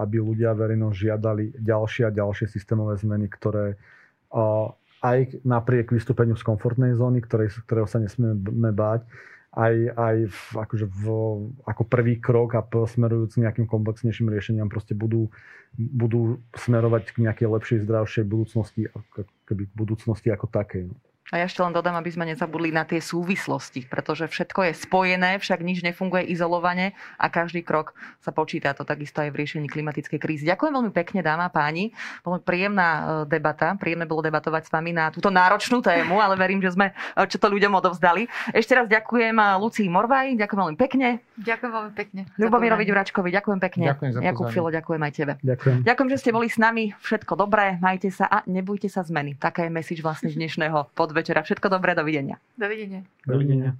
aby 0.00 0.16
ľudia 0.16 0.56
verejnosť 0.56 0.96
žiadali 0.96 1.44
ďalšie 1.60 2.08
a 2.08 2.14
ďalšie 2.16 2.48
systémové 2.48 2.96
zmeny, 2.96 3.28
ktoré 3.28 3.76
aj 5.04 5.44
napriek 5.44 5.92
vystúpeniu 5.92 6.40
z 6.40 6.46
komfortnej 6.48 6.96
zóny, 6.96 7.20
ktorej, 7.20 7.52
ktorého 7.68 7.84
sa 7.84 8.00
nesmieme 8.00 8.72
báť, 8.72 9.04
aj, 9.52 9.74
aj 9.92 10.16
v, 10.32 10.40
akože 10.56 10.86
v, 10.88 11.04
ako 11.68 11.82
prvý 11.84 12.16
krok 12.16 12.56
a 12.56 12.64
smerujúc 12.64 13.36
nejakým 13.36 13.68
komplexnejším 13.68 14.32
riešeniam 14.32 14.72
proste 14.72 14.96
budú, 14.96 15.28
budú 15.76 16.40
smerovať 16.56 17.12
k 17.12 17.28
nejakej 17.28 17.48
lepšej, 17.52 17.78
zdravšej 17.84 18.24
budúcnosti, 18.24 18.88
keby 19.44 19.68
budúcnosti 19.76 20.32
ako 20.32 20.48
takej. 20.48 20.88
No. 20.88 20.96
A 21.30 21.40
ja 21.40 21.46
ešte 21.46 21.62
len 21.62 21.70
dodám, 21.70 21.94
aby 21.96 22.10
sme 22.10 22.26
nezabudli 22.26 22.74
na 22.74 22.82
tie 22.82 22.98
súvislosti, 22.98 23.86
pretože 23.86 24.26
všetko 24.26 24.68
je 24.68 24.72
spojené, 24.74 25.38
však 25.38 25.62
nič 25.62 25.80
nefunguje 25.80 26.28
izolovane 26.28 26.98
a 27.16 27.30
každý 27.30 27.62
krok 27.62 27.94
sa 28.18 28.34
počíta. 28.34 28.74
To 28.74 28.82
takisto 28.82 29.22
aj 29.22 29.30
v 29.30 29.40
riešení 29.40 29.70
klimatickej 29.70 30.18
krízy. 30.18 30.44
Ďakujem 30.50 30.72
veľmi 30.74 30.92
pekne, 30.92 31.22
dáma 31.22 31.46
a 31.46 31.52
páni. 31.54 31.94
Bolo 32.26 32.42
príjemná 32.42 32.88
e, 32.90 33.00
debata. 33.30 33.72
Príjemné 33.78 34.04
bolo 34.04 34.20
debatovať 34.20 34.66
s 34.66 34.70
vami 34.74 34.90
na 34.92 35.08
túto 35.14 35.30
náročnú 35.30 35.78
tému, 35.80 36.18
ale 36.18 36.34
verím, 36.36 36.60
že 36.60 36.74
sme 36.74 36.90
e, 36.90 37.24
čo 37.24 37.38
to 37.38 37.48
ľuďom 37.48 37.80
odovzdali. 37.80 38.26
Ešte 38.52 38.74
raz 38.76 38.90
ďakujem 38.90 39.32
e, 39.38 39.44
Lucii 39.62 39.88
Morvaj, 39.88 40.36
ďakujem 40.36 40.60
veľmi 40.68 40.78
pekne. 40.80 41.22
Ďakujem 41.38 41.72
veľmi 41.72 41.92
pekne. 41.96 42.20
Ľubomirovi 42.36 42.84
Ďuračkovi, 42.84 43.28
ďakujem 43.30 43.60
pekne. 43.62 43.84
Ďakujem 43.94 44.12
za 44.12 44.20
Jakub 44.20 44.46
Filo, 44.52 44.68
ďakujem 44.68 45.00
aj 45.00 45.12
tebe. 45.14 45.32
Ďakujem. 45.40 45.76
Ďakujem, 45.86 46.08
že 46.12 46.18
ste 46.18 46.30
boli 46.34 46.48
s 46.52 46.58
nami. 46.58 46.92
Všetko 47.00 47.40
dobré, 47.40 47.80
majte 47.80 48.12
sa 48.12 48.28
a 48.28 48.44
nebojte 48.44 48.92
sa 48.92 49.00
zmeny. 49.00 49.38
Taká 49.40 49.64
je 49.64 49.70
message 49.72 50.04
vlastne 50.04 50.28
dnešného 50.28 50.92
podvečera 51.12 51.44
večera. 51.44 51.44
Všetko 51.44 51.68
dobré, 51.68 51.92
dovidenia. 51.92 52.40
Dovidenia. 52.56 53.04
Dovidenia. 53.28 53.76